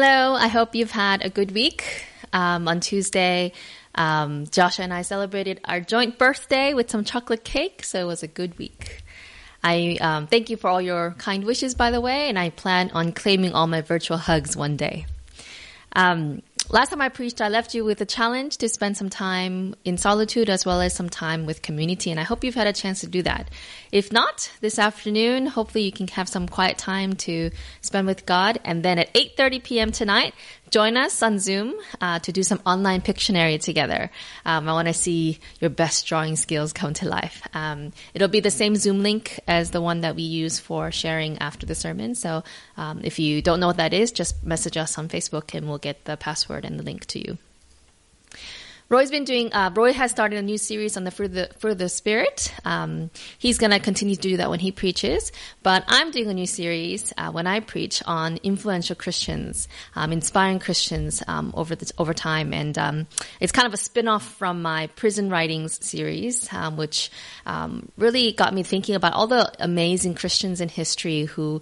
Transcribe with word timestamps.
Hello, 0.00 0.34
I 0.36 0.46
hope 0.46 0.76
you've 0.76 0.92
had 0.92 1.24
a 1.24 1.28
good 1.28 1.50
week. 1.50 2.04
Um, 2.32 2.68
on 2.68 2.78
Tuesday, 2.78 3.50
um, 3.96 4.46
Joshua 4.46 4.84
and 4.84 4.94
I 4.94 5.02
celebrated 5.02 5.60
our 5.64 5.80
joint 5.80 6.18
birthday 6.18 6.72
with 6.72 6.88
some 6.88 7.02
chocolate 7.02 7.42
cake, 7.42 7.82
so 7.82 7.98
it 8.02 8.04
was 8.04 8.22
a 8.22 8.28
good 8.28 8.56
week. 8.58 9.02
I 9.64 9.98
um, 10.00 10.28
thank 10.28 10.50
you 10.50 10.56
for 10.56 10.70
all 10.70 10.80
your 10.80 11.16
kind 11.18 11.42
wishes, 11.42 11.74
by 11.74 11.90
the 11.90 12.00
way, 12.00 12.28
and 12.28 12.38
I 12.38 12.50
plan 12.50 12.92
on 12.94 13.10
claiming 13.10 13.54
all 13.54 13.66
my 13.66 13.80
virtual 13.80 14.18
hugs 14.18 14.56
one 14.56 14.76
day. 14.76 15.06
Um, 15.96 16.42
last 16.70 16.90
time 16.90 17.00
I 17.00 17.08
preached, 17.08 17.40
I 17.40 17.48
left 17.48 17.74
you 17.74 17.84
with 17.84 18.00
a 18.00 18.06
challenge 18.06 18.58
to 18.58 18.68
spend 18.68 18.96
some 18.96 19.08
time 19.08 19.74
in 19.84 19.96
solitude 19.96 20.50
as 20.50 20.66
well 20.66 20.80
as 20.80 20.94
some 20.94 21.08
time 21.08 21.46
with 21.46 21.62
community, 21.62 22.10
and 22.10 22.20
I 22.20 22.24
hope 22.24 22.44
you've 22.44 22.54
had 22.54 22.66
a 22.66 22.72
chance 22.72 23.00
to 23.00 23.06
do 23.06 23.22
that. 23.22 23.50
If 23.92 24.12
not, 24.12 24.50
this 24.60 24.78
afternoon, 24.78 25.46
hopefully 25.46 25.84
you 25.84 25.92
can 25.92 26.08
have 26.08 26.28
some 26.28 26.48
quiet 26.48 26.78
time 26.78 27.14
to 27.14 27.50
spend 27.80 28.06
with 28.06 28.26
God, 28.26 28.60
and 28.64 28.82
then 28.82 28.98
at 28.98 29.12
8:30 29.14 29.62
p.m. 29.62 29.92
tonight, 29.92 30.34
join 30.70 30.96
us 30.96 31.22
on 31.22 31.38
Zoom 31.38 31.74
uh, 32.00 32.18
to 32.20 32.32
do 32.32 32.42
some 32.42 32.60
online 32.66 33.00
Pictionary 33.00 33.60
together. 33.60 34.10
Um, 34.44 34.68
I 34.68 34.72
want 34.72 34.88
to 34.88 34.94
see 34.94 35.38
your 35.60 35.70
best 35.70 36.06
drawing 36.06 36.36
skills 36.36 36.72
come 36.72 36.94
to 36.94 37.08
life. 37.08 37.42
Um, 37.54 37.92
it'll 38.14 38.28
be 38.28 38.40
the 38.40 38.50
same 38.50 38.76
Zoom 38.76 39.02
link 39.02 39.40
as 39.46 39.70
the 39.70 39.80
one 39.80 40.02
that 40.02 40.16
we 40.16 40.22
use 40.22 40.58
for 40.58 40.90
sharing 40.90 41.38
after 41.38 41.66
the 41.66 41.74
sermon. 41.74 42.14
So 42.14 42.44
um, 42.76 43.00
if 43.02 43.18
you 43.18 43.42
don't 43.42 43.60
know 43.60 43.68
what 43.68 43.78
that 43.78 43.92
is, 43.92 44.12
just 44.12 44.44
message 44.44 44.76
us 44.76 44.98
on 44.98 45.08
Facebook 45.08 45.54
and 45.54 45.68
we'll 45.68 45.78
get 45.78 46.04
the 46.04 46.16
password 46.16 46.64
and 46.64 46.78
the 46.78 46.84
link 46.84 47.06
to 47.06 47.18
you. 47.18 47.38
Roy's 48.90 49.10
been 49.10 49.24
doing. 49.24 49.52
Uh, 49.52 49.70
Roy 49.74 49.92
has 49.92 50.10
started 50.10 50.38
a 50.38 50.42
new 50.42 50.56
series 50.56 50.96
on 50.96 51.04
the 51.04 51.10
fruit 51.10 51.26
of 51.26 51.32
the, 51.34 51.50
fruit 51.58 51.72
of 51.72 51.78
the 51.78 51.90
spirit. 51.90 52.54
Um, 52.64 53.10
he's 53.38 53.58
going 53.58 53.70
to 53.70 53.80
continue 53.80 54.14
to 54.14 54.20
do 54.20 54.36
that 54.38 54.48
when 54.48 54.60
he 54.60 54.72
preaches. 54.72 55.30
But 55.62 55.84
I'm 55.88 56.10
doing 56.10 56.28
a 56.30 56.34
new 56.34 56.46
series 56.46 57.12
uh, 57.18 57.30
when 57.30 57.46
I 57.46 57.60
preach 57.60 58.02
on 58.06 58.38
influential 58.38 58.96
Christians, 58.96 59.68
um, 59.94 60.10
inspiring 60.10 60.58
Christians 60.58 61.22
um, 61.28 61.52
over 61.54 61.74
the, 61.74 61.92
over 61.98 62.14
time, 62.14 62.54
and 62.54 62.78
um, 62.78 63.06
it's 63.40 63.52
kind 63.52 63.66
of 63.66 63.74
a 63.74 63.76
spin-off 63.76 64.24
from 64.36 64.62
my 64.62 64.86
prison 64.96 65.28
writings 65.28 65.84
series, 65.84 66.50
um, 66.54 66.78
which 66.78 67.10
um, 67.44 67.90
really 67.98 68.32
got 68.32 68.54
me 68.54 68.62
thinking 68.62 68.94
about 68.94 69.12
all 69.12 69.26
the 69.26 69.52
amazing 69.60 70.14
Christians 70.14 70.62
in 70.62 70.70
history 70.70 71.24
who 71.24 71.60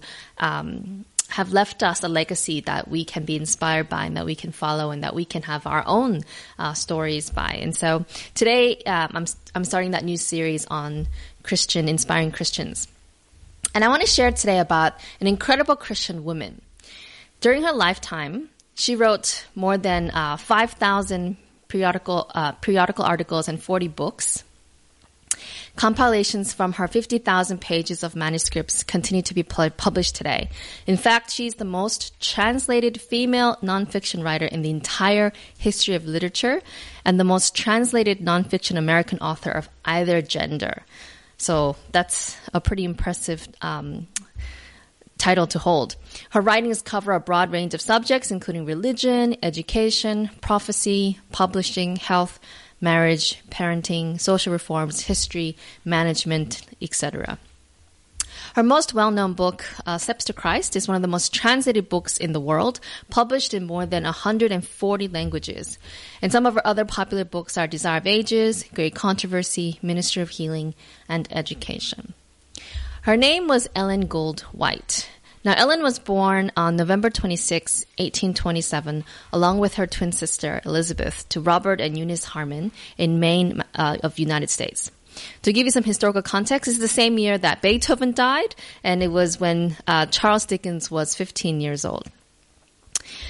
have 1.29 1.51
left 1.51 1.83
us 1.83 2.03
a 2.03 2.07
legacy 2.07 2.61
that 2.61 2.87
we 2.87 3.05
can 3.05 3.25
be 3.25 3.35
inspired 3.35 3.89
by 3.89 4.05
and 4.05 4.17
that 4.17 4.25
we 4.25 4.35
can 4.35 4.51
follow 4.51 4.91
and 4.91 5.03
that 5.03 5.13
we 5.13 5.25
can 5.25 5.41
have 5.43 5.67
our 5.67 5.83
own 5.85 6.23
uh, 6.57 6.73
stories 6.73 7.29
by. 7.29 7.59
And 7.61 7.75
so 7.75 8.05
today 8.33 8.77
um, 8.85 9.11
I'm, 9.13 9.25
I'm 9.53 9.65
starting 9.65 9.91
that 9.91 10.03
new 10.03 10.17
series 10.17 10.65
on 10.67 11.07
Christian, 11.43 11.89
inspiring 11.89 12.31
Christians. 12.31 12.87
And 13.73 13.83
I 13.83 13.89
want 13.89 14.01
to 14.01 14.07
share 14.07 14.31
today 14.31 14.59
about 14.59 14.93
an 15.19 15.27
incredible 15.27 15.75
Christian 15.75 16.23
woman. 16.23 16.61
During 17.41 17.63
her 17.63 17.73
lifetime, 17.73 18.49
she 18.73 18.95
wrote 18.95 19.45
more 19.53 19.77
than 19.77 20.11
uh, 20.11 20.37
5,000 20.37 21.37
periodical, 21.67 22.31
uh, 22.33 22.53
periodical 22.53 23.05
articles 23.05 23.47
and 23.47 23.61
40 23.61 23.87
books. 23.89 24.43
Compilations 25.75 26.53
from 26.53 26.73
her 26.73 26.87
50,000 26.87 27.61
pages 27.61 28.01
of 28.03 28.15
manuscripts 28.15 28.83
continue 28.83 29.21
to 29.21 29.33
be 29.33 29.43
published 29.43 30.15
today. 30.15 30.49
In 30.87 30.97
fact, 30.97 31.31
she's 31.31 31.55
the 31.55 31.65
most 31.65 32.19
translated 32.19 32.99
female 32.99 33.57
nonfiction 33.61 34.23
writer 34.23 34.45
in 34.45 34.63
the 34.63 34.71
entire 34.71 35.31
history 35.57 35.93
of 35.93 36.05
literature 36.05 36.61
and 37.05 37.19
the 37.19 37.23
most 37.23 37.55
translated 37.55 38.19
nonfiction 38.19 38.77
American 38.77 39.19
author 39.19 39.51
of 39.51 39.69
either 39.85 40.21
gender. 40.21 40.83
So 41.37 41.75
that's 41.91 42.35
a 42.53 42.59
pretty 42.59 42.83
impressive 42.83 43.47
um, 43.61 44.07
title 45.17 45.47
to 45.47 45.59
hold. 45.59 45.95
Her 46.31 46.41
writings 46.41 46.81
cover 46.81 47.11
a 47.11 47.19
broad 47.19 47.51
range 47.51 47.73
of 47.73 47.81
subjects, 47.81 48.31
including 48.31 48.65
religion, 48.65 49.35
education, 49.43 50.31
prophecy, 50.41 51.19
publishing, 51.31 51.97
health, 51.97 52.39
marriage, 52.81 53.41
parenting, 53.49 54.19
social 54.19 54.53
reforms, 54.53 55.01
history, 55.01 55.55
management, 55.83 56.61
etc. 56.81 57.37
Her 58.55 58.63
most 58.63 58.93
well 58.93 59.11
known 59.11 59.33
book, 59.33 59.65
uh, 59.85 59.97
Steps 59.97 60.25
to 60.25 60.33
Christ, 60.33 60.75
is 60.75 60.87
one 60.87 60.95
of 60.95 61.01
the 61.01 61.07
most 61.07 61.33
translated 61.33 61.89
books 61.89 62.17
in 62.17 62.33
the 62.33 62.39
world, 62.39 62.79
published 63.09 63.53
in 63.53 63.65
more 63.65 63.85
than 63.85 64.03
140 64.03 65.07
languages. 65.07 65.77
And 66.21 66.31
some 66.31 66.45
of 66.45 66.55
her 66.55 66.65
other 66.65 66.85
popular 66.85 67.23
books 67.23 67.57
are 67.57 67.67
Desire 67.67 67.97
of 67.97 68.07
Ages, 68.07 68.65
Great 68.73 68.95
Controversy, 68.95 69.79
Ministry 69.81 70.21
of 70.21 70.29
Healing, 70.29 70.73
and 71.07 71.27
Education. 71.31 72.13
Her 73.03 73.15
name 73.15 73.47
was 73.47 73.69
Ellen 73.75 74.07
Gould 74.07 74.41
White. 74.51 75.07
Now, 75.47 75.53
Ellen 75.55 75.81
was 75.81 75.97
born 75.97 76.51
on 76.57 76.75
November 76.75 77.09
26, 77.09 77.85
1827, 77.99 79.05
along 79.31 79.59
with 79.59 79.75
her 79.75 79.87
twin 79.87 80.11
sister, 80.11 80.59
Elizabeth, 80.65 81.23
to 81.29 81.39
Robert 81.39 81.79
and 81.79 81.97
Eunice 81.97 82.25
Harmon 82.25 82.73
in 82.97 83.21
Maine 83.21 83.63
uh, 83.73 83.95
of 84.03 84.19
United 84.19 84.49
States. 84.49 84.91
To 85.43 85.53
give 85.53 85.63
you 85.63 85.71
some 85.71 85.85
historical 85.85 86.21
context, 86.21 86.67
is 86.67 86.79
the 86.79 86.89
same 86.89 87.17
year 87.17 87.37
that 87.37 87.61
Beethoven 87.61 88.11
died, 88.11 88.55
and 88.83 89.01
it 89.01 89.07
was 89.07 89.39
when 89.39 89.77
uh, 89.87 90.07
Charles 90.07 90.45
Dickens 90.45 90.91
was 90.91 91.15
15 91.15 91.61
years 91.61 91.85
old. 91.85 92.11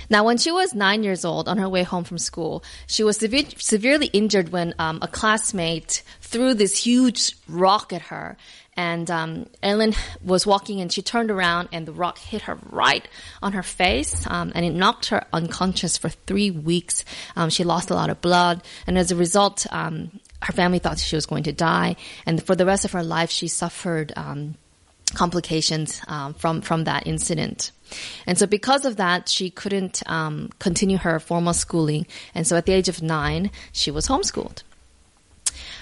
Now, 0.09 0.23
when 0.23 0.38
she 0.38 0.51
was 0.51 0.73
nine 0.73 1.03
years 1.03 1.23
old, 1.23 1.47
on 1.47 1.59
her 1.59 1.69
way 1.69 1.83
home 1.83 2.03
from 2.03 2.17
school, 2.17 2.63
she 2.88 3.03
was 3.03 3.17
sever- 3.17 3.51
severely 3.57 4.07
injured 4.07 4.50
when 4.50 4.73
um, 4.79 4.97
a 5.03 5.07
classmate 5.07 6.01
threw 6.22 6.56
this 6.56 6.83
huge 6.83 7.38
rock 7.47 7.94
at 7.94 8.01
her, 8.03 8.38
and 8.77 9.09
um, 9.09 9.47
Ellen 9.63 9.93
was 10.23 10.45
walking 10.45 10.79
and 10.79 10.93
she 10.93 11.01
turned 11.01 11.31
around 11.31 11.69
and 11.71 11.85
the 11.88 11.91
rock 11.91 12.19
hit 12.19 12.43
her 12.43 12.57
right 12.69 13.05
on 13.41 13.53
her 13.53 13.63
face 13.63 14.25
um, 14.27 14.51
and 14.53 14.63
it 14.63 14.71
knocked 14.71 15.07
her 15.07 15.25
unconscious 15.33 15.97
for 15.97 16.09
three 16.09 16.51
weeks. 16.51 17.03
Um, 17.35 17.49
she 17.49 17.63
lost 17.63 17.89
a 17.89 17.95
lot 17.95 18.11
of 18.11 18.21
blood 18.21 18.63
and 18.85 18.97
as 18.97 19.11
a 19.11 19.15
result, 19.15 19.65
um, 19.71 20.19
her 20.43 20.53
family 20.53 20.77
thought 20.77 20.99
she 20.99 21.15
was 21.15 21.25
going 21.25 21.43
to 21.43 21.51
die. 21.51 21.95
And 22.25 22.41
for 22.43 22.55
the 22.55 22.65
rest 22.65 22.85
of 22.85 22.91
her 22.91 23.03
life, 23.03 23.31
she 23.31 23.47
suffered 23.47 24.13
um, 24.15 24.55
complications 25.15 25.99
um, 26.07 26.35
from 26.35 26.61
from 26.61 26.83
that 26.83 27.07
incident. 27.07 27.71
And 28.27 28.38
so, 28.38 28.45
because 28.45 28.85
of 28.85 28.97
that, 28.97 29.29
she 29.29 29.49
couldn't 29.49 30.03
continue 30.59 30.97
her 30.97 31.19
formal 31.19 31.53
schooling. 31.53 32.05
And 32.35 32.45
so, 32.45 32.55
at 32.55 32.65
the 32.67 32.73
age 32.73 32.89
of 32.89 33.01
nine, 33.01 33.49
she 33.71 33.89
was 33.89 34.07
homeschooled. 34.07 34.61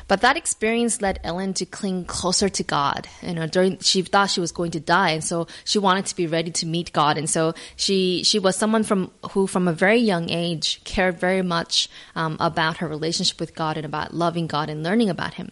But 0.07 0.21
that 0.21 0.37
experience 0.37 1.01
led 1.01 1.19
Ellen 1.23 1.53
to 1.55 1.65
cling 1.65 2.05
closer 2.05 2.47
to 2.47 2.63
God. 2.63 3.07
You 3.23 3.33
know, 3.33 3.47
during 3.47 3.79
she 3.79 4.03
thought 4.03 4.29
she 4.29 4.39
was 4.39 4.51
going 4.51 4.71
to 4.71 4.79
die, 4.79 5.11
and 5.11 5.23
so 5.23 5.47
she 5.63 5.79
wanted 5.79 6.05
to 6.07 6.15
be 6.15 6.27
ready 6.27 6.51
to 6.51 6.65
meet 6.65 6.93
God. 6.93 7.17
And 7.17 7.29
so 7.29 7.53
she 7.75 8.23
she 8.23 8.37
was 8.37 8.55
someone 8.55 8.83
from 8.83 9.11
who, 9.31 9.47
from 9.47 9.67
a 9.67 9.73
very 9.73 9.97
young 9.97 10.29
age, 10.29 10.83
cared 10.83 11.19
very 11.19 11.41
much 11.41 11.89
um, 12.15 12.37
about 12.39 12.77
her 12.77 12.87
relationship 12.87 13.39
with 13.39 13.55
God 13.55 13.77
and 13.77 13.85
about 13.85 14.13
loving 14.13 14.45
God 14.45 14.69
and 14.69 14.83
learning 14.83 15.09
about 15.09 15.35
Him. 15.35 15.51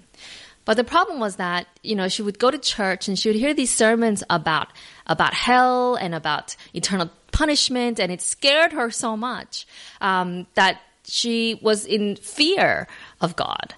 But 0.65 0.77
the 0.77 0.83
problem 0.83 1.19
was 1.19 1.35
that, 1.37 1.67
you 1.81 1.95
know, 1.95 2.07
she 2.07 2.21
would 2.21 2.39
go 2.39 2.49
to 2.49 2.57
church 2.57 3.07
and 3.07 3.19
she 3.19 3.29
would 3.29 3.35
hear 3.35 3.53
these 3.53 3.73
sermons 3.73 4.23
about, 4.29 4.69
about 5.05 5.33
hell 5.33 5.95
and 5.95 6.15
about 6.15 6.55
eternal 6.73 7.11
punishment 7.31 7.99
and 7.99 8.11
it 8.11 8.21
scared 8.21 8.71
her 8.71 8.89
so 8.89 9.17
much, 9.17 9.67
um, 9.99 10.47
that 10.53 10.79
she 11.05 11.59
was 11.61 11.85
in 11.85 12.15
fear 12.15 12.87
of 13.19 13.35
God. 13.35 13.75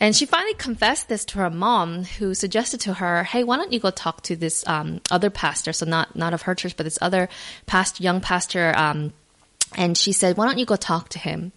And 0.00 0.16
she 0.16 0.24
finally 0.24 0.54
confessed 0.54 1.08
this 1.08 1.26
to 1.26 1.38
her 1.38 1.50
mom, 1.50 2.04
who 2.04 2.34
suggested 2.34 2.80
to 2.80 2.94
her, 2.94 3.22
"Hey, 3.22 3.44
why 3.44 3.56
don't 3.56 3.72
you 3.72 3.80
go 3.80 3.90
talk 3.90 4.22
to 4.22 4.36
this 4.36 4.66
um, 4.66 5.00
other 5.10 5.28
pastor? 5.30 5.72
So 5.74 5.84
not 5.86 6.16
not 6.16 6.32
of 6.32 6.42
her 6.42 6.54
church, 6.54 6.76
but 6.76 6.84
this 6.84 6.98
other 7.02 7.28
past 7.66 8.00
young 8.00 8.20
pastor." 8.20 8.72
Um, 8.76 9.12
and 9.76 9.96
she 9.96 10.10
said, 10.12 10.36
why 10.36 10.46
don't 10.46 10.58
you 10.58 10.66
go 10.66 10.74
talk 10.74 11.10
to 11.10 11.18
him? 11.18 11.52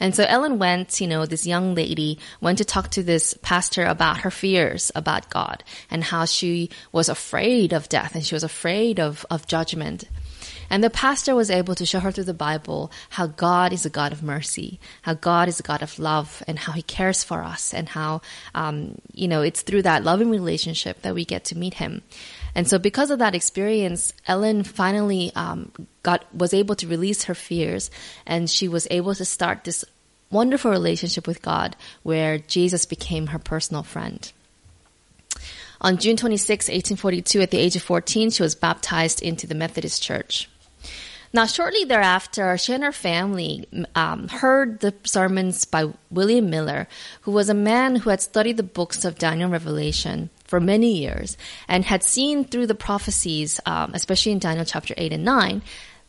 And 0.00 0.14
so 0.14 0.24
Ellen 0.26 0.58
went, 0.58 1.02
you 1.02 1.06
know, 1.06 1.26
this 1.26 1.46
young 1.46 1.74
lady 1.74 2.18
went 2.40 2.58
to 2.58 2.64
talk 2.64 2.88
to 2.92 3.02
this 3.02 3.34
pastor 3.42 3.84
about 3.84 4.20
her 4.20 4.30
fears 4.30 4.90
about 4.94 5.28
God 5.28 5.62
and 5.90 6.02
how 6.02 6.24
she 6.24 6.70
was 6.92 7.10
afraid 7.10 7.74
of 7.74 7.88
death 7.90 8.14
and 8.14 8.24
she 8.24 8.34
was 8.34 8.42
afraid 8.42 8.98
of, 8.98 9.26
of 9.30 9.46
judgment. 9.46 10.04
And 10.70 10.84
the 10.84 10.90
pastor 10.90 11.34
was 11.34 11.50
able 11.50 11.74
to 11.74 11.86
show 11.86 12.00
her 12.00 12.12
through 12.12 12.24
the 12.24 12.34
Bible 12.34 12.90
how 13.10 13.26
God 13.26 13.72
is 13.72 13.86
a 13.86 13.90
God 13.90 14.12
of 14.12 14.22
mercy, 14.22 14.78
how 15.02 15.14
God 15.14 15.48
is 15.48 15.58
a 15.58 15.62
God 15.62 15.82
of 15.82 15.98
love, 15.98 16.42
and 16.46 16.58
how 16.58 16.72
He 16.72 16.82
cares 16.82 17.24
for 17.24 17.42
us, 17.42 17.72
and 17.72 17.88
how, 17.88 18.20
um, 18.54 19.00
you 19.12 19.28
know, 19.28 19.42
it's 19.42 19.62
through 19.62 19.82
that 19.82 20.04
loving 20.04 20.30
relationship 20.30 21.02
that 21.02 21.14
we 21.14 21.24
get 21.24 21.44
to 21.44 21.58
meet 21.58 21.74
Him. 21.74 22.02
And 22.54 22.68
so, 22.68 22.78
because 22.78 23.10
of 23.10 23.18
that 23.20 23.34
experience, 23.34 24.12
Ellen 24.26 24.62
finally 24.62 25.32
um, 25.34 25.72
got 26.02 26.24
was 26.34 26.52
able 26.52 26.74
to 26.76 26.86
release 26.86 27.24
her 27.24 27.34
fears, 27.34 27.90
and 28.26 28.50
she 28.50 28.68
was 28.68 28.86
able 28.90 29.14
to 29.14 29.24
start 29.24 29.64
this 29.64 29.84
wonderful 30.30 30.70
relationship 30.70 31.26
with 31.26 31.40
God, 31.40 31.76
where 32.02 32.38
Jesus 32.38 32.84
became 32.84 33.28
her 33.28 33.38
personal 33.38 33.82
friend. 33.82 34.30
On 35.80 35.96
June 35.96 36.16
26, 36.16 36.66
1842, 36.66 37.40
at 37.40 37.50
the 37.52 37.58
age 37.58 37.76
of 37.76 37.82
14, 37.82 38.30
she 38.30 38.42
was 38.42 38.56
baptized 38.56 39.22
into 39.22 39.46
the 39.46 39.54
Methodist 39.54 40.02
Church. 40.02 40.48
Now, 41.32 41.44
shortly 41.44 41.84
thereafter, 41.84 42.56
she 42.56 42.72
and 42.72 42.82
her 42.82 42.92
family 42.92 43.68
um, 43.94 44.28
heard 44.28 44.80
the 44.80 44.94
sermons 45.04 45.64
by 45.66 45.92
William 46.10 46.48
Miller, 46.48 46.88
who 47.22 47.32
was 47.32 47.48
a 47.48 47.54
man 47.54 47.96
who 47.96 48.10
had 48.10 48.22
studied 48.22 48.56
the 48.56 48.62
books 48.62 49.04
of 49.04 49.18
Daniel 49.18 49.44
and 49.44 49.52
Revelation 49.52 50.30
for 50.44 50.58
many 50.58 50.96
years 50.96 51.36
and 51.68 51.84
had 51.84 52.02
seen 52.02 52.44
through 52.44 52.66
the 52.66 52.74
prophecies, 52.74 53.60
um, 53.66 53.92
especially 53.94 54.32
in 54.32 54.38
Daniel 54.38 54.64
chapter 54.64 54.94
8 54.96 55.12
and 55.12 55.24
9, 55.24 55.62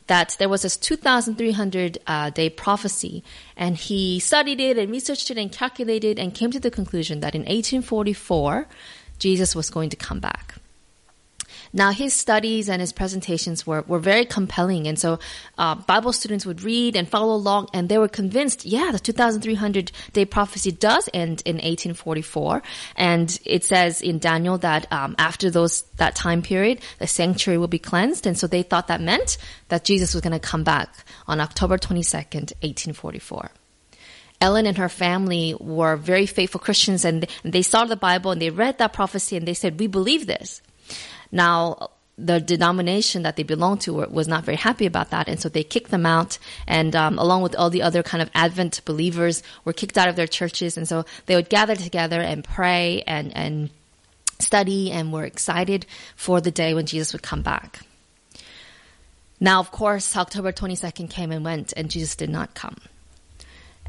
that 0.08 0.36
there 0.40 0.50
was 0.50 0.64
this 0.64 0.78
2,300 0.78 1.98
uh, 2.08 2.30
day 2.32 2.50
prophecy, 2.50 3.24
and 3.56 3.78
he 3.78 4.20
studied 4.20 4.60
it 4.60 4.78
and 4.78 4.92
researched 4.92 5.30
it 5.30 5.38
and 5.38 5.52
calculated 5.52 6.18
and 6.18 6.34
came 6.34 6.52
to 6.52 6.60
the 6.60 6.72
conclusion 6.72 7.20
that 7.20 7.36
in 7.36 7.42
1844, 7.42 8.68
Jesus 9.20 9.54
was 9.54 9.70
going 9.70 9.90
to 9.90 9.98
come 9.98 10.20
back. 10.20 10.56
Now, 11.72 11.92
his 11.92 12.14
studies 12.14 12.70
and 12.70 12.82
his 12.82 12.94
presentations 12.94 13.66
were, 13.66 13.84
were 13.88 14.00
very 14.00 14.26
compelling. 14.26 14.88
And 14.88 14.98
so, 14.98 15.20
uh, 15.58 15.76
Bible 15.76 16.14
students 16.14 16.46
would 16.46 16.64
read 16.64 16.96
and 16.96 17.08
follow 17.08 17.34
along, 17.36 17.70
and 17.74 17.90
they 17.90 17.98
were 17.98 18.08
convinced, 18.08 18.66
yeah, 18.66 18.92
the 18.92 19.00
2,300 19.00 19.92
day 20.14 20.26
prophecy 20.26 20.72
does 20.72 21.10
end 21.14 21.44
in 21.46 21.56
1844. 21.56 22.64
And 22.96 23.40
it 23.46 23.64
says 23.64 24.02
in 24.02 24.20
Daniel 24.20 24.58
that, 24.60 24.92
um, 24.92 25.16
after 25.18 25.50
those, 25.50 25.84
that 25.98 26.16
time 26.16 26.42
period, 26.42 26.82
the 26.98 27.08
sanctuary 27.08 27.58
will 27.58 27.68
be 27.68 27.80
cleansed. 27.80 28.26
And 28.26 28.38
so 28.38 28.48
they 28.48 28.64
thought 28.64 28.88
that 28.88 29.02
meant 29.02 29.38
that 29.68 29.84
Jesus 29.84 30.14
was 30.14 30.22
going 30.22 30.34
to 30.34 30.40
come 30.40 30.64
back 30.64 30.90
on 31.28 31.40
October 31.40 31.78
22nd, 31.78 32.54
1844. 32.62 33.52
Ellen 34.42 34.66
and 34.66 34.78
her 34.78 34.90
family 34.90 35.56
were 35.60 35.98
very 35.98 36.26
faithful 36.26 36.62
Christians 36.62 37.04
and 37.04 37.28
they 37.44 37.62
saw 37.62 37.86
the 37.86 37.98
Bible 37.98 38.32
and 38.32 38.42
they 38.42 38.50
read 38.50 38.78
that 38.78 38.94
prophecy 38.94 39.36
and 39.36 39.46
they 39.46 39.54
said, 39.54 39.80
we 39.80 39.88
believe 39.88 40.28
this. 40.28 40.62
Now, 41.32 41.92
the 42.18 42.42
denomination 42.42 43.24
that 43.24 43.38
they 43.38 43.44
belonged 43.44 43.82
to 43.82 43.94
was 43.94 44.28
not 44.28 44.44
very 44.44 44.58
happy 44.58 44.86
about 44.86 45.10
that, 45.12 45.30
and 45.30 45.40
so 45.40 45.48
they 45.48 45.64
kicked 45.64 45.90
them 45.90 46.06
out. 46.06 46.38
And 46.68 46.96
um, 46.96 47.18
along 47.18 47.44
with 47.44 47.56
all 47.56 47.70
the 47.70 47.82
other 47.82 48.04
kind 48.04 48.22
of 48.22 48.30
Advent 48.36 48.82
believers, 48.84 49.42
were 49.64 49.72
kicked 49.72 49.98
out 49.98 50.10
of 50.10 50.18
their 50.18 50.28
churches. 50.28 50.76
And 50.76 50.88
so 50.88 51.06
they 51.28 51.36
would 51.36 51.50
gather 51.50 51.76
together 51.76 52.20
and 52.20 52.44
pray 52.44 53.04
and 53.08 53.36
and 53.36 53.70
study, 54.40 54.92
and 54.92 55.14
were 55.14 55.26
excited 55.26 55.86
for 56.16 56.42
the 56.42 56.52
day 56.52 56.74
when 56.74 56.86
Jesus 56.86 57.14
would 57.14 57.22
come 57.22 57.42
back. 57.42 57.82
Now, 59.40 59.60
of 59.62 59.72
course, 59.72 60.18
October 60.18 60.52
twenty 60.52 60.76
second 60.76 61.08
came 61.10 61.32
and 61.32 61.46
went, 61.46 61.74
and 61.78 61.90
Jesus 61.90 62.16
did 62.16 62.30
not 62.30 62.54
come. 62.54 62.78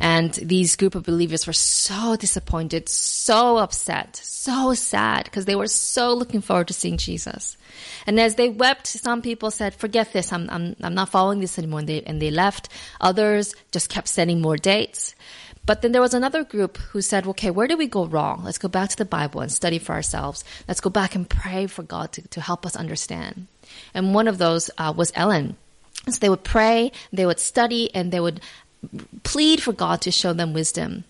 And 0.00 0.32
these 0.32 0.76
group 0.76 0.94
of 0.94 1.02
believers 1.02 1.46
were 1.46 1.52
so 1.52 2.16
disappointed, 2.16 2.88
so 2.88 3.58
upset, 3.58 4.16
so 4.16 4.72
sad 4.72 5.24
because 5.24 5.44
they 5.44 5.54
were 5.54 5.66
so 5.66 6.14
looking 6.14 6.40
forward 6.40 6.68
to 6.68 6.74
seeing 6.74 6.96
Jesus. 6.96 7.58
And 8.06 8.18
as 8.18 8.36
they 8.36 8.48
wept, 8.48 8.86
some 8.86 9.20
people 9.20 9.50
said, 9.50 9.74
forget 9.74 10.12
this. 10.12 10.32
I'm, 10.32 10.48
I'm, 10.50 10.74
I'm 10.82 10.94
not 10.94 11.10
following 11.10 11.40
this 11.40 11.58
anymore. 11.58 11.80
And 11.80 11.88
they, 11.88 12.02
and 12.02 12.20
they 12.20 12.30
left. 12.30 12.70
Others 13.00 13.54
just 13.72 13.90
kept 13.90 14.08
sending 14.08 14.40
more 14.40 14.56
dates. 14.56 15.14
But 15.66 15.82
then 15.82 15.92
there 15.92 16.00
was 16.00 16.14
another 16.14 16.42
group 16.44 16.78
who 16.78 17.02
said, 17.02 17.26
okay, 17.26 17.50
where 17.50 17.68
did 17.68 17.78
we 17.78 17.86
go 17.86 18.06
wrong? 18.06 18.42
Let's 18.42 18.58
go 18.58 18.68
back 18.68 18.88
to 18.88 18.96
the 18.96 19.04
Bible 19.04 19.42
and 19.42 19.52
study 19.52 19.78
for 19.78 19.92
ourselves. 19.92 20.42
Let's 20.66 20.80
go 20.80 20.88
back 20.90 21.14
and 21.14 21.28
pray 21.28 21.66
for 21.66 21.82
God 21.82 22.12
to, 22.12 22.26
to 22.28 22.40
help 22.40 22.64
us 22.64 22.74
understand. 22.74 23.46
And 23.92 24.14
one 24.14 24.26
of 24.26 24.38
those 24.38 24.70
uh, 24.78 24.94
was 24.96 25.12
Ellen. 25.14 25.56
So 26.08 26.18
they 26.18 26.30
would 26.30 26.44
pray, 26.44 26.92
they 27.12 27.26
would 27.26 27.38
study, 27.38 27.94
and 27.94 28.10
they 28.10 28.20
would 28.20 28.40
plead 29.22 29.62
for 29.62 29.72
God 29.72 30.00
to 30.02 30.10
show 30.10 30.32
them 30.32 30.52
wisdom. 30.52 31.04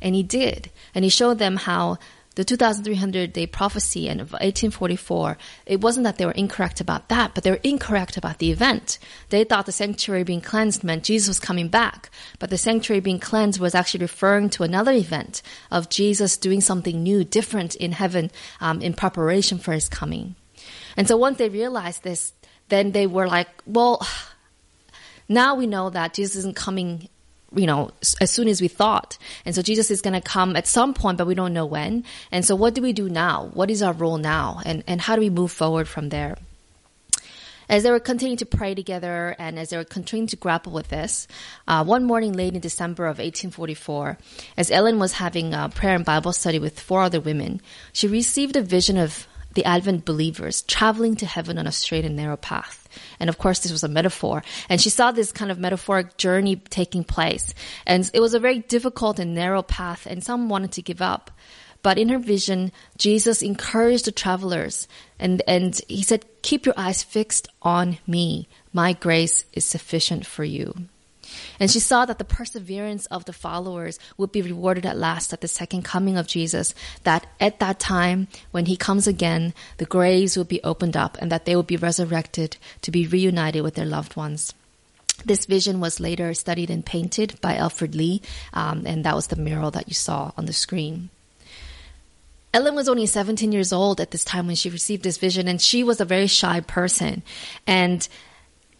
And 0.00 0.14
he 0.14 0.22
did. 0.22 0.70
And 0.94 1.04
he 1.04 1.10
showed 1.10 1.38
them 1.38 1.56
how 1.56 1.98
the 2.34 2.44
2300 2.44 3.32
day 3.32 3.46
prophecy 3.46 4.08
in 4.08 4.18
1844, 4.18 5.36
it 5.66 5.80
wasn't 5.80 6.04
that 6.04 6.16
they 6.16 6.24
were 6.24 6.32
incorrect 6.32 6.80
about 6.80 7.08
that, 7.08 7.34
but 7.34 7.44
they 7.44 7.50
were 7.50 7.60
incorrect 7.62 8.16
about 8.16 8.38
the 8.38 8.50
event. 8.50 8.98
They 9.28 9.44
thought 9.44 9.66
the 9.66 9.72
sanctuary 9.72 10.24
being 10.24 10.40
cleansed 10.40 10.82
meant 10.82 11.04
Jesus 11.04 11.28
was 11.28 11.40
coming 11.40 11.68
back, 11.68 12.10
but 12.38 12.50
the 12.50 12.58
sanctuary 12.58 13.00
being 13.00 13.20
cleansed 13.20 13.60
was 13.60 13.74
actually 13.74 14.00
referring 14.00 14.48
to 14.50 14.62
another 14.62 14.92
event 14.92 15.42
of 15.70 15.90
Jesus 15.90 16.36
doing 16.36 16.60
something 16.60 17.02
new, 17.02 17.22
different 17.22 17.74
in 17.74 17.92
heaven 17.92 18.30
um, 18.60 18.80
in 18.80 18.94
preparation 18.94 19.58
for 19.58 19.72
his 19.72 19.88
coming. 19.88 20.34
And 20.96 21.06
so 21.06 21.16
once 21.16 21.38
they 21.38 21.48
realized 21.48 22.02
this, 22.02 22.32
then 22.68 22.92
they 22.92 23.06
were 23.06 23.28
like, 23.28 23.48
well, 23.66 24.06
now 25.28 25.54
we 25.54 25.66
know 25.66 25.90
that 25.90 26.14
Jesus 26.14 26.36
isn't 26.36 26.56
coming 26.56 27.08
you 27.54 27.66
know, 27.66 27.90
as 28.20 28.30
soon 28.30 28.48
as 28.48 28.60
we 28.60 28.68
thought. 28.68 29.18
And 29.44 29.54
so 29.54 29.62
Jesus 29.62 29.90
is 29.90 30.00
going 30.00 30.14
to 30.14 30.20
come 30.20 30.56
at 30.56 30.66
some 30.66 30.94
point, 30.94 31.18
but 31.18 31.26
we 31.26 31.34
don't 31.34 31.52
know 31.52 31.66
when. 31.66 32.04
And 32.30 32.44
so 32.44 32.56
what 32.56 32.74
do 32.74 32.82
we 32.82 32.92
do 32.92 33.08
now? 33.08 33.50
What 33.52 33.70
is 33.70 33.82
our 33.82 33.92
role 33.92 34.18
now? 34.18 34.60
And, 34.64 34.82
and 34.86 35.00
how 35.00 35.16
do 35.16 35.20
we 35.20 35.30
move 35.30 35.52
forward 35.52 35.88
from 35.88 36.08
there? 36.08 36.38
As 37.68 37.84
they 37.84 37.90
were 37.90 38.00
continuing 38.00 38.38
to 38.38 38.46
pray 38.46 38.74
together 38.74 39.34
and 39.38 39.58
as 39.58 39.70
they 39.70 39.76
were 39.76 39.84
continuing 39.84 40.26
to 40.28 40.36
grapple 40.36 40.72
with 40.72 40.88
this, 40.88 41.28
uh, 41.66 41.84
one 41.84 42.04
morning 42.04 42.32
late 42.32 42.54
in 42.54 42.60
December 42.60 43.04
of 43.04 43.18
1844, 43.18 44.18
as 44.56 44.70
Ellen 44.70 44.98
was 44.98 45.14
having 45.14 45.54
a 45.54 45.68
prayer 45.68 45.94
and 45.94 46.04
Bible 46.04 46.32
study 46.32 46.58
with 46.58 46.78
four 46.78 47.02
other 47.02 47.20
women, 47.20 47.62
she 47.92 48.08
received 48.08 48.56
a 48.56 48.62
vision 48.62 48.98
of 48.98 49.26
the 49.54 49.64
Advent 49.64 50.04
believers 50.04 50.62
traveling 50.62 51.16
to 51.16 51.26
heaven 51.26 51.58
on 51.58 51.66
a 51.66 51.72
straight 51.72 52.04
and 52.04 52.16
narrow 52.16 52.36
path. 52.36 52.81
And 53.20 53.28
of 53.28 53.38
course, 53.38 53.60
this 53.60 53.72
was 53.72 53.84
a 53.84 53.88
metaphor. 53.88 54.42
And 54.68 54.80
she 54.80 54.90
saw 54.90 55.12
this 55.12 55.32
kind 55.32 55.50
of 55.50 55.58
metaphoric 55.58 56.16
journey 56.16 56.56
taking 56.56 57.04
place. 57.04 57.54
And 57.86 58.10
it 58.14 58.20
was 58.20 58.34
a 58.34 58.40
very 58.40 58.60
difficult 58.60 59.18
and 59.18 59.34
narrow 59.34 59.62
path, 59.62 60.06
and 60.06 60.22
some 60.22 60.48
wanted 60.48 60.72
to 60.72 60.82
give 60.82 61.02
up. 61.02 61.30
But 61.82 61.98
in 61.98 62.10
her 62.10 62.18
vision, 62.18 62.70
Jesus 62.96 63.42
encouraged 63.42 64.04
the 64.04 64.12
travelers 64.12 64.86
and, 65.18 65.42
and 65.48 65.80
he 65.88 66.02
said, 66.02 66.24
keep 66.42 66.64
your 66.64 66.76
eyes 66.78 67.02
fixed 67.02 67.48
on 67.60 67.98
me. 68.06 68.48
My 68.72 68.92
grace 68.92 69.44
is 69.52 69.64
sufficient 69.64 70.24
for 70.24 70.44
you. 70.44 70.74
And 71.58 71.70
she 71.70 71.80
saw 71.80 72.04
that 72.06 72.18
the 72.18 72.24
perseverance 72.24 73.06
of 73.06 73.24
the 73.24 73.32
followers 73.32 73.98
would 74.16 74.32
be 74.32 74.42
rewarded 74.42 74.86
at 74.86 74.96
last 74.96 75.32
at 75.32 75.40
the 75.40 75.48
second 75.48 75.82
coming 75.82 76.16
of 76.16 76.26
Jesus, 76.26 76.74
that 77.04 77.26
at 77.40 77.58
that 77.60 77.78
time, 77.78 78.28
when 78.50 78.66
he 78.66 78.76
comes 78.76 79.06
again, 79.06 79.54
the 79.78 79.84
graves 79.84 80.36
will 80.36 80.44
be 80.44 80.62
opened 80.62 80.96
up 80.96 81.16
and 81.20 81.30
that 81.32 81.44
they 81.44 81.56
will 81.56 81.62
be 81.62 81.76
resurrected 81.76 82.56
to 82.82 82.90
be 82.90 83.06
reunited 83.06 83.62
with 83.62 83.74
their 83.74 83.86
loved 83.86 84.16
ones. 84.16 84.54
This 85.24 85.46
vision 85.46 85.80
was 85.80 86.00
later 86.00 86.34
studied 86.34 86.70
and 86.70 86.84
painted 86.84 87.40
by 87.40 87.54
Elfred 87.54 87.94
Lee, 87.94 88.22
um, 88.52 88.84
and 88.86 89.04
that 89.04 89.14
was 89.14 89.28
the 89.28 89.36
mural 89.36 89.70
that 89.72 89.88
you 89.88 89.94
saw 89.94 90.32
on 90.36 90.46
the 90.46 90.52
screen. 90.52 91.10
Ellen 92.54 92.74
was 92.74 92.88
only 92.88 93.06
17 93.06 93.50
years 93.50 93.72
old 93.72 94.00
at 94.00 94.10
this 94.10 94.24
time 94.24 94.46
when 94.46 94.56
she 94.56 94.68
received 94.68 95.04
this 95.04 95.16
vision, 95.16 95.48
and 95.48 95.60
she 95.60 95.84
was 95.84 96.00
a 96.00 96.04
very 96.04 96.26
shy 96.26 96.60
person. 96.60 97.22
And 97.66 98.06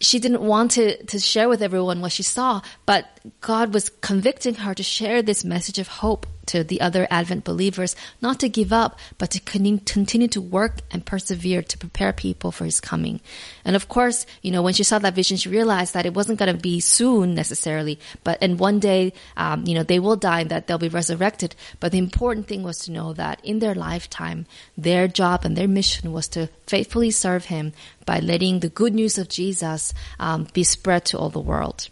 she 0.02 0.18
didn't 0.18 0.42
want 0.42 0.72
to, 0.72 1.02
to 1.06 1.18
share 1.18 1.48
with 1.48 1.62
everyone 1.62 2.00
what 2.00 2.12
she 2.12 2.22
saw, 2.22 2.60
but 2.86 3.06
God 3.40 3.72
was 3.72 3.88
convicting 3.88 4.56
her 4.56 4.74
to 4.74 4.82
share 4.82 5.22
this 5.22 5.44
message 5.44 5.78
of 5.78 5.88
hope 5.88 6.26
to 6.46 6.64
the 6.64 6.80
other 6.80 7.06
Advent 7.10 7.44
believers, 7.44 7.96
not 8.20 8.40
to 8.40 8.48
give 8.48 8.72
up, 8.72 8.98
but 9.18 9.30
to 9.30 9.40
continue 9.40 10.28
to 10.28 10.40
work 10.40 10.80
and 10.90 11.06
persevere 11.06 11.62
to 11.62 11.78
prepare 11.78 12.12
people 12.12 12.50
for 12.50 12.64
his 12.64 12.80
coming. 12.80 13.20
And 13.64 13.76
of 13.76 13.88
course, 13.88 14.26
you 14.42 14.50
know, 14.50 14.62
when 14.62 14.74
she 14.74 14.84
saw 14.84 14.98
that 14.98 15.14
vision, 15.14 15.36
she 15.36 15.48
realized 15.48 15.94
that 15.94 16.06
it 16.06 16.14
wasn't 16.14 16.38
going 16.38 16.54
to 16.54 16.60
be 16.60 16.80
soon 16.80 17.34
necessarily, 17.34 17.98
but 18.24 18.38
and 18.40 18.58
one 18.58 18.78
day, 18.78 19.12
um, 19.36 19.64
you 19.66 19.74
know, 19.74 19.82
they 19.82 19.98
will 19.98 20.16
die 20.16 20.40
and 20.40 20.50
that 20.50 20.66
they'll 20.66 20.78
be 20.78 20.88
resurrected. 20.88 21.54
But 21.80 21.92
the 21.92 21.98
important 21.98 22.48
thing 22.48 22.62
was 22.62 22.78
to 22.80 22.92
know 22.92 23.12
that 23.12 23.40
in 23.44 23.58
their 23.58 23.74
lifetime, 23.74 24.46
their 24.76 25.08
job 25.08 25.44
and 25.44 25.56
their 25.56 25.68
mission 25.68 26.12
was 26.12 26.28
to 26.28 26.48
faithfully 26.66 27.10
serve 27.10 27.46
him 27.46 27.72
by 28.04 28.18
letting 28.18 28.60
the 28.60 28.68
good 28.68 28.94
news 28.94 29.18
of 29.18 29.28
Jesus 29.28 29.94
um, 30.18 30.46
be 30.52 30.64
spread 30.64 31.04
to 31.06 31.18
all 31.18 31.30
the 31.30 31.40
world. 31.40 31.88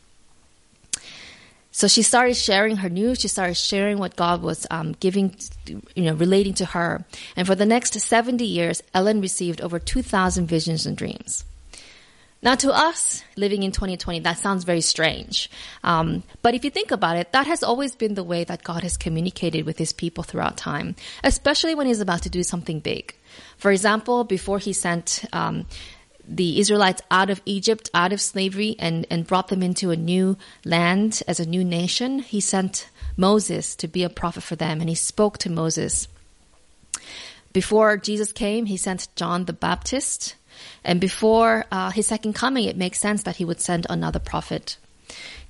So 1.73 1.87
she 1.87 2.03
started 2.03 2.35
sharing 2.35 2.77
her 2.77 2.89
news. 2.89 3.21
She 3.21 3.29
started 3.29 3.55
sharing 3.55 3.99
what 3.99 4.17
God 4.17 4.43
was 4.43 4.67
um, 4.71 4.93
giving, 4.99 5.37
you 5.67 6.05
know, 6.05 6.15
relating 6.15 6.55
to 6.55 6.65
her. 6.67 7.05
And 7.37 7.47
for 7.47 7.55
the 7.55 7.67
next 7.67 7.95
70 7.95 8.45
years, 8.45 8.83
Ellen 8.93 9.21
received 9.21 9.61
over 9.61 9.79
2,000 9.79 10.47
visions 10.47 10.87
and 10.87 10.97
dreams. 10.97 11.45
Now, 12.43 12.55
to 12.55 12.73
us 12.73 13.23
living 13.37 13.65
in 13.65 13.71
2020, 13.71 14.21
that 14.21 14.39
sounds 14.39 14.65
very 14.65 14.81
strange. 14.81 15.51
Um, 15.85 16.23
but 16.41 16.55
if 16.55 16.65
you 16.65 16.71
think 16.71 16.91
about 16.91 17.17
it, 17.17 17.33
that 17.33 17.47
has 17.47 17.63
always 17.63 17.95
been 17.95 18.15
the 18.15 18.25
way 18.25 18.45
that 18.45 18.65
God 18.65 18.83
has 18.83 18.97
communicated 18.97 19.67
with 19.67 19.77
his 19.77 19.93
people 19.93 20.25
throughout 20.25 20.57
time, 20.57 20.97
especially 21.23 21.75
when 21.75 21.87
he's 21.87 22.01
about 22.01 22.23
to 22.23 22.31
do 22.31 22.43
something 22.43 22.81
big. 22.81 23.15
For 23.59 23.71
example, 23.71 24.25
before 24.25 24.59
he 24.59 24.73
sent 24.73 25.25
um, 25.35 25.67
the 26.27 26.61
Israelites 26.61 27.03
out 27.11 27.31
of 27.31 27.41
Egypt, 27.45 27.91
out 27.95 28.13
of 28.13 28.21
slavery, 28.21 28.77
and, 28.79 29.07
and 29.11 29.27
brought 29.27 29.49
them 29.49 29.63
into 29.63 29.91
a 29.91 29.97
new 29.97 30.37
land 30.65 31.23
as 31.27 31.41
a 31.41 31.49
new 31.49 31.65
nation, 31.65 32.21
he 32.21 32.41
sent 32.41 32.89
Moses 33.17 33.75
to 33.77 33.89
be 33.89 34.03
a 34.03 34.11
prophet 34.11 34.43
for 34.43 34.57
them, 34.57 34.81
and 34.81 34.89
he 34.89 34.95
spoke 34.95 35.39
to 35.39 35.51
Moses. 35.51 36.09
Before 37.53 37.97
Jesus 37.97 38.33
came, 38.33 38.67
he 38.67 38.77
sent 38.77 39.09
John 39.17 39.45
the 39.45 39.53
Baptist, 39.53 40.37
and 40.85 41.01
before 41.01 41.65
uh, 41.71 41.91
his 41.91 42.07
second 42.07 42.35
coming, 42.35 42.65
it 42.65 42.77
makes 42.77 43.01
sense 43.01 43.23
that 43.25 43.37
he 43.37 43.45
would 43.45 43.61
send 43.61 43.87
another 43.89 44.19
prophet. 44.19 44.77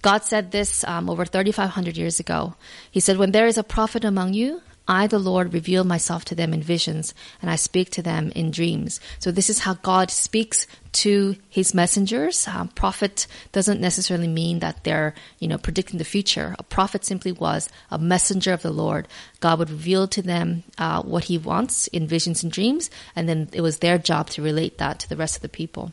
God 0.03 0.25
said 0.25 0.51
this 0.51 0.83
um, 0.85 1.11
over 1.11 1.27
3,500 1.27 1.97
years 1.97 2.21
ago. 2.21 2.55
He 2.91 3.01
said, 3.01 3.19
When 3.19 3.33
there 3.33 3.47
is 3.47 3.59
a 3.59 3.63
prophet 3.63 4.05
among 4.05 4.33
you, 4.33 4.63
I, 4.89 5.07
the 5.07 5.19
Lord, 5.19 5.53
reveal 5.53 5.85
myself 5.85 6.25
to 6.27 6.35
them 6.35 6.53
in 6.53 6.63
visions, 6.63 7.15
and 7.41 7.51
I 7.51 7.57
speak 7.57 7.91
to 7.91 8.03
them 8.03 8.33
in 8.35 8.51
dreams. 8.51 8.99
So 9.21 9.31
this 9.31 9.49
is 9.49 9.61
how 9.61 9.75
God 9.75 10.11
speaks 10.11 10.67
to 10.93 11.37
his 11.49 11.75
messengers. 11.75 12.49
Um, 12.49 12.69
prophet 12.69 13.29
doesn't 13.53 13.81
necessarily 13.81 14.27
mean 14.27 14.59
that 14.59 14.83
they're, 14.83 15.15
you 15.39 15.47
know, 15.47 15.59
predicting 15.59 15.99
the 15.99 16.05
future. 16.05 16.57
A 16.59 16.65
prophet 16.65 17.05
simply 17.05 17.31
was 17.31 17.69
a 17.91 17.99
messenger 17.99 18.53
of 18.53 18.63
the 18.63 18.73
Lord. 18.73 19.07
God 19.39 19.61
would 19.61 19.71
reveal 19.71 20.09
to 20.09 20.23
them 20.23 20.65
uh, 20.77 21.03
what 21.03 21.25
he 21.25 21.39
wants 21.39 21.87
in 21.89 22.09
visions 22.09 22.43
and 22.43 22.51
dreams, 22.51 22.91
and 23.15 23.29
then 23.29 23.49
it 23.53 23.61
was 23.61 23.79
their 23.79 23.99
job 23.99 24.31
to 24.31 24.43
relate 24.43 24.79
that 24.79 24.99
to 25.01 25.09
the 25.09 25.17
rest 25.17 25.37
of 25.37 25.43
the 25.43 25.49
people. 25.49 25.93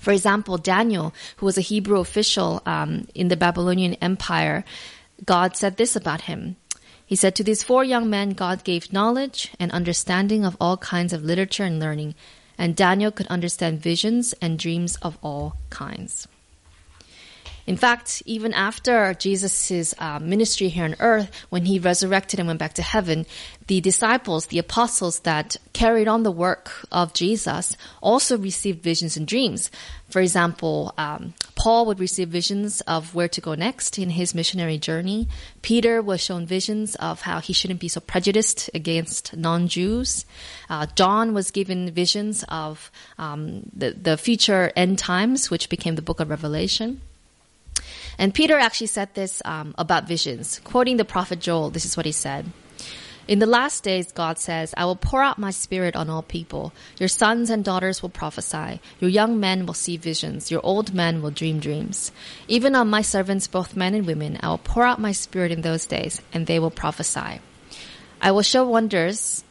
For 0.00 0.12
example, 0.12 0.58
Daniel, 0.58 1.14
who 1.36 1.46
was 1.46 1.58
a 1.58 1.62
Hebrew 1.62 2.00
official 2.00 2.62
um, 2.66 3.06
in 3.14 3.28
the 3.28 3.36
Babylonian 3.36 3.94
Empire, 3.94 4.64
God 5.24 5.56
said 5.56 5.76
this 5.76 5.96
about 5.96 6.22
him. 6.22 6.56
He 7.08 7.16
said, 7.16 7.34
To 7.36 7.42
these 7.42 7.62
four 7.62 7.84
young 7.84 8.10
men, 8.10 8.36
God 8.36 8.64
gave 8.64 8.92
knowledge 8.92 9.50
and 9.58 9.72
understanding 9.72 10.44
of 10.44 10.58
all 10.60 10.76
kinds 10.76 11.14
of 11.14 11.24
literature 11.24 11.64
and 11.64 11.80
learning, 11.80 12.14
and 12.58 12.76
Daniel 12.76 13.10
could 13.10 13.26
understand 13.28 13.80
visions 13.80 14.34
and 14.42 14.58
dreams 14.58 14.96
of 15.00 15.16
all 15.22 15.56
kinds. 15.70 16.28
In 17.68 17.76
fact, 17.76 18.22
even 18.24 18.54
after 18.54 19.12
Jesus' 19.12 19.92
uh, 19.98 20.18
ministry 20.18 20.68
here 20.68 20.84
on 20.84 20.96
earth, 21.00 21.30
when 21.50 21.66
he 21.66 21.78
resurrected 21.78 22.40
and 22.40 22.46
went 22.46 22.58
back 22.58 22.72
to 22.74 22.82
heaven, 22.82 23.26
the 23.66 23.82
disciples, 23.82 24.46
the 24.46 24.58
apostles 24.58 25.20
that 25.20 25.58
carried 25.74 26.08
on 26.08 26.22
the 26.22 26.30
work 26.30 26.72
of 26.90 27.12
Jesus 27.12 27.76
also 28.00 28.38
received 28.38 28.82
visions 28.82 29.18
and 29.18 29.26
dreams. 29.28 29.70
For 30.08 30.22
example, 30.22 30.94
um, 30.96 31.34
Paul 31.56 31.84
would 31.84 32.00
receive 32.00 32.30
visions 32.30 32.80
of 32.88 33.14
where 33.14 33.28
to 33.28 33.40
go 33.42 33.54
next 33.54 33.98
in 33.98 34.08
his 34.08 34.34
missionary 34.34 34.78
journey. 34.78 35.28
Peter 35.60 36.00
was 36.00 36.22
shown 36.22 36.46
visions 36.46 36.94
of 36.94 37.20
how 37.20 37.40
he 37.40 37.52
shouldn't 37.52 37.80
be 37.80 37.88
so 37.88 38.00
prejudiced 38.00 38.70
against 38.72 39.36
non-Jews. 39.36 40.24
Uh, 40.70 40.86
John 40.94 41.34
was 41.34 41.50
given 41.50 41.90
visions 41.90 42.46
of 42.48 42.90
um, 43.18 43.68
the, 43.76 43.90
the 43.90 44.16
future 44.16 44.72
end 44.74 44.98
times, 44.98 45.50
which 45.50 45.68
became 45.68 45.96
the 45.96 46.00
book 46.08 46.20
of 46.20 46.30
Revelation. 46.30 47.02
And 48.18 48.34
Peter 48.34 48.58
actually 48.58 48.88
said 48.88 49.14
this 49.14 49.40
um, 49.44 49.74
about 49.78 50.08
visions. 50.08 50.60
Quoting 50.64 50.96
the 50.96 51.04
prophet 51.04 51.38
Joel, 51.38 51.70
this 51.70 51.84
is 51.84 51.96
what 51.96 52.06
he 52.06 52.12
said. 52.12 52.46
In 53.28 53.40
the 53.40 53.46
last 53.46 53.84
days, 53.84 54.10
God 54.10 54.38
says, 54.38 54.72
I 54.74 54.86
will 54.86 54.96
pour 54.96 55.22
out 55.22 55.38
my 55.38 55.50
spirit 55.50 55.94
on 55.94 56.08
all 56.08 56.22
people. 56.22 56.72
Your 56.98 57.10
sons 57.10 57.50
and 57.50 57.62
daughters 57.62 58.00
will 58.00 58.08
prophesy. 58.08 58.80
Your 59.00 59.10
young 59.10 59.38
men 59.38 59.66
will 59.66 59.74
see 59.74 59.98
visions. 59.98 60.50
Your 60.50 60.62
old 60.64 60.94
men 60.94 61.20
will 61.20 61.30
dream 61.30 61.60
dreams. 61.60 62.10
Even 62.48 62.74
on 62.74 62.88
my 62.88 63.02
servants, 63.02 63.46
both 63.46 63.76
men 63.76 63.92
and 63.92 64.06
women, 64.06 64.38
I 64.40 64.48
will 64.48 64.56
pour 64.58 64.84
out 64.84 64.98
my 64.98 65.12
spirit 65.12 65.52
in 65.52 65.60
those 65.60 65.84
days, 65.84 66.22
and 66.32 66.46
they 66.46 66.58
will 66.58 66.70
prophesy. 66.70 67.40
I 68.20 68.30
will 68.30 68.42
show 68.42 68.66
wonders 68.66 69.44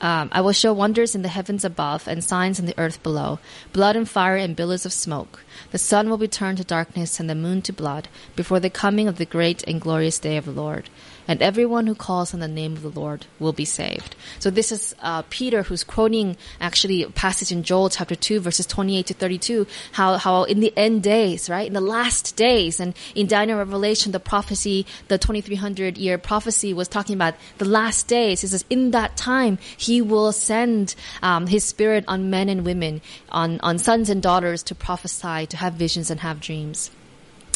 um, 0.00 0.28
I 0.32 0.40
will 0.40 0.52
show 0.52 0.72
wonders 0.72 1.14
in 1.14 1.22
the 1.22 1.28
heavens 1.28 1.64
above 1.64 2.06
and 2.06 2.22
signs 2.22 2.58
in 2.58 2.66
the 2.66 2.78
earth 2.78 3.02
below, 3.02 3.38
blood 3.72 3.96
and 3.96 4.08
fire 4.08 4.36
and 4.36 4.54
billows 4.54 4.84
of 4.84 4.92
smoke. 4.92 5.44
The 5.70 5.78
sun 5.78 6.08
will 6.10 6.18
be 6.18 6.28
turned 6.28 6.58
to 6.58 6.64
darkness 6.64 7.18
and 7.18 7.30
the 7.30 7.34
moon 7.34 7.62
to 7.62 7.72
blood 7.72 8.08
before 8.34 8.60
the 8.60 8.70
coming 8.70 9.08
of 9.08 9.18
the 9.18 9.24
great 9.24 9.62
and 9.64 9.80
glorious 9.80 10.18
day 10.18 10.36
of 10.36 10.44
the 10.44 10.52
Lord 10.52 10.90
and 11.28 11.42
everyone 11.42 11.86
who 11.86 11.94
calls 11.94 12.32
on 12.32 12.40
the 12.40 12.48
name 12.48 12.72
of 12.74 12.82
the 12.82 13.00
Lord 13.00 13.26
will 13.38 13.52
be 13.52 13.64
saved. 13.64 14.14
So 14.38 14.50
this 14.50 14.72
is 14.72 14.94
uh, 15.02 15.22
Peter 15.28 15.62
who's 15.64 15.84
quoting 15.84 16.36
actually 16.60 17.02
a 17.02 17.10
passage 17.10 17.52
in 17.52 17.62
Joel 17.62 17.90
chapter 17.90 18.14
2 18.14 18.40
verses 18.40 18.66
28 18.66 19.06
to 19.06 19.14
32, 19.14 19.66
how, 19.92 20.16
how 20.18 20.44
in 20.44 20.60
the 20.60 20.72
end 20.76 21.02
days, 21.02 21.50
right, 21.50 21.66
in 21.66 21.72
the 21.72 21.80
last 21.80 22.36
days, 22.36 22.80
and 22.80 22.94
in 23.14 23.26
Daniel 23.26 23.58
Revelation, 23.58 24.12
the 24.12 24.20
prophecy, 24.20 24.86
the 25.08 25.18
2300 25.18 25.98
year 25.98 26.18
prophecy 26.18 26.72
was 26.72 26.88
talking 26.88 27.14
about 27.14 27.34
the 27.58 27.64
last 27.64 28.06
days. 28.08 28.44
It 28.44 28.48
says, 28.48 28.64
in 28.70 28.92
that 28.92 29.16
time, 29.16 29.58
he 29.76 30.02
will 30.02 30.32
send 30.32 30.94
um, 31.22 31.46
his 31.46 31.64
spirit 31.64 32.04
on 32.08 32.30
men 32.30 32.48
and 32.48 32.64
women, 32.64 33.00
on, 33.30 33.60
on 33.60 33.78
sons 33.78 34.10
and 34.10 34.22
daughters 34.22 34.62
to 34.64 34.74
prophesy, 34.74 35.46
to 35.46 35.56
have 35.56 35.74
visions 35.74 36.10
and 36.10 36.20
have 36.20 36.40
dreams. 36.40 36.90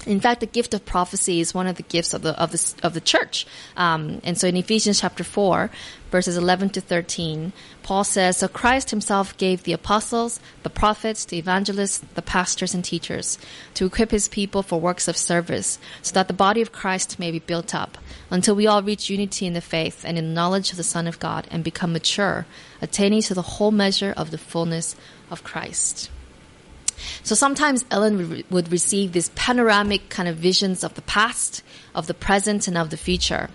In 0.07 0.19
fact, 0.19 0.41
the 0.41 0.47
gift 0.47 0.73
of 0.73 0.87
prophecy 0.87 1.41
is 1.41 1.53
one 1.53 1.67
of 1.67 1.77
the 1.77 1.83
gifts 1.83 2.15
of 2.15 2.23
the 2.23 2.33
of 2.41 2.53
the 2.53 2.75
of 2.83 2.95
the 2.95 3.03
church. 3.03 3.47
Um, 3.77 4.23
and 4.25 4.39
so, 4.39 4.49
in 4.49 4.57
Ephesians 4.57 5.01
chapter 5.01 5.23
four, 5.23 5.71
verses 6.11 6.39
eleven 6.39 6.71
to 6.71 6.81
thirteen, 6.81 7.53
Paul 7.83 8.05
says, 8.05 8.39
"So 8.39 8.49
Christ 8.49 8.91
Himself 8.91 9.37
gave 9.37 9.63
the 9.63 9.75
apostles, 9.75 10.41
the 10.63 10.71
prophets, 10.71 11.27
the 11.27 11.37
evangelists, 11.37 11.99
the 12.15 12.23
pastors, 12.23 12.73
and 12.73 12.83
teachers 12.83 13.39
to 13.75 13.85
equip 13.85 14.11
His 14.11 14.27
people 14.27 14.63
for 14.63 14.81
works 14.81 15.07
of 15.07 15.19
service, 15.19 15.79
so 16.01 16.15
that 16.15 16.29
the 16.29 16.35
body 16.35 16.63
of 16.63 16.73
Christ 16.73 17.19
may 17.19 17.31
be 17.31 17.39
built 17.39 17.75
up 17.75 17.99
until 18.31 18.55
we 18.55 18.67
all 18.67 18.83
reach 18.83 19.11
unity 19.11 19.47
in 19.47 19.53
the 19.53 19.61
faith 19.61 20.03
and 20.07 20.17
in 20.17 20.29
the 20.29 20.35
knowledge 20.35 20.71
of 20.71 20.79
the 20.79 20.83
Son 20.83 21.07
of 21.07 21.19
God, 21.19 21.47
and 21.51 21.63
become 21.63 21.93
mature, 21.93 22.47
attaining 22.81 23.21
to 23.23 23.35
the 23.35 23.43
whole 23.43 23.71
measure 23.71 24.15
of 24.17 24.31
the 24.31 24.39
fullness 24.39 24.97
of 25.31 25.45
Christ." 25.45 26.09
So 27.23 27.35
sometimes 27.35 27.85
Ellen 27.91 28.45
would 28.51 28.73
receive 28.73 29.13
these 29.13 29.31
panoramic 29.31 30.09
kind 30.09 30.29
of 30.29 30.37
visions 30.37 30.85
of 30.85 30.95
the 30.95 31.03
past, 31.03 31.63
of 31.95 32.07
the 32.07 32.15
present, 32.15 32.69
and 32.69 32.77
of 32.77 32.91
the 32.91 32.97
future. 32.97 33.51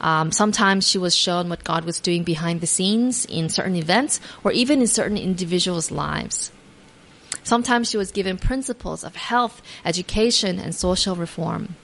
Um, 0.00 0.32
sometimes 0.32 0.88
she 0.88 0.98
was 0.98 1.14
shown 1.14 1.48
what 1.48 1.64
God 1.64 1.84
was 1.84 2.00
doing 2.00 2.24
behind 2.24 2.60
the 2.60 2.66
scenes 2.66 3.24
in 3.24 3.48
certain 3.48 3.76
events 3.76 4.20
or 4.42 4.52
even 4.52 4.80
in 4.80 4.86
certain 4.86 5.16
individuals' 5.16 5.90
lives. 5.90 6.52
Sometimes 7.42 7.90
she 7.90 7.96
was 7.96 8.10
given 8.10 8.38
principles 8.38 9.04
of 9.04 9.16
health, 9.16 9.60
education, 9.84 10.58
and 10.58 10.74
social 10.74 11.14
reform. 11.14 11.76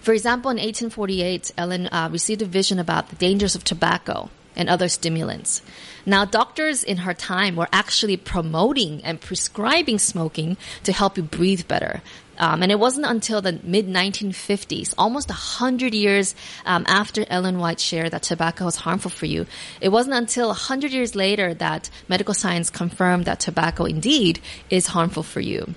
For 0.00 0.12
example, 0.12 0.50
in 0.50 0.56
1848, 0.56 1.52
Ellen 1.56 1.86
uh, 1.86 2.08
received 2.10 2.42
a 2.42 2.46
vision 2.46 2.78
about 2.78 3.08
the 3.08 3.16
dangers 3.16 3.54
of 3.54 3.64
tobacco 3.64 4.30
and 4.56 4.68
other 4.68 4.88
stimulants. 4.88 5.62
Now, 6.06 6.24
doctors 6.24 6.84
in 6.84 6.98
her 6.98 7.14
time 7.14 7.56
were 7.56 7.68
actually 7.72 8.16
promoting 8.16 9.02
and 9.04 9.20
prescribing 9.20 9.98
smoking 9.98 10.56
to 10.82 10.92
help 10.92 11.16
you 11.16 11.22
breathe 11.22 11.66
better. 11.66 12.02
Um, 12.36 12.62
and 12.62 12.72
it 12.72 12.78
wasn't 12.78 13.06
until 13.06 13.40
the 13.40 13.60
mid 13.62 13.86
1950s, 13.86 14.94
almost 14.98 15.28
100 15.28 15.94
years 15.94 16.34
um, 16.66 16.84
after 16.88 17.24
Ellen 17.28 17.58
White 17.58 17.80
shared 17.80 18.10
that 18.10 18.22
tobacco 18.22 18.64
was 18.64 18.76
harmful 18.76 19.10
for 19.10 19.26
you, 19.26 19.46
it 19.80 19.90
wasn't 19.90 20.16
until 20.16 20.48
100 20.48 20.92
years 20.92 21.14
later 21.14 21.54
that 21.54 21.90
medical 22.08 22.34
science 22.34 22.70
confirmed 22.70 23.24
that 23.26 23.40
tobacco 23.40 23.84
indeed 23.84 24.40
is 24.68 24.88
harmful 24.88 25.22
for 25.22 25.40
you. 25.40 25.74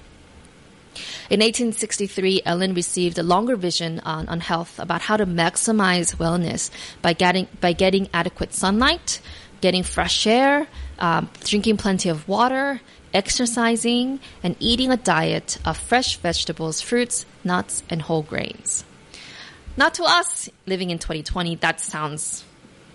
In 1.29 1.39
1863, 1.41 2.41
Ellen 2.45 2.73
received 2.73 3.17
a 3.17 3.23
longer 3.23 3.55
vision 3.55 3.99
on, 4.01 4.27
on 4.29 4.39
health 4.39 4.79
about 4.79 5.01
how 5.01 5.17
to 5.17 5.25
maximize 5.25 6.15
wellness 6.15 6.69
by 7.01 7.13
getting, 7.13 7.47
by 7.59 7.73
getting 7.73 8.09
adequate 8.13 8.53
sunlight, 8.53 9.21
getting 9.61 9.83
fresh 9.83 10.27
air, 10.27 10.67
um, 10.99 11.29
drinking 11.43 11.77
plenty 11.77 12.09
of 12.09 12.27
water, 12.27 12.81
exercising, 13.13 14.19
and 14.43 14.55
eating 14.59 14.91
a 14.91 14.97
diet 14.97 15.57
of 15.65 15.77
fresh 15.77 16.17
vegetables, 16.17 16.81
fruits, 16.81 17.25
nuts, 17.43 17.83
and 17.89 18.01
whole 18.01 18.23
grains. 18.23 18.83
Not 19.75 19.93
to 19.95 20.03
us 20.03 20.49
living 20.65 20.89
in 20.89 20.99
2020, 20.99 21.55
that 21.57 21.79
sounds, 21.79 22.43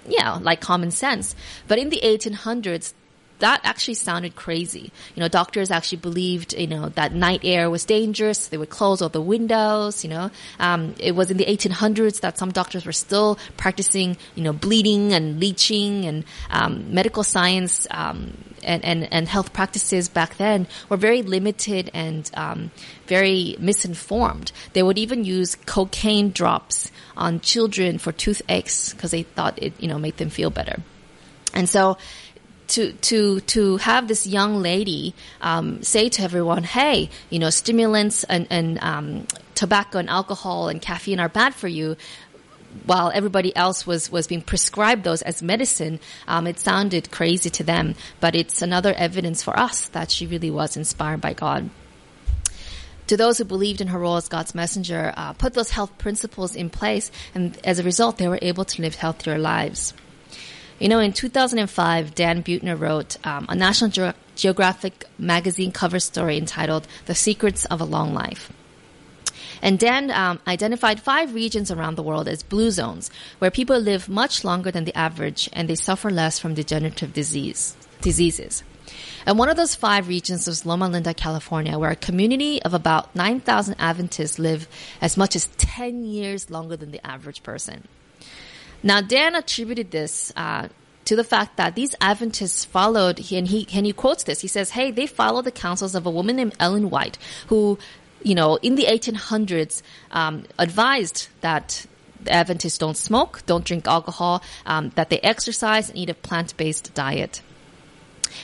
yeah, 0.06 0.38
like 0.40 0.60
common 0.60 0.90
sense. 0.90 1.34
But 1.68 1.78
in 1.78 1.90
the 1.90 2.00
1800s, 2.02 2.92
that 3.42 3.60
actually 3.64 3.94
sounded 3.94 4.36
crazy. 4.36 4.92
You 5.16 5.20
know, 5.20 5.28
doctors 5.28 5.72
actually 5.72 5.98
believed, 5.98 6.54
you 6.54 6.68
know, 6.68 6.88
that 6.90 7.12
night 7.12 7.40
air 7.42 7.68
was 7.68 7.84
dangerous. 7.84 8.46
They 8.46 8.56
would 8.56 8.70
close 8.70 9.02
all 9.02 9.08
the 9.08 9.20
windows, 9.20 10.04
you 10.04 10.10
know. 10.10 10.30
Um, 10.60 10.94
it 11.00 11.16
was 11.16 11.30
in 11.30 11.38
the 11.38 11.44
1800s 11.44 12.20
that 12.20 12.38
some 12.38 12.52
doctors 12.52 12.86
were 12.86 12.92
still 12.92 13.38
practicing, 13.56 14.16
you 14.36 14.44
know, 14.44 14.52
bleeding 14.52 15.12
and 15.12 15.40
leeching 15.40 16.04
and 16.04 16.24
um, 16.50 16.94
medical 16.94 17.24
science 17.24 17.88
um, 17.90 18.36
and, 18.62 18.84
and, 18.84 19.12
and 19.12 19.26
health 19.26 19.52
practices 19.52 20.08
back 20.08 20.36
then 20.36 20.68
were 20.88 20.96
very 20.96 21.22
limited 21.22 21.90
and 21.92 22.30
um, 22.34 22.70
very 23.08 23.56
misinformed. 23.58 24.52
They 24.72 24.84
would 24.84 24.98
even 24.98 25.24
use 25.24 25.56
cocaine 25.66 26.30
drops 26.30 26.92
on 27.16 27.40
children 27.40 27.98
for 27.98 28.12
toothaches 28.12 28.92
because 28.94 29.10
they 29.10 29.24
thought 29.24 29.60
it, 29.60 29.72
you 29.80 29.88
know, 29.88 29.98
made 29.98 30.16
them 30.18 30.30
feel 30.30 30.50
better. 30.50 30.80
And 31.54 31.68
so 31.68 31.98
to 32.72 32.92
to 32.92 33.40
to 33.40 33.76
have 33.78 34.08
this 34.08 34.26
young 34.26 34.62
lady 34.62 35.14
um, 35.40 35.82
say 35.82 36.08
to 36.08 36.22
everyone, 36.22 36.64
"Hey, 36.64 37.10
you 37.30 37.38
know, 37.38 37.50
stimulants 37.50 38.24
and 38.24 38.46
and 38.50 38.82
um, 38.82 39.26
tobacco 39.54 39.98
and 39.98 40.08
alcohol 40.08 40.68
and 40.68 40.80
caffeine 40.80 41.20
are 41.20 41.28
bad 41.28 41.54
for 41.54 41.68
you." 41.68 41.96
While 42.86 43.12
everybody 43.14 43.54
else 43.54 43.86
was 43.86 44.10
was 44.10 44.26
being 44.26 44.40
prescribed 44.40 45.04
those 45.04 45.20
as 45.20 45.42
medicine, 45.42 46.00
um, 46.26 46.46
it 46.46 46.58
sounded 46.58 47.10
crazy 47.10 47.50
to 47.50 47.62
them. 47.62 47.94
But 48.20 48.34
it's 48.34 48.62
another 48.62 48.94
evidence 48.94 49.42
for 49.42 49.58
us 49.58 49.88
that 49.88 50.10
she 50.10 50.26
really 50.26 50.50
was 50.50 50.76
inspired 50.76 51.20
by 51.20 51.34
God 51.34 51.68
to 53.08 53.16
those 53.18 53.36
who 53.36 53.44
believed 53.44 53.82
in 53.82 53.88
her 53.88 53.98
role 53.98 54.16
as 54.16 54.28
God's 54.28 54.54
messenger, 54.54 55.12
uh, 55.14 55.34
put 55.34 55.52
those 55.52 55.70
health 55.70 55.98
principles 55.98 56.56
in 56.56 56.70
place, 56.70 57.10
and 57.34 57.58
as 57.62 57.78
a 57.78 57.82
result, 57.82 58.16
they 58.16 58.28
were 58.28 58.38
able 58.40 58.64
to 58.64 58.80
live 58.80 58.94
healthier 58.94 59.36
lives. 59.36 59.92
You 60.82 60.88
know, 60.88 60.98
in 60.98 61.12
2005, 61.12 62.12
Dan 62.12 62.42
Buettner 62.42 62.76
wrote 62.76 63.16
um, 63.24 63.46
a 63.48 63.54
National 63.54 63.88
Ge- 63.88 64.16
Geographic 64.34 65.04
magazine 65.16 65.70
cover 65.70 66.00
story 66.00 66.36
entitled 66.36 66.88
The 67.06 67.14
Secrets 67.14 67.64
of 67.66 67.80
a 67.80 67.84
Long 67.84 68.12
Life. 68.12 68.52
And 69.62 69.78
Dan 69.78 70.10
um, 70.10 70.40
identified 70.44 71.00
five 71.00 71.34
regions 71.34 71.70
around 71.70 71.94
the 71.94 72.02
world 72.02 72.26
as 72.26 72.42
blue 72.42 72.72
zones, 72.72 73.12
where 73.38 73.52
people 73.52 73.78
live 73.78 74.08
much 74.08 74.42
longer 74.42 74.72
than 74.72 74.82
the 74.82 74.98
average 74.98 75.48
and 75.52 75.68
they 75.68 75.76
suffer 75.76 76.10
less 76.10 76.40
from 76.40 76.54
degenerative 76.54 77.12
disease, 77.12 77.76
diseases. 78.00 78.64
And 79.24 79.38
one 79.38 79.48
of 79.48 79.56
those 79.56 79.76
five 79.76 80.08
regions 80.08 80.48
was 80.48 80.66
Loma 80.66 80.88
Linda, 80.88 81.14
California, 81.14 81.78
where 81.78 81.92
a 81.92 81.96
community 81.96 82.60
of 82.60 82.74
about 82.74 83.14
9,000 83.14 83.76
Adventists 83.78 84.40
live 84.40 84.66
as 85.00 85.16
much 85.16 85.36
as 85.36 85.46
10 85.58 86.04
years 86.04 86.50
longer 86.50 86.76
than 86.76 86.90
the 86.90 87.06
average 87.06 87.44
person. 87.44 87.86
Now, 88.82 89.00
Dan 89.00 89.34
attributed 89.34 89.90
this 89.90 90.32
uh, 90.36 90.68
to 91.04 91.16
the 91.16 91.24
fact 91.24 91.56
that 91.56 91.74
these 91.74 91.94
Adventists 92.00 92.64
followed, 92.64 93.18
and 93.32 93.46
he, 93.46 93.66
and 93.72 93.86
he 93.86 93.92
quotes 93.92 94.24
this. 94.24 94.40
He 94.40 94.48
says, 94.48 94.70
hey, 94.70 94.90
they 94.90 95.06
followed 95.06 95.44
the 95.44 95.52
counsels 95.52 95.94
of 95.94 96.06
a 96.06 96.10
woman 96.10 96.36
named 96.36 96.54
Ellen 96.58 96.90
White, 96.90 97.18
who, 97.48 97.78
you 98.22 98.34
know, 98.34 98.56
in 98.56 98.74
the 98.74 98.84
1800s, 98.84 99.82
um, 100.10 100.44
advised 100.58 101.28
that 101.40 101.86
the 102.20 102.32
Adventists 102.32 102.78
don't 102.78 102.96
smoke, 102.96 103.42
don't 103.46 103.64
drink 103.64 103.86
alcohol, 103.86 104.42
um, 104.66 104.90
that 104.94 105.10
they 105.10 105.18
exercise 105.20 105.88
and 105.88 105.98
eat 105.98 106.10
a 106.10 106.14
plant-based 106.14 106.94
diet. 106.94 107.42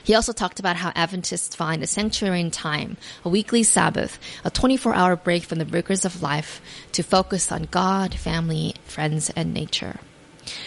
He 0.04 0.14
also 0.14 0.32
talked 0.32 0.60
about 0.60 0.76
how 0.76 0.92
Adventists 0.94 1.54
find 1.54 1.82
a 1.82 1.86
sanctuary 1.86 2.40
in 2.40 2.50
time, 2.50 2.96
a 3.24 3.28
weekly 3.28 3.62
Sabbath, 3.62 4.18
a 4.44 4.50
24 4.50 4.94
hour 4.94 5.16
break 5.16 5.44
from 5.44 5.58
the 5.58 5.64
rigors 5.64 6.04
of 6.04 6.22
life 6.22 6.60
to 6.92 7.02
focus 7.02 7.50
on 7.50 7.68
God, 7.70 8.14
family, 8.14 8.74
friends, 8.84 9.30
and 9.30 9.54
nature. 9.54 9.98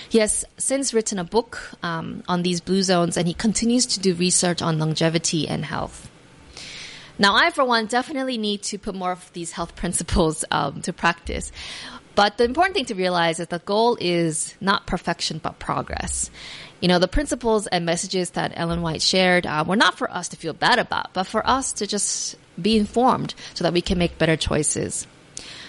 He 0.10 0.20
has 0.20 0.46
since 0.58 0.94
written 0.94 1.20
a 1.20 1.24
book 1.24 1.72
um, 1.84 2.24
on 2.28 2.44
these 2.44 2.62
blue 2.62 2.84
zones 2.84 3.18
and 3.18 3.28
he 3.28 3.34
continues 3.34 3.86
to 3.88 4.00
do 4.00 4.14
research 4.14 4.62
on 4.62 4.80
longevity 4.80 5.48
and 5.48 5.66
health. 5.66 6.10
Now, 7.18 7.36
I, 7.36 7.52
for 7.52 7.64
one, 7.64 7.86
definitely 7.86 8.38
need 8.38 8.64
to 8.64 8.80
put 8.80 8.96
more 8.96 9.12
of 9.12 9.32
these 9.34 9.52
health 9.52 9.76
principles 9.76 10.44
um, 10.50 10.82
to 10.82 10.94
practice. 10.94 11.52
But 12.16 12.38
the 12.38 12.44
important 12.44 12.76
thing 12.76 12.86
to 12.86 12.96
realize 12.96 13.40
is 13.40 13.48
the 13.48 13.60
goal 13.60 13.98
is 14.00 14.56
not 14.60 14.86
perfection, 14.86 15.40
but 15.42 15.60
progress. 15.60 16.30
You 16.80 16.88
know, 16.88 17.00
the 17.00 17.08
principles 17.08 17.68
and 17.68 17.86
messages 17.86 18.32
that 18.32 18.54
Ellen 18.56 18.82
White 18.82 19.02
shared 19.02 19.46
uh, 19.46 19.64
were 19.68 19.76
not 19.76 19.98
for 19.98 20.12
us 20.12 20.30
to 20.30 20.36
feel 20.38 20.54
bad 20.54 20.80
about, 20.80 21.14
but 21.14 21.26
for 21.26 21.48
us 21.48 21.74
to 21.74 21.88
just 21.88 22.36
be 22.60 22.78
informed 22.78 23.34
so 23.54 23.64
that 23.64 23.74
we 23.74 23.82
can 23.82 23.98
make 23.98 24.18
better 24.18 24.36
choices. 24.36 25.08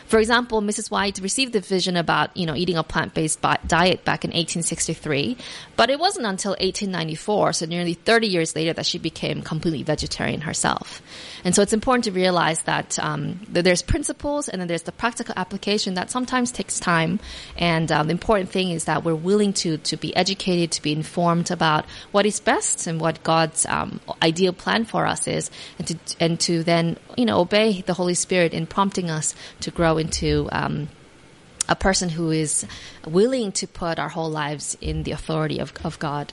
For 0.06 0.18
example, 0.18 0.61
Mrs. 0.61 0.90
White 0.90 1.18
received 1.18 1.52
the 1.52 1.61
vision 1.61 1.97
about, 1.97 2.37
you 2.37 2.47
know, 2.47 2.54
eating 2.54 2.76
a 2.76 2.82
plant-based 2.82 3.40
diet 3.40 4.04
back 4.04 4.25
in 4.25 4.30
1863, 4.30 5.37
but 5.76 5.90
it 5.90 5.99
wasn't 5.99 6.26
until 6.26 6.52
1894, 6.52 7.52
so 7.54 7.66
nearly 7.66 7.94
30 7.94 8.26
years 8.26 8.54
later, 8.54 8.73
that 8.73 8.87
she 8.87 8.99
became 8.99 9.42
completely 9.42 9.82
vegetarian 9.82 10.42
herself. 10.42 11.02
And 11.44 11.54
so 11.54 11.62
it's 11.62 11.73
important 11.73 12.04
to 12.04 12.12
realize 12.12 12.62
that, 12.62 12.99
um, 12.99 13.40
that 13.50 13.62
there's 13.62 13.82
principles 13.82 14.49
and 14.49 14.61
then 14.61 14.68
there's 14.68 14.82
the 14.82 14.92
practical 14.92 15.35
application 15.37 15.94
that 15.94 16.11
sometimes 16.11 16.52
takes 16.52 16.78
time. 16.78 17.21
And 17.56 17.90
um, 17.90 18.06
the 18.06 18.12
important 18.12 18.50
thing 18.50 18.71
is 18.71 18.85
that 18.85 19.04
we're 19.04 19.14
willing 19.14 19.52
to 19.54 19.78
to 19.78 19.97
be 19.97 20.14
educated, 20.14 20.73
to 20.73 20.82
be 20.82 20.92
informed 20.92 21.50
about 21.50 21.85
what 22.12 22.26
is 22.26 22.40
best 22.40 22.87
and 22.87 23.00
what 23.00 23.23
God's 23.23 23.66
um, 23.66 24.00
ideal 24.23 24.52
plan 24.52 24.85
for 24.85 25.06
us 25.06 25.26
is, 25.26 25.50
and 25.78 25.87
to 25.88 25.97
and 26.21 26.40
to 26.40 26.62
then 26.62 26.97
you 27.16 27.25
know 27.25 27.40
obey 27.40 27.82
the 27.82 27.94
Holy 27.94 28.14
Spirit 28.14 28.54
in 28.54 28.66
prompting 28.66 29.11
us 29.11 29.35
to 29.61 29.71
grow 29.71 29.92
into 29.99 30.49
um, 30.53 30.89
a 31.69 31.77
person 31.77 32.09
who 32.09 32.31
is 32.31 32.67
willing 33.07 33.53
to 33.53 33.67
put 33.67 33.99
our 33.99 34.09
whole 34.09 34.31
lives 34.31 34.77
in 34.81 35.03
the 35.05 35.13
authority 35.13 35.59
of, 35.59 35.73
of 35.85 35.99
God. 35.99 36.33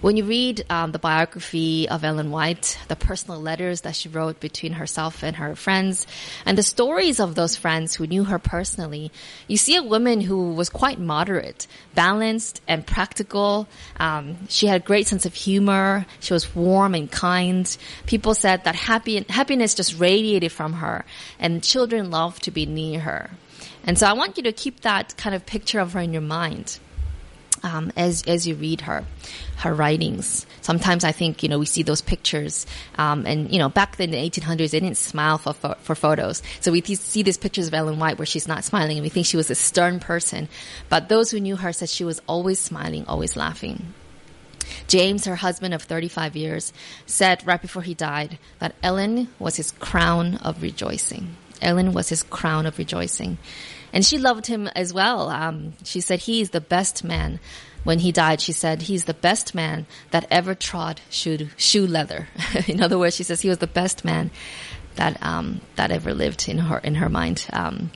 When 0.00 0.16
you 0.16 0.24
read 0.24 0.64
um, 0.70 0.92
the 0.92 0.98
biography 0.98 1.88
of 1.88 2.04
Ellen 2.04 2.30
White, 2.30 2.78
the 2.88 2.96
personal 2.96 3.40
letters 3.40 3.82
that 3.82 3.94
she 3.94 4.08
wrote 4.08 4.40
between 4.40 4.72
herself 4.72 5.22
and 5.22 5.36
her 5.36 5.54
friends, 5.54 6.06
and 6.44 6.58
the 6.58 6.62
stories 6.62 7.20
of 7.20 7.34
those 7.34 7.56
friends 7.56 7.94
who 7.94 8.06
knew 8.06 8.24
her 8.24 8.38
personally, 8.38 9.12
you 9.48 9.56
see 9.56 9.76
a 9.76 9.82
woman 9.82 10.20
who 10.20 10.54
was 10.54 10.68
quite 10.68 10.98
moderate, 10.98 11.66
balanced, 11.94 12.60
and 12.66 12.86
practical. 12.86 13.68
Um, 13.98 14.48
she 14.48 14.66
had 14.66 14.82
a 14.82 14.84
great 14.84 15.06
sense 15.06 15.26
of 15.26 15.34
humor. 15.34 16.06
She 16.20 16.32
was 16.32 16.54
warm 16.54 16.94
and 16.94 17.10
kind. 17.10 17.64
People 18.06 18.34
said 18.34 18.64
that 18.64 18.74
happy, 18.74 19.24
happiness 19.28 19.74
just 19.74 19.98
radiated 19.98 20.52
from 20.52 20.74
her, 20.74 21.04
and 21.38 21.62
children 21.62 22.10
loved 22.10 22.44
to 22.44 22.50
be 22.50 22.66
near 22.66 23.00
her. 23.00 23.30
And 23.84 23.98
so 23.98 24.06
I 24.06 24.12
want 24.12 24.36
you 24.36 24.44
to 24.44 24.52
keep 24.52 24.80
that 24.80 25.16
kind 25.16 25.34
of 25.34 25.44
picture 25.44 25.80
of 25.80 25.92
her 25.94 26.00
in 26.00 26.12
your 26.12 26.22
mind 26.22 26.78
um, 27.62 27.92
as 27.96 28.22
as 28.26 28.46
you 28.46 28.54
read 28.54 28.82
her 28.82 29.04
her 29.56 29.74
writings. 29.74 30.46
Sometimes 30.60 31.04
I 31.04 31.12
think 31.12 31.42
you 31.42 31.48
know 31.48 31.58
we 31.58 31.66
see 31.66 31.82
those 31.82 32.00
pictures, 32.00 32.66
um, 32.96 33.26
and 33.26 33.52
you 33.52 33.58
know 33.58 33.68
back 33.68 33.98
in 34.00 34.10
the 34.10 34.16
1800s 34.16 34.70
they 34.70 34.80
didn't 34.80 34.96
smile 34.96 35.38
for 35.38 35.52
for 35.52 35.94
photos. 35.94 36.42
So 36.60 36.72
we 36.72 36.80
th- 36.80 36.98
see 36.98 37.22
these 37.22 37.38
pictures 37.38 37.68
of 37.68 37.74
Ellen 37.74 37.98
White 37.98 38.18
where 38.18 38.26
she's 38.26 38.48
not 38.48 38.64
smiling, 38.64 38.98
and 38.98 39.04
we 39.04 39.08
think 39.08 39.26
she 39.26 39.36
was 39.36 39.50
a 39.50 39.54
stern 39.54 40.00
person. 40.00 40.48
But 40.88 41.08
those 41.08 41.30
who 41.30 41.40
knew 41.40 41.56
her 41.56 41.72
said 41.72 41.88
she 41.88 42.04
was 42.04 42.20
always 42.26 42.58
smiling, 42.58 43.04
always 43.06 43.36
laughing. 43.36 43.94
James, 44.86 45.26
her 45.26 45.36
husband 45.36 45.74
of 45.74 45.82
35 45.82 46.36
years, 46.36 46.72
said 47.06 47.46
right 47.46 47.60
before 47.60 47.82
he 47.82 47.94
died 47.94 48.38
that 48.58 48.74
Ellen 48.82 49.28
was 49.38 49.56
his 49.56 49.72
crown 49.72 50.36
of 50.36 50.62
rejoicing. 50.62 51.36
Ellen 51.60 51.92
was 51.92 52.08
his 52.08 52.22
crown 52.22 52.66
of 52.66 52.78
rejoicing. 52.78 53.38
And 53.92 54.04
she 54.04 54.18
loved 54.18 54.46
him 54.46 54.68
as 54.68 54.92
well. 54.92 55.28
Um, 55.28 55.74
she 55.84 56.00
said, 56.00 56.20
he 56.20 56.40
is 56.40 56.50
the 56.50 56.60
best 56.60 57.04
man. 57.04 57.40
When 57.84 57.98
he 57.98 58.12
died, 58.12 58.40
she 58.40 58.52
said, 58.52 58.82
he's 58.82 59.06
the 59.06 59.14
best 59.14 59.54
man 59.54 59.86
that 60.12 60.26
ever 60.30 60.54
trod 60.54 61.00
shoe, 61.10 61.48
shoe 61.56 61.86
leather. 61.86 62.28
in 62.68 62.80
other 62.80 62.98
words, 62.98 63.16
she 63.16 63.24
says 63.24 63.40
he 63.40 63.48
was 63.48 63.58
the 63.58 63.66
best 63.66 64.04
man 64.04 64.30
that, 64.94 65.20
um, 65.22 65.60
that 65.76 65.90
ever 65.90 66.14
lived 66.14 66.48
in 66.48 66.58
her, 66.58 66.78
in 66.78 66.94
her 66.96 67.08
mind. 67.08 67.46
Um, 67.52 67.90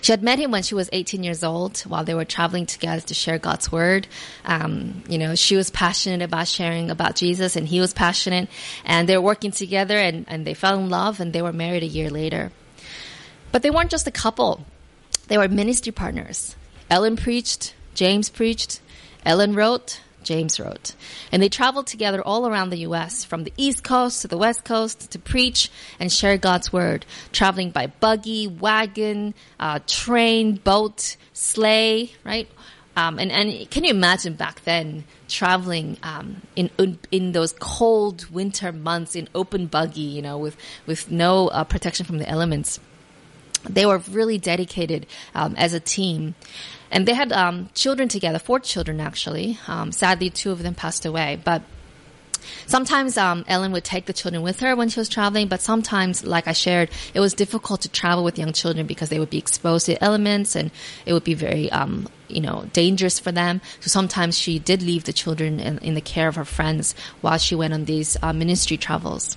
she 0.00 0.12
had 0.12 0.22
met 0.22 0.38
him 0.38 0.50
when 0.50 0.62
she 0.62 0.74
was 0.74 0.88
18 0.92 1.22
years 1.22 1.44
old 1.44 1.78
while 1.80 2.04
they 2.04 2.14
were 2.14 2.24
traveling 2.24 2.66
together 2.66 3.00
to 3.02 3.14
share 3.14 3.38
God's 3.38 3.70
word. 3.70 4.06
Um, 4.44 5.02
you 5.08 5.18
know, 5.18 5.34
she 5.34 5.56
was 5.56 5.70
passionate 5.70 6.22
about 6.22 6.48
sharing 6.48 6.90
about 6.90 7.16
Jesus 7.16 7.56
and 7.56 7.66
he 7.66 7.80
was 7.80 7.92
passionate 7.92 8.48
and 8.84 9.08
they 9.08 9.16
were 9.16 9.22
working 9.22 9.50
together 9.50 9.96
and, 9.96 10.24
and 10.28 10.46
they 10.46 10.54
fell 10.54 10.78
in 10.78 10.88
love 10.88 11.20
and 11.20 11.32
they 11.32 11.42
were 11.42 11.52
married 11.52 11.82
a 11.82 11.86
year 11.86 12.10
later. 12.10 12.50
But 13.52 13.62
they 13.62 13.70
weren't 13.70 13.90
just 13.90 14.06
a 14.06 14.12
couple. 14.12 14.64
They 15.30 15.38
were 15.38 15.46
ministry 15.46 15.92
partners. 15.92 16.56
Ellen 16.90 17.14
preached, 17.14 17.76
James 17.94 18.28
preached, 18.28 18.80
Ellen 19.24 19.54
wrote, 19.54 20.00
James 20.24 20.58
wrote. 20.58 20.96
And 21.30 21.40
they 21.40 21.48
traveled 21.48 21.86
together 21.86 22.20
all 22.20 22.48
around 22.48 22.70
the 22.70 22.78
U.S., 22.78 23.24
from 23.24 23.44
the 23.44 23.52
East 23.56 23.84
Coast 23.84 24.22
to 24.22 24.28
the 24.28 24.36
West 24.36 24.64
Coast, 24.64 25.12
to 25.12 25.20
preach 25.20 25.70
and 26.00 26.10
share 26.10 26.36
God's 26.36 26.72
word, 26.72 27.06
traveling 27.30 27.70
by 27.70 27.86
buggy, 27.86 28.48
wagon, 28.48 29.34
uh, 29.60 29.78
train, 29.86 30.56
boat, 30.56 31.16
sleigh, 31.32 32.10
right? 32.24 32.48
Um, 32.96 33.20
and, 33.20 33.30
and 33.30 33.70
can 33.70 33.84
you 33.84 33.90
imagine 33.90 34.34
back 34.34 34.64
then 34.64 35.04
traveling 35.28 35.96
um, 36.02 36.42
in, 36.56 36.98
in 37.12 37.30
those 37.30 37.54
cold 37.60 38.28
winter 38.32 38.72
months 38.72 39.14
in 39.14 39.28
open 39.32 39.66
buggy, 39.66 40.00
you 40.00 40.22
know, 40.22 40.38
with 40.38 40.56
with 40.86 41.08
no 41.08 41.46
uh, 41.48 41.62
protection 41.62 42.04
from 42.04 42.18
the 42.18 42.28
elements? 42.28 42.80
They 43.68 43.86
were 43.86 43.98
really 44.10 44.38
dedicated 44.38 45.06
um, 45.34 45.54
as 45.56 45.74
a 45.74 45.80
team. 45.80 46.34
And 46.90 47.06
they 47.06 47.14
had 47.14 47.32
um, 47.32 47.68
children 47.74 48.08
together, 48.08 48.38
four 48.38 48.58
children 48.60 49.00
actually. 49.00 49.58
Um, 49.68 49.92
sadly, 49.92 50.30
two 50.30 50.50
of 50.50 50.62
them 50.62 50.74
passed 50.74 51.06
away. 51.06 51.40
But 51.42 51.62
sometimes 52.66 53.16
um, 53.16 53.44
Ellen 53.46 53.72
would 53.72 53.84
take 53.84 54.06
the 54.06 54.12
children 54.12 54.42
with 54.42 54.60
her 54.60 54.74
when 54.74 54.88
she 54.88 54.98
was 54.98 55.08
traveling, 55.08 55.48
but 55.48 55.60
sometimes, 55.60 56.24
like 56.24 56.48
I 56.48 56.52
shared, 56.52 56.90
it 57.14 57.20
was 57.20 57.34
difficult 57.34 57.82
to 57.82 57.88
travel 57.88 58.24
with 58.24 58.38
young 58.38 58.52
children 58.52 58.86
because 58.86 59.08
they 59.08 59.18
would 59.18 59.30
be 59.30 59.38
exposed 59.38 59.86
to 59.86 60.02
elements 60.02 60.56
and 60.56 60.70
it 61.06 61.12
would 61.12 61.24
be 61.24 61.34
very, 61.34 61.70
um, 61.70 62.08
you 62.28 62.40
know, 62.40 62.64
dangerous 62.72 63.18
for 63.18 63.30
them. 63.30 63.60
So 63.80 63.88
sometimes 63.88 64.38
she 64.38 64.58
did 64.58 64.82
leave 64.82 65.04
the 65.04 65.12
children 65.12 65.60
in, 65.60 65.78
in 65.78 65.94
the 65.94 66.00
care 66.00 66.28
of 66.28 66.36
her 66.36 66.44
friends 66.44 66.94
while 67.20 67.38
she 67.38 67.54
went 67.54 67.74
on 67.74 67.84
these 67.84 68.16
uh, 68.22 68.32
ministry 68.32 68.76
travels. 68.76 69.36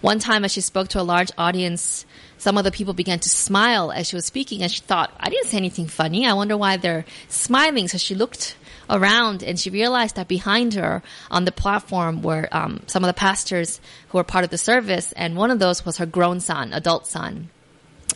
One 0.00 0.18
time, 0.18 0.44
as 0.44 0.52
she 0.52 0.60
spoke 0.60 0.88
to 0.88 1.00
a 1.00 1.02
large 1.02 1.30
audience, 1.36 2.06
some 2.38 2.56
of 2.56 2.64
the 2.64 2.70
people 2.70 2.94
began 2.94 3.18
to 3.18 3.28
smile 3.28 3.92
as 3.92 4.08
she 4.08 4.16
was 4.16 4.24
speaking, 4.24 4.62
and 4.62 4.70
she 4.70 4.80
thought, 4.80 5.12
I 5.18 5.28
didn't 5.28 5.48
say 5.48 5.56
anything 5.56 5.86
funny. 5.86 6.26
I 6.26 6.32
wonder 6.32 6.56
why 6.56 6.76
they're 6.76 7.04
smiling. 7.28 7.88
So 7.88 7.98
she 7.98 8.14
looked 8.14 8.56
around 8.90 9.42
and 9.42 9.58
she 9.58 9.70
realized 9.70 10.16
that 10.16 10.28
behind 10.28 10.74
her 10.74 11.02
on 11.30 11.44
the 11.44 11.52
platform 11.52 12.22
were 12.22 12.48
um, 12.52 12.82
some 12.86 13.04
of 13.04 13.08
the 13.08 13.14
pastors 13.14 13.80
who 14.08 14.18
were 14.18 14.24
part 14.24 14.44
of 14.44 14.50
the 14.50 14.58
service, 14.58 15.12
and 15.12 15.36
one 15.36 15.50
of 15.50 15.58
those 15.58 15.84
was 15.84 15.98
her 15.98 16.06
grown 16.06 16.40
son, 16.40 16.72
adult 16.72 17.06
son, 17.06 17.50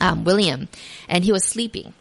um, 0.01 0.25
William, 0.25 0.69
and 1.09 1.25
he 1.25 1.33
was 1.33 1.45
sleeping. 1.45 1.93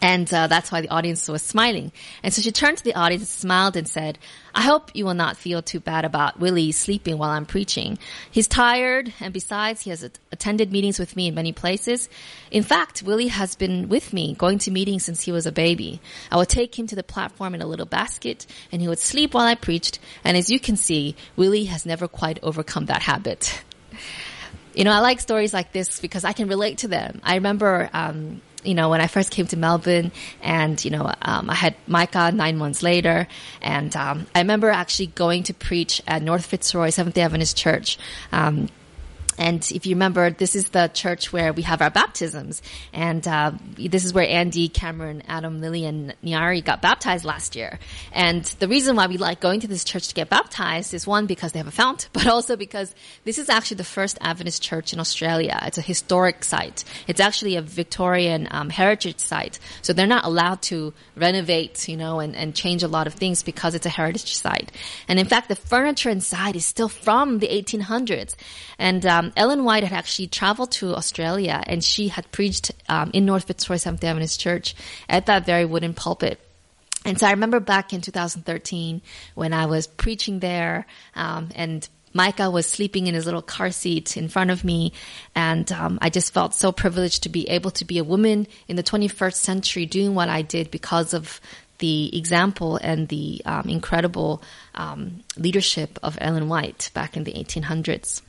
And 0.00 0.32
uh, 0.32 0.46
that's 0.46 0.70
why 0.70 0.80
the 0.80 0.90
audience 0.90 1.26
was 1.26 1.42
smiling. 1.42 1.90
And 2.22 2.32
so 2.32 2.40
she 2.40 2.52
turned 2.52 2.78
to 2.78 2.84
the 2.84 2.94
audience, 2.94 3.28
smiled, 3.28 3.76
and 3.76 3.88
said, 3.88 4.18
I 4.54 4.62
hope 4.62 4.94
you 4.94 5.04
will 5.04 5.14
not 5.14 5.36
feel 5.36 5.60
too 5.60 5.80
bad 5.80 6.04
about 6.04 6.38
Willie 6.38 6.70
sleeping 6.70 7.18
while 7.18 7.30
I'm 7.30 7.46
preaching. 7.46 7.98
He's 8.30 8.46
tired, 8.46 9.12
and 9.20 9.32
besides, 9.32 9.82
he 9.82 9.90
has 9.90 10.04
attended 10.30 10.70
meetings 10.70 11.00
with 11.00 11.16
me 11.16 11.26
in 11.26 11.34
many 11.34 11.52
places. 11.52 12.08
In 12.50 12.62
fact, 12.62 13.02
Willie 13.02 13.28
has 13.28 13.56
been 13.56 13.88
with 13.88 14.12
me, 14.12 14.34
going 14.34 14.58
to 14.58 14.70
meetings 14.70 15.04
since 15.04 15.22
he 15.22 15.32
was 15.32 15.46
a 15.46 15.52
baby. 15.52 16.00
I 16.30 16.36
would 16.36 16.48
take 16.48 16.78
him 16.78 16.86
to 16.88 16.96
the 16.96 17.02
platform 17.02 17.54
in 17.54 17.62
a 17.62 17.66
little 17.66 17.86
basket, 17.86 18.46
and 18.70 18.80
he 18.80 18.88
would 18.88 19.00
sleep 19.00 19.34
while 19.34 19.46
I 19.46 19.56
preached. 19.56 19.98
And 20.22 20.36
as 20.36 20.48
you 20.48 20.60
can 20.60 20.76
see, 20.76 21.16
Willie 21.34 21.64
has 21.64 21.84
never 21.84 22.06
quite 22.06 22.38
overcome 22.42 22.86
that 22.86 23.02
habit. 23.02 23.62
You 24.74 24.84
know, 24.84 24.92
I 24.92 25.00
like 25.00 25.18
stories 25.18 25.52
like 25.52 25.72
this 25.72 25.98
because 25.98 26.24
I 26.24 26.32
can 26.32 26.46
relate 26.46 26.78
to 26.78 26.88
them. 26.88 27.20
I 27.24 27.34
remember 27.34 27.90
um, 27.92 28.40
you 28.64 28.74
know, 28.74 28.88
when 28.90 29.00
I 29.00 29.06
first 29.06 29.30
came 29.30 29.46
to 29.48 29.56
Melbourne 29.56 30.12
and, 30.42 30.82
you 30.84 30.90
know, 30.90 31.12
um, 31.22 31.48
I 31.50 31.54
had 31.54 31.74
Micah 31.86 32.32
nine 32.32 32.56
months 32.56 32.82
later. 32.82 33.28
And 33.62 33.94
um, 33.96 34.26
I 34.34 34.40
remember 34.40 34.70
actually 34.70 35.06
going 35.08 35.44
to 35.44 35.54
preach 35.54 36.02
at 36.06 36.22
North 36.22 36.46
Fitzroy 36.46 36.90
Seventh 36.90 37.14
day 37.14 37.22
Adventist 37.22 37.56
Church. 37.56 37.98
Um, 38.32 38.68
And 39.38 39.68
if 39.72 39.86
you 39.86 39.94
remember, 39.94 40.30
this 40.30 40.54
is 40.56 40.70
the 40.70 40.88
church 40.88 41.32
where 41.32 41.52
we 41.52 41.62
have 41.62 41.80
our 41.80 41.90
baptisms. 41.90 42.60
And 42.92 43.26
uh, 43.26 43.52
this 43.76 44.04
is 44.04 44.12
where 44.12 44.28
Andy, 44.28 44.68
Cameron, 44.68 45.22
Adam, 45.28 45.60
Lily, 45.60 45.84
and 45.84 46.14
Nyari 46.24 46.64
got 46.64 46.82
baptized 46.82 47.24
last 47.24 47.54
year. 47.56 47.78
And 48.12 48.44
the 48.44 48.68
reason 48.68 48.96
why 48.96 49.06
we 49.06 49.16
like 49.16 49.40
going 49.40 49.60
to 49.60 49.68
this 49.68 49.84
church 49.84 50.08
to 50.08 50.14
get 50.14 50.28
baptized 50.28 50.92
is 50.92 51.06
one, 51.06 51.26
because 51.26 51.52
they 51.52 51.58
have 51.58 51.68
a 51.68 51.72
fount, 51.72 52.08
but 52.12 52.26
also 52.26 52.56
because 52.56 52.94
this 53.24 53.38
is 53.38 53.48
actually 53.48 53.76
the 53.76 53.84
first 53.84 54.18
Adventist 54.20 54.62
church 54.62 54.92
in 54.92 55.00
Australia. 55.00 55.58
It's 55.62 55.78
a 55.78 55.82
historic 55.82 56.44
site. 56.44 56.84
It's 57.06 57.20
actually 57.20 57.56
a 57.56 57.62
Victorian 57.62 58.48
um, 58.50 58.70
heritage 58.70 59.20
site. 59.20 59.58
So 59.82 59.92
they're 59.92 60.06
not 60.06 60.24
allowed 60.24 60.62
to 60.62 60.92
renovate, 61.16 61.88
you 61.88 61.96
know, 61.96 62.20
and, 62.20 62.34
and 62.34 62.54
change 62.54 62.82
a 62.82 62.88
lot 62.88 63.06
of 63.06 63.14
things 63.14 63.42
because 63.42 63.74
it's 63.74 63.86
a 63.86 63.90
heritage 63.90 64.34
site. 64.34 64.72
And 65.06 65.18
in 65.18 65.26
fact, 65.26 65.48
the 65.48 65.56
furniture 65.56 66.10
inside 66.10 66.56
is 66.56 66.66
still 66.66 66.88
from 66.88 67.38
the 67.38 67.48
1800s. 67.48 68.34
And 68.78 69.04
um, 69.06 69.27
Ellen 69.36 69.64
White 69.64 69.84
had 69.84 69.92
actually 69.92 70.28
traveled 70.28 70.72
to 70.72 70.94
Australia 70.94 71.62
and 71.66 71.82
she 71.82 72.08
had 72.08 72.30
preached 72.32 72.72
um, 72.88 73.10
in 73.12 73.24
North 73.24 73.44
Fitzroy 73.44 73.76
Seventh 73.76 74.04
Adventist 74.04 74.40
Church 74.40 74.74
at 75.08 75.26
that 75.26 75.46
very 75.46 75.64
wooden 75.64 75.94
pulpit. 75.94 76.40
And 77.04 77.18
so 77.18 77.26
I 77.26 77.30
remember 77.30 77.60
back 77.60 77.92
in 77.92 78.00
2013 78.00 79.00
when 79.34 79.52
I 79.52 79.66
was 79.66 79.86
preaching 79.86 80.40
there, 80.40 80.86
um, 81.14 81.48
and 81.54 81.88
Micah 82.12 82.50
was 82.50 82.66
sleeping 82.66 83.06
in 83.06 83.14
his 83.14 83.24
little 83.24 83.42
car 83.42 83.70
seat 83.70 84.16
in 84.16 84.28
front 84.28 84.50
of 84.50 84.64
me, 84.64 84.92
and 85.34 85.70
um, 85.72 85.98
I 86.02 86.10
just 86.10 86.32
felt 86.32 86.54
so 86.54 86.72
privileged 86.72 87.22
to 87.22 87.28
be 87.28 87.48
able 87.48 87.70
to 87.72 87.84
be 87.84 87.98
a 87.98 88.04
woman 88.04 88.46
in 88.66 88.76
the 88.76 88.82
21st 88.82 89.34
century 89.34 89.86
doing 89.86 90.14
what 90.14 90.28
I 90.28 90.42
did 90.42 90.70
because 90.70 91.14
of 91.14 91.40
the 91.78 92.16
example 92.16 92.76
and 92.76 93.08
the 93.08 93.40
um, 93.44 93.68
incredible 93.68 94.42
um, 94.74 95.22
leadership 95.36 95.98
of 96.02 96.18
Ellen 96.20 96.48
White 96.48 96.90
back 96.92 97.16
in 97.16 97.24
the 97.24 97.32
1800s. 97.32 98.22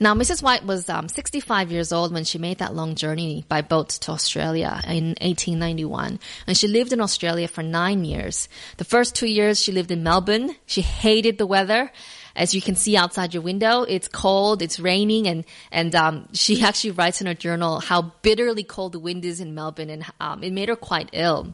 Now, 0.00 0.14
Mrs. 0.14 0.42
White 0.44 0.64
was 0.64 0.88
um, 0.88 1.08
65 1.08 1.72
years 1.72 1.92
old 1.92 2.12
when 2.12 2.22
she 2.22 2.38
made 2.38 2.58
that 2.58 2.74
long 2.74 2.94
journey 2.94 3.44
by 3.48 3.62
boat 3.62 3.88
to 3.88 4.12
Australia 4.12 4.80
in 4.86 5.16
1891. 5.20 6.20
And 6.46 6.56
she 6.56 6.68
lived 6.68 6.92
in 6.92 7.00
Australia 7.00 7.48
for 7.48 7.64
nine 7.64 8.04
years. 8.04 8.48
The 8.76 8.84
first 8.84 9.16
two 9.16 9.26
years 9.26 9.60
she 9.60 9.72
lived 9.72 9.90
in 9.90 10.04
Melbourne. 10.04 10.54
She 10.66 10.82
hated 10.82 11.36
the 11.36 11.46
weather. 11.46 11.90
As 12.36 12.54
you 12.54 12.62
can 12.62 12.76
see 12.76 12.96
outside 12.96 13.34
your 13.34 13.42
window, 13.42 13.82
it's 13.82 14.06
cold, 14.06 14.62
it's 14.62 14.78
raining, 14.78 15.26
and, 15.26 15.44
and 15.72 15.92
um, 15.96 16.28
she 16.32 16.62
actually 16.62 16.92
writes 16.92 17.20
in 17.20 17.26
her 17.26 17.34
journal 17.34 17.80
how 17.80 18.12
bitterly 18.22 18.62
cold 18.62 18.92
the 18.92 19.00
wind 19.00 19.24
is 19.24 19.40
in 19.40 19.56
Melbourne, 19.56 19.90
and 19.90 20.04
um, 20.20 20.44
it 20.44 20.52
made 20.52 20.68
her 20.68 20.76
quite 20.76 21.10
ill. 21.12 21.52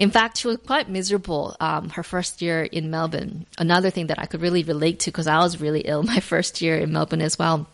In 0.00 0.10
fact, 0.10 0.38
she 0.38 0.48
was 0.48 0.56
quite 0.56 0.88
miserable 0.88 1.54
um, 1.60 1.90
her 1.90 2.02
first 2.02 2.40
year 2.40 2.62
in 2.62 2.90
Melbourne. 2.90 3.44
Another 3.58 3.90
thing 3.90 4.06
that 4.06 4.18
I 4.18 4.24
could 4.24 4.40
really 4.40 4.62
relate 4.62 5.00
to 5.00 5.10
because 5.10 5.26
I 5.26 5.38
was 5.40 5.60
really 5.60 5.82
ill 5.82 6.02
my 6.14 6.20
first 6.20 6.62
year 6.62 6.78
in 6.78 6.90
Melbourne 6.90 7.20
as 7.20 7.38
well. 7.38 7.66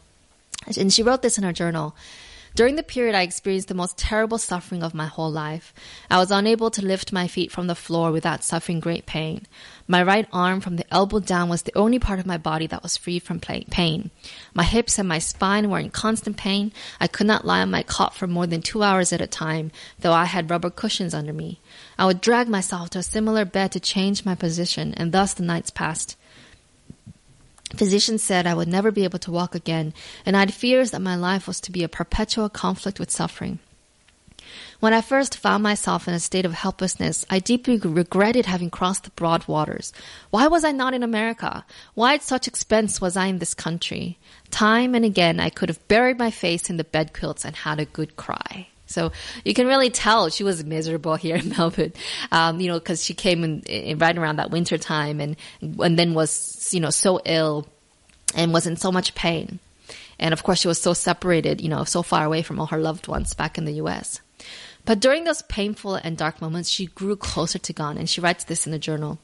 And 0.77 0.93
she 0.93 1.05
wrote 1.05 1.23
this 1.23 1.39
in 1.39 1.45
her 1.45 1.53
journal. 1.53 1.95
During 2.57 2.77
the 2.77 2.83
period, 2.83 3.15
I 3.15 3.21
experienced 3.21 3.69
the 3.69 3.75
most 3.75 3.99
terrible 3.99 4.39
suffering 4.39 4.83
of 4.83 4.95
my 4.95 5.05
whole 5.05 5.31
life. 5.31 5.75
I 6.11 6.17
was 6.17 6.31
unable 6.31 6.71
to 6.71 6.81
lift 6.81 7.13
my 7.13 7.29
feet 7.29 7.53
from 7.53 7.67
the 7.67 7.75
floor 7.75 8.11
without 8.11 8.43
suffering 8.43 8.81
great 8.81 9.05
pain. 9.05 9.45
My 9.87 10.03
right 10.03 10.27
arm 10.33 10.63
from 10.63 10.77
the 10.77 10.87
elbow 10.91 11.21
down 11.21 11.51
was 11.51 11.61
the 11.61 11.77
only 11.77 11.99
part 11.99 12.19
of 12.19 12.25
my 12.25 12.39
body 12.39 12.67
that 12.69 12.83
was 12.83 12.97
free 12.97 13.19
from 13.19 13.41
pain. 13.41 14.11
My 14.55 14.63
hips 14.63 14.99
and 14.99 15.07
my 15.07 15.19
spine 15.19 15.69
were 15.69 15.79
in 15.79 15.91
constant 15.91 16.39
pain. 16.39 16.73
I 16.99 17.09
could 17.09 17.27
not 17.27 17.45
lie 17.45 17.61
on 17.61 17.71
my 17.71 17.83
cot 17.83 18.15
for 18.15 18.27
more 18.27 18.47
than 18.47 18.63
two 18.63 18.83
hours 18.83 19.13
at 19.13 19.21
a 19.21 19.27
time, 19.27 19.71
though 19.99 20.15
I 20.15 20.25
had 20.25 20.49
rubber 20.49 20.71
cushions 20.71 21.13
under 21.13 21.35
me. 21.35 21.61
I 21.99 22.07
would 22.07 22.23
drag 22.23 22.49
myself 22.49 22.89
to 22.91 23.01
a 23.01 23.03
similar 23.03 23.45
bed 23.45 23.73
to 23.73 23.81
change 23.81 24.25
my 24.25 24.35
position, 24.35 24.95
and 24.95 25.13
thus 25.13 25.35
the 25.35 25.43
nights 25.43 25.69
passed. 25.69 26.17
Physicians 27.75 28.23
said 28.23 28.47
I 28.47 28.55
would 28.55 28.69
never 28.69 28.93
be 28.93 29.05
able 29.05 29.19
to 29.21 29.33
walk 29.33 29.55
again, 29.55 29.93
and 30.25 30.37
I 30.37 30.41
had 30.41 30.55
fears 30.55 30.93
that 30.93 31.03
my 31.03 31.17
life 31.17 31.49
was 31.49 31.61
to 31.63 31.73
be 31.73 31.83
a 31.83 31.89
perpetual 31.89 32.49
conflict 32.49 33.01
with 33.01 33.11
suffering. 33.11 33.59
When 34.79 34.93
I 34.93 35.01
first 35.01 35.37
found 35.37 35.63
myself 35.63 36.07
in 36.07 36.15
a 36.15 36.21
state 36.21 36.45
of 36.45 36.53
helplessness, 36.53 37.25
I 37.29 37.41
deeply 37.41 37.79
regretted 37.79 38.47
having 38.47 38.71
crossed 38.71 39.05
the 39.05 39.11
broad 39.11 39.49
waters. 39.49 39.93
Why 40.31 40.47
was 40.47 40.65
I 40.65 40.71
not 40.73 40.95
in 40.95 41.03
America? 41.03 41.65
Why 41.95 42.15
at 42.15 42.23
such 42.23 42.47
expense 42.47 43.01
was 43.01 43.17
I 43.17 43.27
in 43.27 43.39
this 43.39 43.55
country? 43.55 44.19
Time 44.51 44.95
and 44.95 45.05
again 45.05 45.41
I 45.41 45.51
could 45.51 45.69
have 45.69 45.89
buried 45.89 46.19
my 46.19 46.31
face 46.31 46.71
in 46.71 46.77
the 46.77 46.85
bedquilts 46.85 47.45
and 47.45 47.57
had 47.57 47.81
a 47.81 47.87
good 47.87 48.17
cry. 48.17 48.69
So 48.87 49.13
you 49.45 49.53
can 49.53 49.67
really 49.67 49.91
tell 49.91 50.31
she 50.31 50.45
was 50.45 50.65
miserable 50.65 51.17
here 51.17 51.37
in 51.37 51.49
Melbourne, 51.57 51.93
um, 52.33 52.61
you 52.61 52.69
know, 52.69 52.79
because 52.79 53.05
she 53.05 53.15
came 53.15 53.45
in, 53.45 53.61
in, 53.63 53.99
right 53.99 54.17
around 54.17 54.37
that 54.37 54.51
winter 54.51 54.79
time 54.79 55.21
and 55.21 55.37
and 55.61 55.99
then 55.99 56.15
was 56.15 56.71
you 56.73 56.81
know 56.81 56.91
so 56.91 57.21
ill 57.25 57.67
and 58.35 58.53
was 58.53 58.67
in 58.67 58.77
so 58.77 58.93
much 58.93 59.15
pain, 59.15 59.59
and 60.19 60.33
of 60.33 60.43
course 60.43 60.61
she 60.61 60.69
was 60.69 60.81
so 60.81 60.93
separated, 60.93 61.61
you 61.61 61.69
know, 61.69 61.85
so 61.85 62.03
far 62.03 62.25
away 62.25 62.43
from 62.43 62.61
all 62.61 62.67
her 62.67 62.79
loved 62.79 63.09
ones 63.09 63.35
back 63.35 63.59
in 63.59 63.65
the 63.65 63.75
U.S. 63.75 64.21
But 64.87 65.01
during 65.01 65.25
those 65.25 65.43
painful 65.43 65.97
and 65.97 66.17
dark 66.17 66.41
moments, 66.41 66.71
she 66.71 66.87
grew 66.87 67.17
closer 67.17 67.59
to 67.59 67.73
God, 67.73 67.97
and 67.97 68.09
she 68.09 68.21
writes 68.21 68.45
this 68.45 68.69
in 68.69 68.73
a 68.73 68.79
journal. 68.79 69.19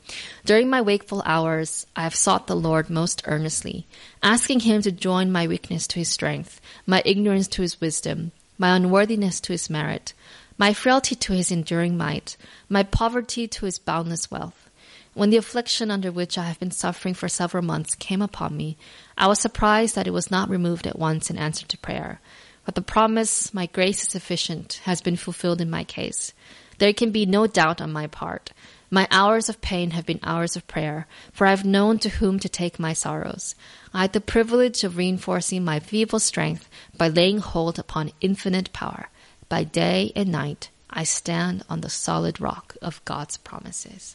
During 0.44 0.68
my 0.68 0.80
wakeful 0.80 1.22
hours, 1.24 1.86
I 1.94 2.02
have 2.02 2.16
sought 2.16 2.48
the 2.48 2.56
Lord 2.56 2.90
most 2.90 3.22
earnestly, 3.26 3.86
asking 4.24 4.60
Him 4.60 4.82
to 4.82 4.90
join 4.90 5.30
my 5.30 5.46
weakness 5.46 5.86
to 5.88 6.00
His 6.00 6.08
strength, 6.08 6.60
my 6.84 7.00
ignorance 7.04 7.46
to 7.48 7.62
His 7.62 7.80
wisdom, 7.80 8.32
my 8.62 8.76
unworthiness 8.76 9.40
to 9.40 9.52
his 9.52 9.68
merit, 9.68 10.14
my 10.56 10.72
frailty 10.72 11.16
to 11.16 11.32
his 11.32 11.50
enduring 11.50 11.96
might, 11.96 12.36
my 12.68 12.84
poverty 12.84 13.48
to 13.48 13.66
his 13.66 13.80
boundless 13.80 14.30
wealth. 14.30 14.70
When 15.14 15.30
the 15.30 15.36
affliction 15.36 15.90
under 15.90 16.12
which 16.12 16.38
I 16.38 16.44
have 16.44 16.60
been 16.60 16.70
suffering 16.70 17.12
for 17.12 17.28
several 17.28 17.64
months 17.64 17.96
came 17.96 18.22
upon 18.22 18.56
me, 18.56 18.76
I 19.18 19.26
was 19.26 19.40
surprised 19.40 19.96
that 19.96 20.06
it 20.06 20.12
was 20.12 20.30
not 20.30 20.48
removed 20.48 20.86
at 20.86 20.96
once 20.96 21.28
in 21.28 21.38
answer 21.38 21.66
to 21.66 21.78
prayer. 21.78 22.20
But 22.64 22.76
the 22.76 22.82
promise, 22.82 23.52
my 23.52 23.66
grace 23.66 24.02
is 24.02 24.10
sufficient, 24.10 24.74
has 24.84 25.00
been 25.00 25.16
fulfilled 25.16 25.60
in 25.60 25.68
my 25.68 25.82
case. 25.82 26.32
There 26.78 26.92
can 26.92 27.10
be 27.10 27.26
no 27.26 27.48
doubt 27.48 27.80
on 27.80 27.92
my 27.92 28.06
part. 28.06 28.52
My 28.94 29.08
hours 29.10 29.48
of 29.48 29.62
pain 29.62 29.92
have 29.92 30.04
been 30.04 30.20
hours 30.22 30.54
of 30.54 30.66
prayer, 30.66 31.06
for 31.32 31.46
I 31.46 31.50
have 31.50 31.64
known 31.64 31.98
to 32.00 32.10
whom 32.10 32.38
to 32.40 32.48
take 32.48 32.78
my 32.78 32.92
sorrows. 32.92 33.54
I 33.94 34.02
had 34.02 34.12
the 34.12 34.20
privilege 34.20 34.84
of 34.84 34.98
reinforcing 34.98 35.64
my 35.64 35.80
feeble 35.80 36.18
strength 36.18 36.68
by 36.98 37.08
laying 37.08 37.38
hold 37.38 37.78
upon 37.78 38.12
infinite 38.20 38.70
power. 38.74 39.08
By 39.48 39.64
day 39.64 40.12
and 40.14 40.30
night, 40.30 40.68
I 40.90 41.04
stand 41.04 41.64
on 41.70 41.80
the 41.80 41.88
solid 41.88 42.38
rock 42.38 42.76
of 42.82 43.02
God's 43.06 43.38
promises. 43.38 44.14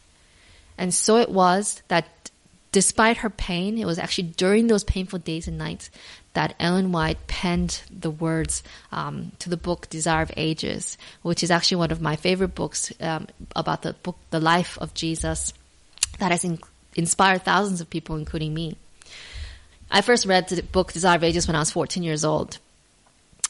And 0.78 0.94
so 0.94 1.18
it 1.18 1.32
was 1.32 1.82
that 1.88 2.30
despite 2.78 3.18
her 3.18 3.30
pain, 3.32 3.76
it 3.80 3.88
was 3.88 3.98
actually 3.98 4.28
during 4.38 4.68
those 4.68 4.84
painful 4.84 5.18
days 5.18 5.48
and 5.48 5.58
nights 5.58 5.90
that 6.34 6.54
Ellen 6.60 6.92
White 6.92 7.26
penned 7.26 7.82
the 7.90 8.12
words 8.12 8.62
um, 8.92 9.32
to 9.40 9.50
the 9.50 9.58
book 9.58 9.90
Desire 9.90 10.22
of 10.22 10.32
Ages, 10.38 10.96
which 11.24 11.42
is 11.42 11.50
actually 11.50 11.78
one 11.78 11.90
of 11.90 12.02
my 12.02 12.16
favorite 12.16 12.54
books 12.54 12.94
um, 13.02 13.26
about 13.56 13.82
the 13.82 13.94
book, 13.94 14.16
the 14.30 14.40
life 14.40 14.78
of 14.78 14.94
Jesus, 14.94 15.56
that 16.20 16.30
has 16.30 16.44
in- 16.44 16.60
inspired 16.96 17.42
thousands 17.42 17.82
of 17.82 17.90
people, 17.90 18.16
including 18.16 18.54
me. 18.54 18.78
I 19.90 20.02
first 20.02 20.28
read 20.28 20.48
the 20.48 20.62
book 20.62 20.94
Desire 20.94 21.16
of 21.16 21.24
Ages 21.24 21.48
when 21.48 21.56
I 21.56 21.60
was 21.66 21.72
14 21.72 22.04
years 22.04 22.24
old. 22.24 22.60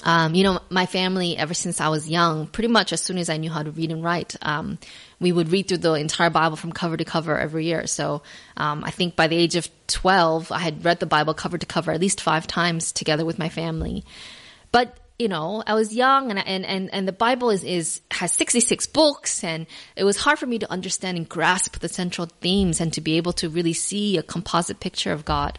Um, 0.04 0.36
you 0.36 0.44
know, 0.44 0.60
my 0.70 0.86
family, 0.86 1.36
ever 1.38 1.54
since 1.54 1.82
I 1.82 1.90
was 1.90 2.08
young, 2.08 2.48
pretty 2.48 2.68
much 2.68 2.94
as 2.94 3.02
soon 3.02 3.18
as 3.18 3.30
I 3.30 3.38
knew 3.38 3.50
how 3.50 3.64
to 3.64 3.72
read 3.72 3.92
and 3.92 4.04
write, 4.04 4.36
um, 4.44 4.78
we 5.20 5.32
would 5.32 5.50
read 5.52 5.68
through 5.68 5.80
the 5.80 5.94
entire 5.94 6.30
Bible 6.30 6.56
from 6.56 6.72
cover 6.72 6.96
to 6.96 7.06
cover 7.06 7.38
every 7.38 7.66
year. 7.66 7.88
So 7.88 8.22
um, 8.56 8.84
I 8.84 8.92
think 8.92 9.16
by 9.16 9.28
the 9.28 9.36
age 9.36 9.56
of 9.56 9.70
12, 9.88 10.52
I 10.52 10.60
had 10.60 10.86
read 10.86 11.00
the 11.00 11.08
Bible 11.08 11.34
cover 11.34 11.58
to 11.58 11.66
cover 11.66 11.92
at 11.92 12.00
least 12.00 12.22
five 12.22 12.46
times 12.46 12.92
together 12.92 13.26
with 13.26 13.40
my 13.40 13.50
family. 13.50 14.06
But 14.72 14.96
you 15.18 15.28
know, 15.28 15.64
I 15.66 15.74
was 15.74 15.94
young 15.94 16.30
and, 16.30 16.38
and, 16.38 16.64
and, 16.64 16.94
and 16.94 17.08
the 17.08 17.12
Bible 17.12 17.50
is, 17.50 17.64
is, 17.64 18.02
has 18.12 18.32
66 18.34 18.86
books 18.88 19.44
and 19.44 19.66
it 19.96 20.04
was 20.04 20.18
hard 20.18 20.38
for 20.38 20.46
me 20.46 20.60
to 20.60 20.72
understand 20.72 21.18
and 21.18 21.28
grasp 21.28 21.80
the 21.80 21.90
central 21.90 22.28
themes 22.40 22.80
and 22.80 22.94
to 22.94 23.02
be 23.02 23.18
able 23.18 23.34
to 23.34 23.50
really 23.50 23.74
see 23.74 24.18
a 24.18 24.24
composite 24.24 24.80
picture 24.80 25.12
of 25.12 25.26
God. 25.26 25.58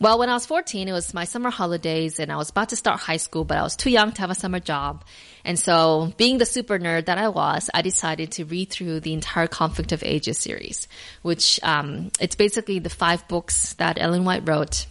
Well, 0.00 0.18
when 0.18 0.30
I 0.30 0.32
was 0.32 0.46
14, 0.46 0.88
it 0.88 0.92
was 0.92 1.12
my 1.12 1.24
summer 1.24 1.50
holidays 1.50 2.20
and 2.20 2.32
I 2.32 2.36
was 2.36 2.48
about 2.48 2.70
to 2.70 2.76
start 2.76 3.00
high 3.00 3.18
school, 3.18 3.44
but 3.44 3.58
I 3.58 3.62
was 3.62 3.76
too 3.76 3.90
young 3.90 4.12
to 4.12 4.20
have 4.22 4.30
a 4.30 4.34
summer 4.34 4.58
job. 4.58 5.04
And 5.44 5.58
so 5.58 6.14
being 6.16 6.38
the 6.38 6.46
super 6.46 6.78
nerd 6.78 7.04
that 7.04 7.18
I 7.18 7.28
was, 7.28 7.68
I 7.74 7.82
decided 7.82 8.32
to 8.32 8.46
read 8.46 8.70
through 8.70 9.00
the 9.00 9.12
entire 9.12 9.46
Conflict 9.46 9.92
of 9.92 10.02
Ages 10.02 10.38
series, 10.38 10.88
which, 11.20 11.60
um, 11.62 12.10
it's 12.18 12.34
basically 12.34 12.78
the 12.78 12.88
five 12.88 13.28
books 13.28 13.74
that 13.74 14.00
Ellen 14.00 14.24
White 14.24 14.48
wrote 14.48 14.86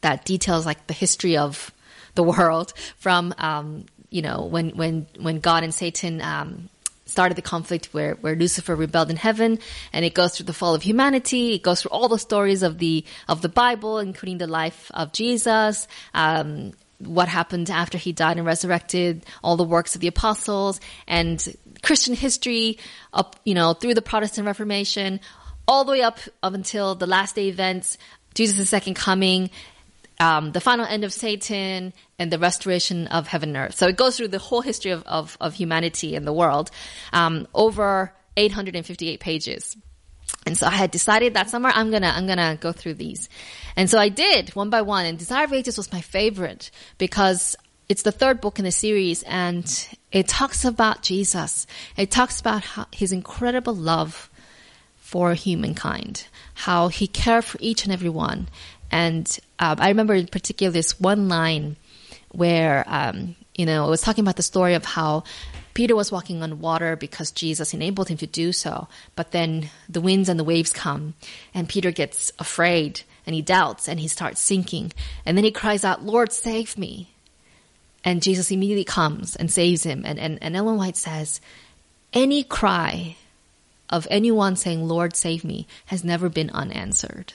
that 0.00 0.24
details 0.24 0.64
like 0.64 0.86
the 0.86 0.94
history 0.94 1.36
of 1.36 1.70
the 2.14 2.22
world 2.38 2.72
from, 2.96 3.34
um, 3.36 3.84
you 4.08 4.22
know, 4.22 4.46
when, 4.46 4.70
when, 4.70 5.06
when 5.20 5.40
God 5.40 5.64
and 5.64 5.74
Satan, 5.74 6.22
um, 6.22 6.70
started 7.08 7.36
the 7.36 7.42
conflict 7.42 7.88
where, 7.92 8.14
where 8.14 8.36
Lucifer 8.36 8.76
rebelled 8.76 9.10
in 9.10 9.16
heaven 9.16 9.58
and 9.92 10.04
it 10.04 10.14
goes 10.14 10.36
through 10.36 10.46
the 10.46 10.52
fall 10.52 10.74
of 10.74 10.82
humanity. 10.82 11.54
It 11.54 11.62
goes 11.62 11.82
through 11.82 11.90
all 11.90 12.08
the 12.08 12.18
stories 12.18 12.62
of 12.62 12.78
the, 12.78 13.04
of 13.26 13.42
the 13.42 13.48
Bible, 13.48 13.98
including 13.98 14.38
the 14.38 14.46
life 14.46 14.90
of 14.94 15.12
Jesus, 15.12 15.88
um, 16.14 16.72
what 16.98 17.28
happened 17.28 17.70
after 17.70 17.96
he 17.96 18.12
died 18.12 18.36
and 18.36 18.46
resurrected, 18.46 19.24
all 19.42 19.56
the 19.56 19.64
works 19.64 19.94
of 19.94 20.00
the 20.00 20.08
apostles 20.08 20.80
and 21.06 21.56
Christian 21.82 22.14
history 22.14 22.78
up, 23.12 23.36
you 23.44 23.54
know, 23.54 23.72
through 23.72 23.94
the 23.94 24.02
Protestant 24.02 24.46
Reformation, 24.46 25.20
all 25.66 25.84
the 25.84 25.92
way 25.92 26.02
up, 26.02 26.18
up 26.42 26.54
until 26.54 26.94
the 26.94 27.06
last 27.06 27.36
day 27.36 27.48
events, 27.48 27.98
Jesus' 28.34 28.68
second 28.68 28.94
coming, 28.94 29.50
um, 30.20 30.52
the 30.52 30.60
final 30.60 30.84
end 30.86 31.04
of 31.04 31.12
Satan, 31.12 31.92
and 32.18 32.32
the 32.32 32.38
restoration 32.38 33.06
of 33.08 33.28
heaven 33.28 33.50
and 33.50 33.58
earth. 33.58 33.76
So 33.76 33.86
it 33.86 33.96
goes 33.96 34.16
through 34.16 34.28
the 34.28 34.38
whole 34.38 34.60
history 34.60 34.90
of, 34.90 35.04
of, 35.04 35.36
of 35.40 35.54
humanity 35.54 36.16
and 36.16 36.26
the 36.26 36.32
world 36.32 36.70
um, 37.12 37.46
over 37.54 38.12
858 38.36 39.20
pages. 39.20 39.76
And 40.46 40.56
so 40.56 40.66
I 40.66 40.70
had 40.70 40.90
decided 40.90 41.34
that 41.34 41.50
summer 41.50 41.70
I'm 41.72 41.90
gonna 41.90 42.12
I'm 42.14 42.26
gonna 42.26 42.56
go 42.60 42.72
through 42.72 42.94
these, 42.94 43.28
and 43.76 43.88
so 43.88 43.98
I 43.98 44.08
did 44.08 44.54
one 44.54 44.70
by 44.70 44.82
one. 44.82 45.04
And 45.04 45.18
Desire 45.18 45.44
of 45.44 45.52
Ages 45.52 45.76
was 45.76 45.92
my 45.92 46.00
favorite 46.00 46.70
because 46.96 47.56
it's 47.88 48.02
the 48.02 48.12
third 48.12 48.40
book 48.40 48.58
in 48.58 48.64
the 48.64 48.70
series, 48.70 49.22
and 49.24 49.66
it 50.12 50.28
talks 50.28 50.64
about 50.64 51.02
Jesus. 51.02 51.66
It 51.96 52.10
talks 52.10 52.40
about 52.40 52.62
how, 52.62 52.86
his 52.92 53.12
incredible 53.12 53.74
love 53.74 54.30
for 54.96 55.34
humankind, 55.34 56.26
how 56.54 56.88
he 56.88 57.06
cared 57.06 57.44
for 57.44 57.58
each 57.60 57.84
and 57.84 57.92
every 57.92 58.10
one. 58.10 58.48
And 58.90 59.38
um, 59.58 59.78
I 59.80 59.88
remember 59.88 60.14
in 60.14 60.26
particular 60.26 60.72
this 60.72 60.98
one 60.98 61.28
line 61.28 61.76
where 62.32 62.84
um, 62.86 63.36
you 63.54 63.66
know 63.66 63.86
it 63.86 63.90
was 63.90 64.00
talking 64.00 64.24
about 64.24 64.36
the 64.36 64.42
story 64.42 64.74
of 64.74 64.84
how 64.84 65.24
Peter 65.74 65.94
was 65.94 66.10
walking 66.10 66.42
on 66.42 66.60
water 66.60 66.96
because 66.96 67.30
Jesus 67.30 67.74
enabled 67.74 68.08
him 68.08 68.18
to 68.18 68.26
do 68.26 68.52
so. 68.52 68.88
But 69.14 69.30
then 69.30 69.70
the 69.88 70.00
winds 70.00 70.28
and 70.28 70.38
the 70.38 70.44
waves 70.44 70.72
come, 70.72 71.14
and 71.54 71.68
Peter 71.68 71.90
gets 71.90 72.32
afraid 72.38 73.02
and 73.28 73.34
he 73.34 73.42
doubts 73.42 73.88
and 73.88 74.00
he 74.00 74.08
starts 74.08 74.40
sinking. 74.40 74.90
And 75.26 75.36
then 75.36 75.44
he 75.44 75.50
cries 75.50 75.84
out, 75.84 76.02
Lord, 76.02 76.32
save 76.32 76.78
me. 76.78 77.10
And 78.02 78.22
Jesus 78.22 78.50
immediately 78.50 78.84
comes 78.84 79.36
and 79.36 79.50
saves 79.50 79.82
him. 79.82 80.02
And, 80.06 80.18
and, 80.18 80.38
and 80.42 80.56
Ellen 80.56 80.78
White 80.78 80.96
says, 80.96 81.42
any 82.14 82.42
cry 82.42 83.16
of 83.90 84.08
anyone 84.10 84.56
saying, 84.56 84.88
Lord, 84.88 85.14
save 85.14 85.44
me, 85.44 85.66
has 85.86 86.02
never 86.02 86.30
been 86.30 86.48
unanswered. 86.50 87.34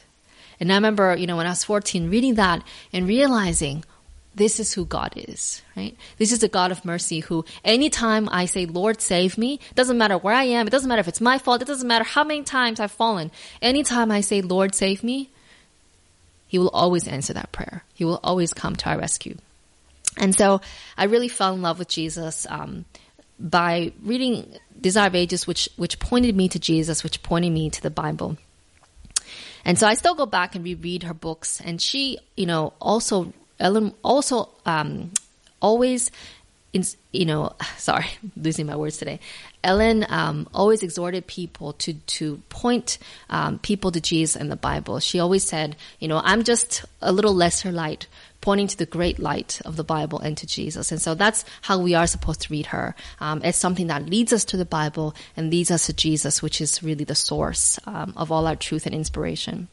And 0.63 0.71
I 0.71 0.75
remember, 0.75 1.13
you 1.13 1.27
know, 1.27 1.35
when 1.35 1.45
I 1.45 1.49
was 1.49 1.65
14, 1.65 2.09
reading 2.09 2.35
that 2.35 2.63
and 2.93 3.05
realizing, 3.05 3.83
this 4.33 4.61
is 4.61 4.71
who 4.71 4.85
God 4.85 5.11
is, 5.17 5.61
right? 5.75 5.97
This 6.17 6.31
is 6.31 6.39
the 6.39 6.47
God 6.47 6.71
of 6.71 6.85
mercy 6.85 7.19
who 7.19 7.43
anytime 7.65 8.29
I 8.31 8.45
say, 8.45 8.65
Lord, 8.65 9.01
save 9.01 9.37
me, 9.37 9.55
it 9.55 9.75
doesn't 9.75 9.97
matter 9.97 10.17
where 10.17 10.33
I 10.33 10.45
am, 10.45 10.65
it 10.65 10.69
doesn't 10.69 10.87
matter 10.87 11.01
if 11.01 11.09
it's 11.09 11.19
my 11.19 11.37
fault, 11.37 11.61
it 11.61 11.67
doesn't 11.67 11.85
matter 11.85 12.05
how 12.05 12.23
many 12.23 12.43
times 12.43 12.79
I've 12.79 12.93
fallen. 12.93 13.29
Anytime 13.61 14.09
I 14.09 14.21
say, 14.21 14.41
Lord, 14.41 14.73
save 14.73 15.03
me, 15.03 15.31
He 16.47 16.57
will 16.57 16.69
always 16.69 17.09
answer 17.09 17.33
that 17.33 17.51
prayer. 17.51 17.83
He 17.93 18.05
will 18.05 18.21
always 18.23 18.53
come 18.53 18.77
to 18.77 18.89
our 18.89 18.97
rescue. 18.97 19.35
And 20.15 20.33
so 20.33 20.61
I 20.97 21.05
really 21.05 21.27
fell 21.27 21.53
in 21.53 21.61
love 21.61 21.77
with 21.77 21.89
Jesus 21.89 22.47
um, 22.49 22.85
by 23.37 23.91
reading 24.01 24.55
Desire 24.79 25.07
of 25.07 25.15
Ages, 25.15 25.45
which, 25.45 25.67
which 25.75 25.99
pointed 25.99 26.37
me 26.37 26.47
to 26.47 26.57
Jesus, 26.57 27.03
which 27.03 27.21
pointed 27.21 27.51
me 27.51 27.69
to 27.69 27.81
the 27.81 27.89
Bible. 27.89 28.37
And 29.65 29.79
so 29.79 29.87
I 29.87 29.93
still 29.93 30.15
go 30.15 30.25
back 30.25 30.55
and 30.55 30.63
reread 30.63 31.03
her 31.03 31.13
books. 31.13 31.61
And 31.61 31.81
she, 31.81 32.19
you 32.35 32.45
know, 32.45 32.73
also 32.81 33.33
Ellen 33.59 33.93
also 34.03 34.49
um, 34.65 35.11
always, 35.61 36.11
in, 36.73 36.83
you 37.11 37.25
know, 37.25 37.53
sorry, 37.77 38.07
losing 38.37 38.65
my 38.65 38.75
words 38.75 38.97
today. 38.97 39.19
Ellen 39.63 40.05
um, 40.09 40.49
always 40.53 40.83
exhorted 40.83 41.25
people 41.25 41.73
to 41.73 41.93
to 41.93 42.37
point 42.49 42.97
um, 43.29 43.59
people 43.59 43.91
to 43.91 44.01
Jesus 44.01 44.35
and 44.35 44.51
the 44.51 44.57
Bible. 44.57 44.99
She 44.99 45.19
always 45.19 45.45
said, 45.45 45.77
you 45.99 46.07
know, 46.09 46.21
I'm 46.23 46.43
just 46.43 46.83
a 47.01 47.13
little 47.13 47.33
lesser 47.33 47.71
light, 47.71 48.07
pointing 48.43 48.67
to 48.67 48.77
the 48.77 48.85
great 48.85 49.19
light 49.19 49.61
of 49.63 49.77
the 49.77 49.85
Bible 49.85 50.19
and 50.19 50.35
to 50.35 50.45
Jesus. 50.45 50.91
And 50.91 51.01
so 51.01 51.15
that's 51.15 51.45
how 51.61 51.79
we 51.79 51.95
are 51.95 52.05
supposed 52.05 52.41
to 52.41 52.51
read 52.51 52.65
her 52.67 52.93
um, 53.21 53.41
as 53.41 53.55
something 53.55 53.87
that 53.87 54.09
leads 54.09 54.33
us 54.33 54.43
to 54.45 54.57
the 54.57 54.65
Bible 54.65 55.15
and 55.37 55.49
leads 55.49 55.71
us 55.71 55.85
to 55.85 55.93
Jesus, 55.93 56.41
which 56.41 56.59
is 56.59 56.83
really 56.83 57.05
the 57.05 57.15
source 57.15 57.79
um, 57.87 58.13
of 58.17 58.33
all 58.33 58.45
our 58.45 58.57
truth 58.57 58.85
and 58.85 58.93
inspiration. 58.93 59.69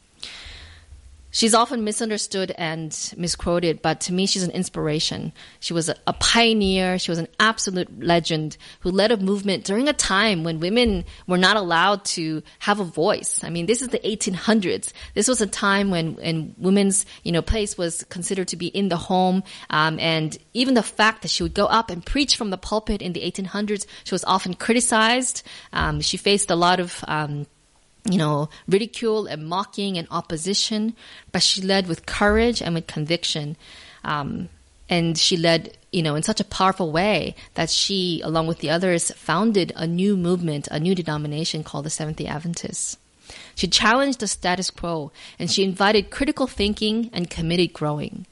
She's 1.31 1.53
often 1.53 1.85
misunderstood 1.85 2.53
and 2.57 3.13
misquoted, 3.15 3.81
but 3.81 4.01
to 4.01 4.13
me, 4.13 4.25
she's 4.25 4.43
an 4.43 4.51
inspiration. 4.51 5.31
She 5.61 5.73
was 5.73 5.89
a, 5.89 6.13
pioneer. 6.13 6.99
She 6.99 7.09
was 7.09 7.19
an 7.19 7.29
absolute 7.39 8.03
legend 8.03 8.57
who 8.81 8.91
led 8.91 9.11
a 9.11 9.17
movement 9.17 9.63
during 9.63 9.87
a 9.87 9.93
time 9.93 10.43
when 10.43 10.59
women 10.59 11.05
were 11.27 11.37
not 11.37 11.55
allowed 11.55 12.03
to 12.05 12.43
have 12.59 12.79
a 12.79 12.83
voice. 12.83 13.43
I 13.43 13.49
mean, 13.49 13.65
this 13.65 13.81
is 13.81 13.87
the 13.87 13.99
1800s. 13.99 14.91
This 15.13 15.27
was 15.27 15.41
a 15.41 15.47
time 15.47 15.89
when, 15.89 16.15
when 16.15 16.55
women's, 16.57 17.05
you 17.23 17.31
know, 17.31 17.41
place 17.41 17.77
was 17.77 18.03
considered 18.09 18.49
to 18.49 18.57
be 18.57 18.67
in 18.67 18.89
the 18.89 18.97
home. 18.97 19.43
Um, 19.69 19.99
and 19.99 20.37
even 20.53 20.73
the 20.73 20.83
fact 20.83 21.21
that 21.21 21.29
she 21.29 21.43
would 21.43 21.53
go 21.53 21.65
up 21.65 21.89
and 21.89 22.05
preach 22.05 22.35
from 22.35 22.49
the 22.49 22.57
pulpit 22.57 23.01
in 23.01 23.13
the 23.13 23.21
1800s, 23.21 23.85
she 24.03 24.13
was 24.13 24.25
often 24.25 24.53
criticized. 24.53 25.43
Um, 25.71 26.01
she 26.01 26.17
faced 26.17 26.51
a 26.51 26.55
lot 26.55 26.79
of, 26.79 27.03
um, 27.07 27.47
you 28.05 28.17
know, 28.17 28.49
ridicule 28.67 29.27
and 29.27 29.47
mocking 29.47 29.97
and 29.97 30.07
opposition, 30.11 30.95
but 31.31 31.43
she 31.43 31.61
led 31.61 31.87
with 31.87 32.05
courage 32.05 32.61
and 32.61 32.75
with 32.75 32.87
conviction. 32.87 33.55
Um, 34.03 34.49
and 34.89 35.17
she 35.17 35.37
led, 35.37 35.77
you 35.91 36.01
know, 36.01 36.15
in 36.15 36.23
such 36.23 36.41
a 36.41 36.45
powerful 36.45 36.91
way 36.91 37.35
that 37.53 37.69
she, 37.69 38.21
along 38.23 38.47
with 38.47 38.59
the 38.59 38.69
others, 38.69 39.11
founded 39.11 39.71
a 39.75 39.87
new 39.87 40.17
movement, 40.17 40.67
a 40.69 40.79
new 40.79 40.95
denomination 40.95 41.63
called 41.63 41.85
the 41.85 41.89
Seventh 41.89 42.17
day 42.17 42.25
Adventists. 42.25 42.97
She 43.55 43.67
challenged 43.67 44.19
the 44.19 44.27
status 44.27 44.69
quo 44.69 45.11
and 45.39 45.49
she 45.49 45.63
invited 45.63 46.11
critical 46.11 46.47
thinking 46.47 47.09
and 47.13 47.29
committed 47.29 47.71
growing. 47.71 48.25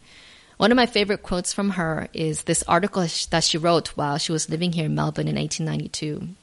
One 0.57 0.71
of 0.71 0.75
my 0.75 0.87
favorite 0.87 1.23
quotes 1.23 1.53
from 1.53 1.71
her 1.71 2.09
is 2.11 2.43
this 2.43 2.63
article 2.67 3.07
that 3.29 3.43
she 3.45 3.57
wrote 3.57 3.89
while 3.89 4.17
she 4.17 4.33
was 4.33 4.49
living 4.49 4.73
here 4.73 4.87
in 4.87 4.95
Melbourne 4.95 5.29
in 5.29 5.37
1892. 5.37 6.35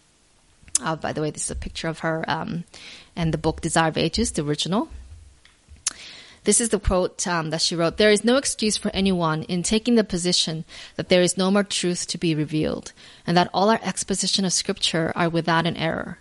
Uh, 0.83 0.97
by 0.97 1.13
the 1.13 1.23
way, 1.23 1.31
this 1.31 1.45
is 1.45 1.51
a 1.51 1.57
picture 1.57 1.89
of 1.89 2.01
her 2.01 2.25
um, 2.29 2.65
and 3.15 3.33
the 3.33 3.39
book 3.39 3.61
Desire 3.61 3.89
of 3.89 3.97
Ages, 3.97 4.33
the 4.33 4.45
original. 4.45 4.89
This 6.45 6.61
is 6.61 6.69
the 6.69 6.79
quote 6.79 7.27
um, 7.27 7.51
that 7.51 7.61
she 7.61 7.75
wrote. 7.75 7.97
There 7.97 8.13
is 8.13 8.23
no 8.23 8.37
excuse 8.37 8.77
for 8.77 8.91
anyone 8.95 9.43
in 9.45 9.65
taking 9.65 9.97
the 9.97 10.05
position 10.05 10.65
that 10.95 11.09
there 11.09 11.23
is 11.23 11.37
no 11.37 11.51
more 11.51 11.65
truth 11.65 12.07
to 12.09 12.19
be 12.19 12.37
revealed, 12.37 12.93
and 13.27 13.37
that 13.37 13.51
all 13.53 13.69
our 13.69 13.81
exposition 13.83 14.45
of 14.45 14.53
scripture 14.53 15.13
are 15.17 15.29
without 15.29 15.67
an 15.67 15.77
error. 15.77 16.19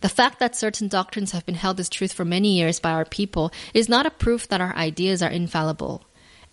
The 0.00 0.08
fact 0.08 0.38
that 0.38 0.56
certain 0.56 0.88
doctrines 0.88 1.32
have 1.32 1.44
been 1.44 1.56
held 1.56 1.78
as 1.78 1.90
truth 1.90 2.14
for 2.14 2.24
many 2.24 2.56
years 2.56 2.80
by 2.80 2.92
our 2.92 3.04
people 3.04 3.52
is 3.74 3.88
not 3.88 4.06
a 4.06 4.10
proof 4.10 4.48
that 4.48 4.60
our 4.60 4.74
ideas 4.76 5.22
are 5.22 5.30
infallible. 5.30 6.04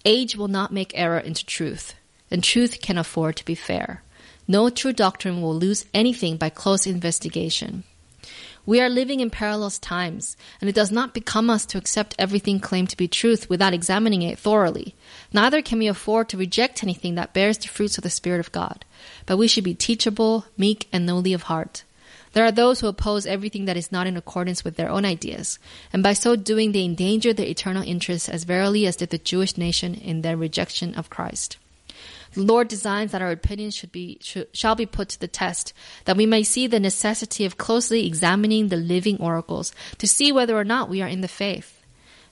Age 0.03 0.35
will 0.35 0.49
not 0.49 0.73
make 0.73 0.91
error 0.93 1.19
into 1.19 1.45
truth, 1.45 1.95
and 2.29 2.43
truth 2.43 2.81
can 2.81 2.97
afford 2.97 3.37
to 3.37 3.45
be 3.45 3.55
fair. 3.55 4.03
No 4.47 4.69
true 4.69 4.93
doctrine 4.93 5.41
will 5.41 5.55
lose 5.55 5.85
anything 5.93 6.37
by 6.37 6.49
close 6.49 6.85
investigation. 6.85 7.83
We 8.65 8.79
are 8.79 8.89
living 8.89 9.19
in 9.19 9.29
perilous 9.29 9.77
times, 9.77 10.37
and 10.61 10.69
it 10.69 10.75
does 10.75 10.91
not 10.91 11.13
become 11.13 11.49
us 11.49 11.65
to 11.65 11.77
accept 11.77 12.15
everything 12.17 12.61
claimed 12.61 12.89
to 12.91 12.97
be 12.97 13.09
truth 13.09 13.49
without 13.49 13.73
examining 13.73 14.21
it 14.21 14.39
thoroughly. 14.39 14.95
Neither 15.33 15.61
can 15.61 15.79
we 15.79 15.87
afford 15.87 16.29
to 16.29 16.37
reject 16.37 16.81
anything 16.81 17.15
that 17.15 17.33
bears 17.33 17.57
the 17.57 17.67
fruits 17.67 17.97
of 17.97 18.03
the 18.03 18.09
Spirit 18.09 18.39
of 18.39 18.53
God. 18.53 18.85
But 19.25 19.35
we 19.35 19.49
should 19.49 19.65
be 19.65 19.73
teachable, 19.73 20.45
meek, 20.57 20.87
and 20.93 21.05
lowly 21.05 21.33
of 21.33 21.43
heart. 21.43 21.83
There 22.31 22.45
are 22.45 22.53
those 22.53 22.79
who 22.79 22.87
oppose 22.87 23.25
everything 23.25 23.65
that 23.65 23.77
is 23.77 23.91
not 23.91 24.07
in 24.07 24.15
accordance 24.15 24.63
with 24.63 24.77
their 24.77 24.89
own 24.89 25.03
ideas, 25.03 25.59
and 25.91 26.01
by 26.01 26.13
so 26.13 26.35
doing 26.37 26.71
they 26.71 26.85
endanger 26.85 27.33
their 27.33 27.45
eternal 27.45 27.83
interests 27.83 28.29
as 28.29 28.45
verily 28.45 28.87
as 28.87 28.95
did 28.95 29.09
the 29.09 29.17
Jewish 29.17 29.57
nation 29.57 29.93
in 29.93 30.21
their 30.21 30.37
rejection 30.37 30.95
of 30.95 31.09
Christ. 31.09 31.57
Lord 32.35 32.67
designs 32.67 33.11
that 33.11 33.21
our 33.21 33.31
opinions 33.31 33.75
should 33.75 33.91
be 33.91 34.19
shall 34.53 34.75
be 34.75 34.85
put 34.85 35.09
to 35.09 35.19
the 35.19 35.27
test, 35.27 35.73
that 36.05 36.17
we 36.17 36.25
may 36.25 36.43
see 36.43 36.67
the 36.67 36.79
necessity 36.79 37.45
of 37.45 37.57
closely 37.57 38.07
examining 38.07 38.67
the 38.67 38.77
living 38.77 39.17
oracles 39.19 39.73
to 39.99 40.07
see 40.07 40.31
whether 40.31 40.57
or 40.57 40.63
not 40.63 40.89
we 40.89 41.01
are 41.01 41.07
in 41.07 41.21
the 41.21 41.27
faith. 41.27 41.81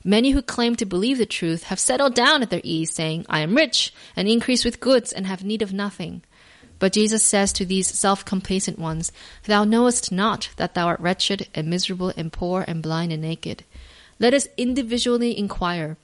Many 0.03 0.31
who 0.31 0.41
claim 0.41 0.75
to 0.77 0.85
believe 0.85 1.19
the 1.19 1.27
truth 1.27 1.63
have 1.63 1.79
settled 1.79 2.15
down 2.15 2.41
at 2.41 2.49
their 2.49 2.61
ease, 2.63 2.91
saying, 2.91 3.25
I 3.29 3.41
am 3.41 3.55
rich 3.55 3.93
and 4.15 4.27
increase 4.27 4.65
with 4.65 4.79
goods 4.79 5.13
and 5.13 5.27
have 5.27 5.43
need 5.43 5.61
of 5.61 5.73
nothing. 5.73 6.23
But 6.79 6.93
Jesus 6.93 7.21
says 7.21 7.53
to 7.53 7.65
these 7.65 7.85
self-complacent 7.85 8.79
ones, 8.79 9.11
Thou 9.45 9.63
knowest 9.63 10.11
not 10.11 10.49
that 10.55 10.73
thou 10.73 10.87
art 10.87 10.99
wretched 10.99 11.47
and 11.53 11.67
miserable 11.67 12.11
and 12.17 12.33
poor 12.33 12.65
and 12.67 12.81
blind 12.81 13.13
and 13.13 13.21
naked. 13.21 13.63
Let 14.17 14.33
us 14.33 14.47
individually 14.57 15.37
inquire 15.37 15.97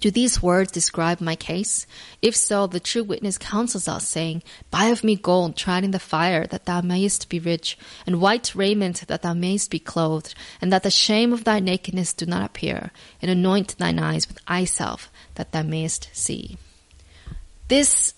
do 0.00 0.10
these 0.10 0.42
words 0.42 0.72
describe 0.72 1.20
my 1.20 1.36
case? 1.36 1.86
If 2.20 2.34
so, 2.36 2.66
the 2.66 2.80
true 2.80 3.04
witness 3.04 3.38
counsels 3.38 3.88
us, 3.88 4.08
saying, 4.08 4.42
Buy 4.70 4.86
of 4.86 5.04
me 5.04 5.16
gold 5.16 5.56
tried 5.56 5.84
in 5.84 5.90
the 5.90 5.98
fire, 5.98 6.46
that 6.46 6.66
thou 6.66 6.80
mayest 6.80 7.28
be 7.28 7.38
rich, 7.38 7.78
and 8.06 8.20
white 8.20 8.54
raiment, 8.54 9.06
that 9.06 9.22
thou 9.22 9.34
mayest 9.34 9.70
be 9.70 9.78
clothed, 9.78 10.34
and 10.60 10.72
that 10.72 10.82
the 10.82 10.90
shame 10.90 11.32
of 11.32 11.44
thy 11.44 11.60
nakedness 11.60 12.12
do 12.12 12.26
not 12.26 12.44
appear, 12.44 12.90
and 13.22 13.30
anoint 13.30 13.78
thine 13.78 13.98
eyes 13.98 14.28
with 14.28 14.38
eye 14.46 14.64
salve, 14.64 15.10
that 15.36 15.52
thou 15.52 15.62
mayest 15.62 16.08
see. 16.12 16.56
This 17.68 18.14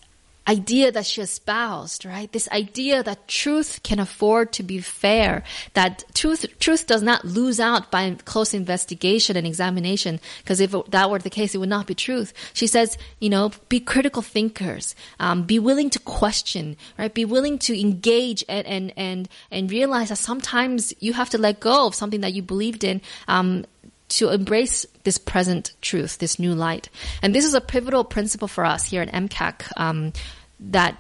idea 0.49 0.93
that 0.93 1.07
she 1.07 1.21
espoused, 1.21 2.05
right? 2.05 2.31
This 2.31 2.49
idea 2.51 3.03
that 3.03 3.29
truth 3.29 3.81
can 3.83 3.99
afford 3.99 4.53
to 4.55 4.63
be 4.63 4.81
fair, 4.81 5.43
that 5.75 6.05
truth, 6.15 6.47
truth 6.59 6.87
does 6.87 7.03
not 7.03 7.25
lose 7.25 7.59
out 7.59 7.91
by 7.91 8.17
close 8.25 8.55
investigation 8.55 9.37
and 9.37 9.47
examination, 9.47 10.21
because 10.39 10.61
if 10.61 10.75
that 10.91 11.11
were 11.11 11.19
the 11.19 11.31
case, 11.31 11.55
it 11.55 11.59
would 11.59 11.69
not 11.69 11.87
be 11.87 11.95
truth. 11.95 12.33
She 12.53 12.67
says, 12.67 12.97
you 13.19 13.29
know, 13.29 13.51
be 13.69 13.81
critical 13.81 14.23
thinkers, 14.23 14.95
um, 15.19 15.43
be 15.43 15.59
willing 15.59 15.91
to 15.91 15.99
question, 15.99 16.77
right? 16.99 17.13
Be 17.13 17.25
willing 17.25 17.59
to 17.61 17.79
engage 17.79 18.45
and, 18.49 18.67
and, 18.67 18.93
and, 18.97 19.29
and 19.51 19.71
realize 19.71 20.11
that 20.11 20.17
sometimes 20.17 20.95
you 21.01 21.13
have 21.15 21.31
to 21.31 21.39
let 21.39 21.61
go 21.61 21.87
of 21.87 21.95
something 21.95 22.21
that 22.21 22.35
you 22.35 22.43
believed 22.43 22.85
in, 22.85 23.01
um, 23.29 23.65
to 24.09 24.29
embrace 24.29 24.87
this 25.05 25.19
present 25.19 25.75
truth, 25.81 26.19
this 26.19 26.39
new 26.39 26.55
light. 26.55 26.89
And 27.23 27.35
this 27.35 27.45
is 27.45 27.55
a 27.55 27.61
pivotal 27.61 28.05
principle 28.05 28.49
for 28.49 28.65
us 28.65 28.85
here 28.85 29.03
at 29.03 29.13
MCAC 29.13 29.71
um, 29.77 30.13
that 30.61 30.97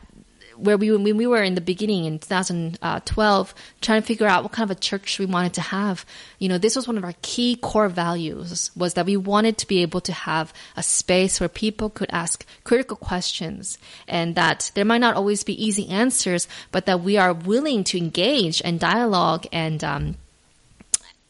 where 0.56 0.76
we 0.76 0.90
when 0.90 1.16
we 1.16 1.26
were 1.26 1.42
in 1.42 1.54
the 1.54 1.60
beginning 1.60 2.04
in 2.04 2.18
2012 2.18 3.54
trying 3.80 4.00
to 4.00 4.06
figure 4.06 4.26
out 4.26 4.42
what 4.42 4.52
kind 4.52 4.70
of 4.70 4.76
a 4.76 4.80
church 4.80 5.18
we 5.18 5.26
wanted 5.26 5.54
to 5.54 5.60
have 5.60 6.04
you 6.38 6.48
know 6.48 6.58
this 6.58 6.76
was 6.76 6.86
one 6.86 6.96
of 6.96 7.04
our 7.04 7.14
key 7.22 7.56
core 7.56 7.88
values 7.88 8.70
was 8.76 8.94
that 8.94 9.06
we 9.06 9.16
wanted 9.16 9.58
to 9.58 9.66
be 9.66 9.82
able 9.82 10.00
to 10.00 10.12
have 10.12 10.52
a 10.76 10.82
space 10.82 11.40
where 11.40 11.48
people 11.48 11.90
could 11.90 12.10
ask 12.10 12.44
critical 12.64 12.96
questions 12.96 13.78
and 14.08 14.34
that 14.34 14.70
there 14.74 14.84
might 14.84 15.00
not 15.00 15.16
always 15.16 15.44
be 15.44 15.64
easy 15.64 15.88
answers 15.88 16.48
but 16.72 16.86
that 16.86 17.00
we 17.00 17.16
are 17.16 17.32
willing 17.32 17.84
to 17.84 17.98
engage 17.98 18.62
and 18.64 18.80
dialogue 18.80 19.46
and 19.52 19.84
um, 19.84 20.16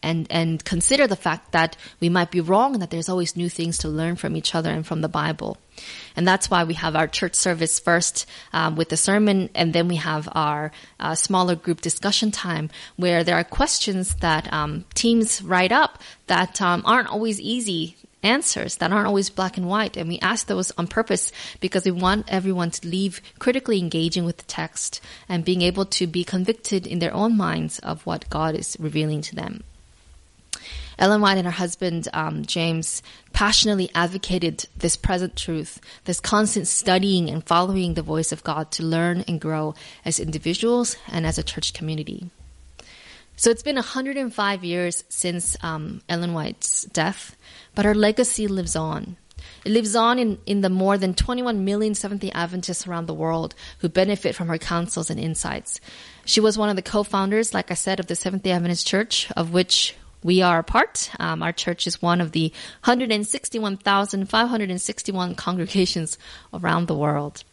and 0.03 0.27
and 0.31 0.65
consider 0.65 1.07
the 1.07 1.17
fact 1.17 1.53
that 1.53 1.77
we 2.01 2.09
might 2.09 2.31
be 2.31 2.41
wrong 2.41 2.75
and 2.75 2.83
that 2.83 2.91
there's 2.91 3.09
always 3.09 3.37
new 3.37 3.49
things 3.49 3.79
to 3.79 3.89
learn 3.89 4.17
from 4.17 4.37
each 4.37 4.55
other 4.55 4.71
and 4.71 4.87
from 4.87 5.01
the 5.01 5.09
Bible. 5.09 5.59
And 6.15 6.27
that's 6.27 6.51
why 6.51 6.65
we 6.65 6.75
have 6.75 6.97
our 6.97 7.07
church 7.07 7.35
service 7.35 7.79
first 7.79 8.27
um, 8.53 8.77
with 8.77 8.89
the 8.89 8.97
sermon, 8.97 9.51
and 9.55 9.73
then 9.73 9.89
we 9.89 9.97
have 9.97 10.29
our 10.33 10.73
uh, 10.99 11.15
smaller 11.15 11.55
group 11.55 11.81
discussion 11.81 12.31
time 12.31 12.71
where 12.97 13.25
there 13.25 13.37
are 13.37 13.45
questions 13.45 14.15
that 14.17 14.51
um, 14.53 14.85
teams 14.95 15.43
write 15.43 15.73
up 15.73 16.03
that 16.29 16.63
um, 16.63 16.83
aren't 16.87 17.09
always 17.09 17.41
easy 17.41 17.97
answers 18.23 18.77
that 18.77 18.93
aren't 18.93 19.07
always 19.07 19.31
black 19.31 19.57
and 19.57 19.69
white. 19.69 19.97
And 19.97 20.09
we 20.09 20.19
ask 20.19 20.47
those 20.47 20.73
on 20.73 20.87
purpose 20.89 21.33
because 21.61 21.85
we 21.85 21.93
want 21.93 22.27
everyone 22.29 22.71
to 22.73 22.89
leave 22.89 23.21
critically 23.39 23.79
engaging 23.79 24.25
with 24.25 24.39
the 24.39 24.45
text 24.45 25.01
and 25.29 25.45
being 25.45 25.63
able 25.63 25.87
to 25.87 26.07
be 26.07 26.25
convicted 26.25 26.87
in 26.87 26.99
their 26.99 27.15
own 27.15 27.37
minds 27.37 27.79
of 27.81 28.05
what 28.05 28.29
God 28.29 28.55
is 28.55 28.77
revealing 28.81 29.21
to 29.23 29.35
them. 29.35 29.63
Ellen 30.99 31.21
White 31.21 31.39
and 31.39 31.47
her 31.47 31.53
husband, 31.53 32.09
um, 32.13 32.45
James, 32.45 33.03
passionately 33.33 33.91
advocated 33.95 34.67
this 34.77 34.97
present 34.97 35.37
truth, 35.37 35.81
this 36.05 36.21
constant 36.21 36.67
studying 36.67 37.29
and 37.29 37.47
following 37.47 37.95
the 37.95 38.03
voice 38.03 38.33
of 38.33 38.45
God 38.45 38.71
to 38.73 38.83
learn 38.83 39.25
and 39.29 39.41
grow 39.41 39.75
as 40.05 40.19
individuals 40.19 40.97
and 41.09 41.27
as 41.27 41.39
a 41.39 41.43
church 41.43 41.75
community. 41.75 42.31
So 43.37 43.51
it's 43.51 43.63
been 43.63 43.77
105 43.77 44.65
years 44.65 45.05
since 45.11 45.57
um, 45.63 46.01
Ellen 46.09 46.33
White's 46.33 46.85
death, 46.85 47.37
but 47.75 47.85
her 47.85 47.95
legacy 47.95 48.49
lives 48.49 48.75
on. 48.75 49.19
It 49.67 49.73
lives 49.73 49.95
on 49.95 50.19
in, 50.19 50.39
in 50.47 50.63
the 50.63 50.71
more 50.71 50.97
than 50.97 51.13
21 51.13 51.65
million 51.65 51.95
Seventh 51.95 52.23
day 52.23 52.31
Adventists 52.31 52.87
around 52.87 53.07
the 53.07 53.15
world 53.15 53.55
who 53.81 53.91
benefit 53.91 54.35
from 54.35 54.49
her 54.49 54.57
counsels 54.57 55.11
and 55.11 55.21
insights. 55.21 55.81
She 56.25 56.41
was 56.41 56.57
one 56.57 56.71
of 56.71 56.77
the 56.77 56.83
co 56.83 57.03
founders, 57.03 57.53
like 57.53 57.71
I 57.71 57.75
said, 57.75 58.01
of 58.01 58.07
the 58.07 58.15
Seventh 58.15 58.43
day 58.43 58.53
Adventist 58.53 58.87
Church, 58.87 59.31
of 59.33 59.53
which 59.53 59.95
we 60.27 60.43
are 60.43 60.59
a 60.59 60.65
part. 60.65 61.09
Um, 61.21 61.41
our 61.43 61.53
church 61.53 61.87
is 61.87 62.03
one 62.03 62.21
of 62.21 62.33
the 62.33 62.53
161,561 62.85 65.35
congregations 65.37 66.19
around 66.53 66.89
the 66.89 66.97
world. 66.97 67.45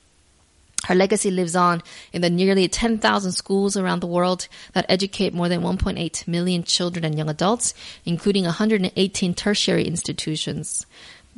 Her 0.88 0.96
legacy 0.96 1.32
lives 1.32 1.56
on 1.56 1.82
in 2.12 2.22
the 2.22 2.32
nearly 2.32 2.68
10,000 2.68 3.32
schools 3.32 3.78
around 3.78 4.02
the 4.02 4.08
world 4.08 4.50
that 4.74 4.86
educate 4.90 5.34
more 5.34 5.48
than 5.48 5.62
1.8 5.62 6.28
million 6.28 6.64
children 6.64 7.06
and 7.06 7.16
young 7.16 7.30
adults, 7.30 7.74
including 8.06 8.44
118 8.44 9.34
tertiary 9.36 9.86
institutions. 9.86 10.88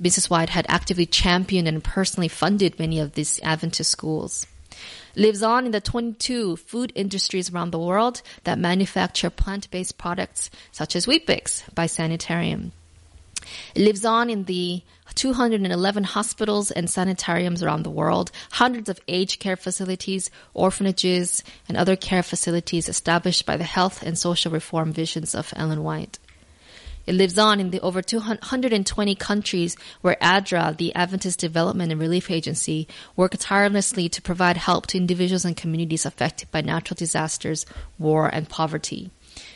Mrs. 0.02 0.30
White 0.30 0.50
had 0.50 0.66
actively 0.68 1.06
championed 1.06 1.68
and 1.68 1.84
personally 1.84 2.30
funded 2.30 2.80
many 2.80 3.00
of 3.00 3.14
these 3.14 3.40
Adventist 3.44 3.92
schools 3.92 4.48
lives 5.16 5.44
on 5.44 5.66
in 5.66 5.72
the 5.72 5.82
22 5.82 6.58
food 6.58 6.92
industries 6.96 7.52
around 7.52 7.72
the 7.72 7.80
world 7.80 8.22
that 8.44 8.60
manufacture 8.60 9.30
plant-based 9.30 9.98
products 9.98 10.50
such 10.72 10.96
as 10.96 11.08
Weet-Bix 11.08 11.74
by 11.74 11.86
Sanitarium. 11.86 12.72
It 13.76 13.82
lives 13.84 14.06
on 14.06 14.30
in 14.30 14.46
the 14.46 14.82
211 15.14 16.04
hospitals 16.04 16.72
and 16.72 16.90
sanitariums 16.90 17.62
around 17.62 17.84
the 17.84 17.92
world, 17.92 18.32
hundreds 18.52 18.90
of 18.90 19.00
aged 19.08 19.40
care 19.40 19.56
facilities, 19.56 20.30
orphanages, 20.54 21.44
and 21.68 21.78
other 21.78 21.96
care 21.96 22.24
facilities 22.24 22.90
established 22.90 23.46
by 23.46 23.56
the 23.56 23.64
health 23.64 24.02
and 24.04 24.18
social 24.18 24.52
reform 24.52 24.92
visions 24.92 25.36
of 25.36 25.54
Ellen 25.56 25.84
White. 25.84 26.20
It 27.06 27.14
lives 27.14 27.38
on 27.38 27.60
in 27.60 27.70
the 27.70 27.82
over 27.82 28.02
220 28.02 29.16
countries 29.16 29.78
where 30.02 30.18
ADRA, 30.22 30.76
the 30.76 30.94
Adventist 30.96 31.40
Development 31.40 31.92
and 31.92 32.02
Relief 32.02 32.32
Agency, 32.32 32.88
work 33.16 33.36
tirelessly 33.38 34.10
to 34.10 34.22
provide 34.22 34.58
help 34.58 34.88
to 34.88 34.98
individuals 34.98 35.46
and 35.46 35.56
communities 35.56 36.06
affected 36.06 36.50
by 36.52 36.62
natural 36.62 36.96
disasters, 36.96 37.66
war, 38.00 38.28
and 38.28 38.50
poverty. 38.50 39.12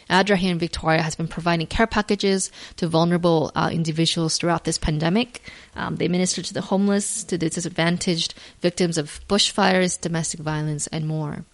ADRA 0.09 0.37
here 0.37 0.51
in 0.51 0.59
Victoria 0.59 1.01
has 1.01 1.15
been 1.15 1.27
providing 1.27 1.67
care 1.67 1.87
packages 1.87 2.51
to 2.75 2.87
vulnerable 2.87 3.51
uh, 3.55 3.69
individuals 3.71 4.37
throughout 4.37 4.63
this 4.63 4.77
pandemic. 4.77 5.41
Um, 5.75 5.95
they 5.95 6.07
minister 6.07 6.41
to 6.41 6.53
the 6.53 6.61
homeless, 6.61 7.23
to 7.25 7.37
the 7.37 7.49
disadvantaged, 7.49 8.33
victims 8.59 8.97
of 8.97 9.21
bushfires, 9.27 9.99
domestic 9.99 10.39
violence, 10.39 10.87
and 10.87 11.07
more. 11.07 11.45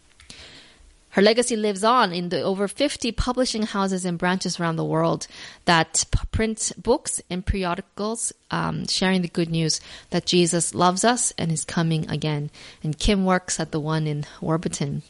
Her 1.15 1.21
legacy 1.21 1.55
lives 1.55 1.81
on 1.81 2.11
in 2.11 2.27
the 2.27 2.41
over 2.41 2.67
50 2.67 3.13
publishing 3.13 3.63
houses 3.63 4.03
and 4.03 4.17
branches 4.17 4.59
around 4.59 4.75
the 4.75 4.83
world 4.83 5.27
that 5.63 6.03
print 6.33 6.73
books 6.75 7.21
and 7.29 7.45
periodicals 7.45 8.33
um, 8.51 8.85
sharing 8.87 9.21
the 9.21 9.29
good 9.29 9.49
news 9.49 9.79
that 10.09 10.25
Jesus 10.25 10.75
loves 10.75 11.05
us 11.05 11.31
and 11.37 11.53
is 11.53 11.63
coming 11.63 12.09
again. 12.11 12.49
And 12.83 12.99
Kim 12.99 13.23
works 13.23 13.61
at 13.61 13.71
the 13.71 13.79
one 13.79 14.07
in 14.07 14.25
Warburton. 14.41 15.03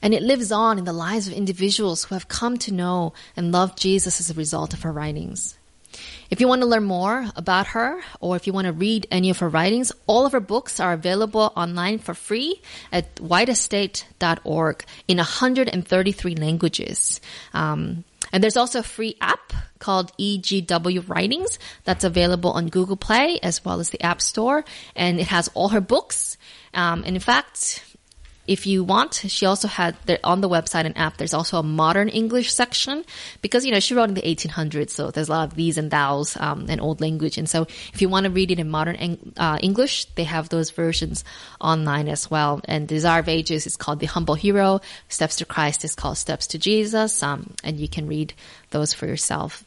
And 0.00 0.14
it 0.14 0.22
lives 0.22 0.52
on 0.52 0.78
in 0.78 0.84
the 0.84 0.92
lives 0.92 1.26
of 1.26 1.32
individuals 1.34 2.04
who 2.04 2.14
have 2.14 2.28
come 2.28 2.56
to 2.58 2.72
know 2.72 3.12
and 3.36 3.50
love 3.50 3.74
Jesus 3.74 4.20
as 4.20 4.30
a 4.30 4.34
result 4.34 4.72
of 4.72 4.82
her 4.82 4.92
writings. 4.92 5.58
If 6.30 6.40
you 6.40 6.48
want 6.48 6.62
to 6.62 6.66
learn 6.66 6.84
more 6.84 7.26
about 7.36 7.68
her 7.68 8.00
or 8.20 8.36
if 8.36 8.46
you 8.46 8.52
want 8.52 8.66
to 8.66 8.72
read 8.72 9.06
any 9.10 9.30
of 9.30 9.38
her 9.38 9.48
writings, 9.48 9.92
all 10.06 10.26
of 10.26 10.32
her 10.32 10.40
books 10.40 10.78
are 10.78 10.92
available 10.92 11.52
online 11.56 11.98
for 11.98 12.14
free 12.14 12.60
at 12.92 13.16
whiteestate.org 13.16 14.84
in 15.08 15.16
133 15.16 16.34
languages. 16.36 17.20
Um, 17.52 18.04
and 18.32 18.42
there's 18.42 18.56
also 18.56 18.80
a 18.80 18.84
free 18.84 19.16
app 19.20 19.52
called 19.78 20.16
EGW 20.18 21.08
Writings 21.08 21.58
that's 21.84 22.04
available 22.04 22.52
on 22.52 22.68
Google 22.68 22.96
Play 22.96 23.40
as 23.42 23.64
well 23.64 23.80
as 23.80 23.90
the 23.90 24.02
App 24.02 24.20
Store. 24.20 24.64
And 24.94 25.18
it 25.18 25.28
has 25.28 25.48
all 25.54 25.70
her 25.70 25.80
books. 25.80 26.36
Um, 26.72 27.02
and 27.04 27.16
in 27.16 27.20
fact, 27.20 27.82
if 28.50 28.66
you 28.66 28.82
want, 28.82 29.14
she 29.14 29.46
also 29.46 29.68
had 29.68 29.96
on 30.24 30.40
the 30.40 30.48
website 30.48 30.84
and 30.84 30.98
app. 30.98 31.18
There's 31.18 31.32
also 31.32 31.60
a 31.60 31.62
modern 31.62 32.08
English 32.08 32.52
section 32.52 33.04
because 33.42 33.64
you 33.64 33.70
know 33.70 33.78
she 33.78 33.94
wrote 33.94 34.08
in 34.08 34.14
the 34.14 34.22
1800s, 34.22 34.90
so 34.90 35.12
there's 35.12 35.28
a 35.28 35.30
lot 35.30 35.46
of 35.46 35.54
these 35.54 35.78
and 35.78 35.88
thous 35.88 36.36
um, 36.36 36.66
and 36.68 36.80
old 36.80 37.00
language. 37.00 37.38
And 37.38 37.48
so 37.48 37.62
if 37.94 38.02
you 38.02 38.08
want 38.08 38.24
to 38.24 38.30
read 38.30 38.50
it 38.50 38.58
in 38.58 38.68
modern 38.68 39.32
uh, 39.36 39.58
English, 39.62 40.06
they 40.16 40.24
have 40.24 40.48
those 40.48 40.70
versions 40.70 41.22
online 41.60 42.08
as 42.08 42.28
well. 42.28 42.60
And 42.64 42.88
Desire 42.88 43.20
of 43.20 43.28
Ages 43.28 43.68
is 43.68 43.76
called 43.76 44.00
The 44.00 44.06
Humble 44.06 44.34
Hero. 44.34 44.80
Steps 45.08 45.36
to 45.36 45.44
Christ 45.44 45.84
is 45.84 45.94
called 45.94 46.18
Steps 46.18 46.48
to 46.48 46.58
Jesus, 46.58 47.22
um, 47.22 47.54
and 47.62 47.78
you 47.78 47.86
can 47.86 48.08
read 48.08 48.34
those 48.70 48.92
for 48.92 49.06
yourself. 49.06 49.64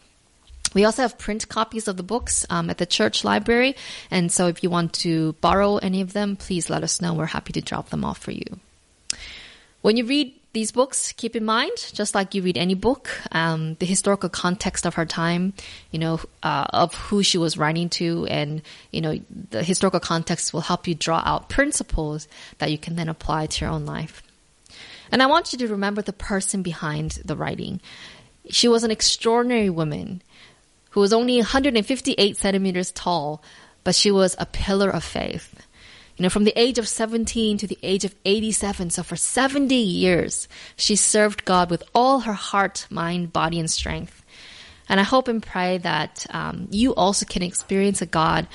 We 0.74 0.84
also 0.84 1.04
have 1.04 1.18
print 1.18 1.48
copies 1.48 1.88
of 1.88 1.96
the 1.96 2.04
books 2.04 2.46
um, 2.50 2.70
at 2.70 2.80
the 2.80 2.86
church 2.86 3.24
library. 3.24 3.78
And 4.12 4.30
so 4.30 4.48
if 4.48 4.62
you 4.62 4.70
want 4.70 4.92
to 5.06 5.34
borrow 5.40 5.78
any 5.78 6.02
of 6.02 6.12
them, 6.12 6.36
please 6.36 6.70
let 6.70 6.84
us 6.84 7.00
know. 7.00 7.14
We're 7.14 7.28
happy 7.28 7.54
to 7.54 7.62
drop 7.62 7.90
them 7.90 8.04
off 8.04 8.18
for 8.18 8.32
you. 8.32 8.60
When 9.84 9.98
you 9.98 10.06
read 10.06 10.34
these 10.54 10.72
books, 10.72 11.12
keep 11.12 11.36
in 11.36 11.44
mind, 11.44 11.76
just 11.92 12.16
like 12.16 12.34
you 12.34 12.42
read 12.42 12.58
any 12.58 12.74
book, 12.74 13.10
um, 13.34 13.76
the 13.80 13.86
historical 13.86 14.30
context 14.30 14.86
of 14.86 14.96
her 14.96 15.06
time, 15.06 15.52
you 15.92 16.00
know, 16.00 16.22
uh, 16.42 16.68
of 16.70 16.96
who 16.96 17.22
she 17.22 17.38
was 17.38 17.58
writing 17.58 17.90
to, 18.00 18.26
and 18.28 18.62
you 18.92 19.02
know, 19.02 19.20
the 19.50 19.62
historical 19.62 20.00
context 20.00 20.54
will 20.54 20.62
help 20.62 20.88
you 20.88 20.96
draw 20.96 21.22
out 21.26 21.50
principles 21.50 22.30
that 22.60 22.72
you 22.72 22.78
can 22.78 22.96
then 22.96 23.10
apply 23.10 23.48
to 23.48 23.66
your 23.66 23.74
own 23.74 23.86
life. 23.86 24.24
And 25.12 25.22
I 25.22 25.26
want 25.26 25.52
you 25.52 25.60
to 25.60 25.68
remember 25.68 26.02
the 26.02 26.14
person 26.14 26.62
behind 26.62 27.20
the 27.26 27.36
writing. 27.36 27.82
She 28.50 28.70
was 28.70 28.86
an 28.86 28.92
extraordinary 28.92 29.70
woman 29.70 30.22
who 30.92 31.02
was 31.02 31.12
only 31.12 31.36
158 31.36 32.38
centimeters 32.38 32.92
tall, 32.94 33.44
but 33.84 33.96
she 33.96 34.12
was 34.12 34.34
a 34.40 34.46
pillar 34.46 34.90
of 34.90 35.04
faith. 35.04 35.68
You 36.18 36.24
know, 36.24 36.30
from 36.30 36.44
the 36.44 36.58
age 36.60 36.78
of 36.78 36.88
17 36.88 37.58
to 37.58 37.68
the 37.68 37.80
age 37.82 38.06
of 38.06 38.14
87, 38.24 38.92
so 38.92 39.02
for 39.02 39.16
70 39.16 39.74
years, 39.74 40.48
she 40.76 40.96
served 40.96 41.44
God 41.44 41.72
with 41.72 41.84
all 41.96 42.22
her 42.22 42.34
heart, 42.34 42.86
mind, 42.90 43.34
body, 43.34 43.60
and 43.60 43.70
strength. 43.70 44.24
And 44.88 45.00
I 45.00 45.04
hope 45.04 45.28
and 45.28 45.42
pray 45.42 45.80
that 45.80 46.28
um, 46.30 46.68
you 46.70 46.94
also 46.94 47.26
can 47.26 47.42
experience 47.42 48.02
a 48.02 48.06
God 48.06 48.48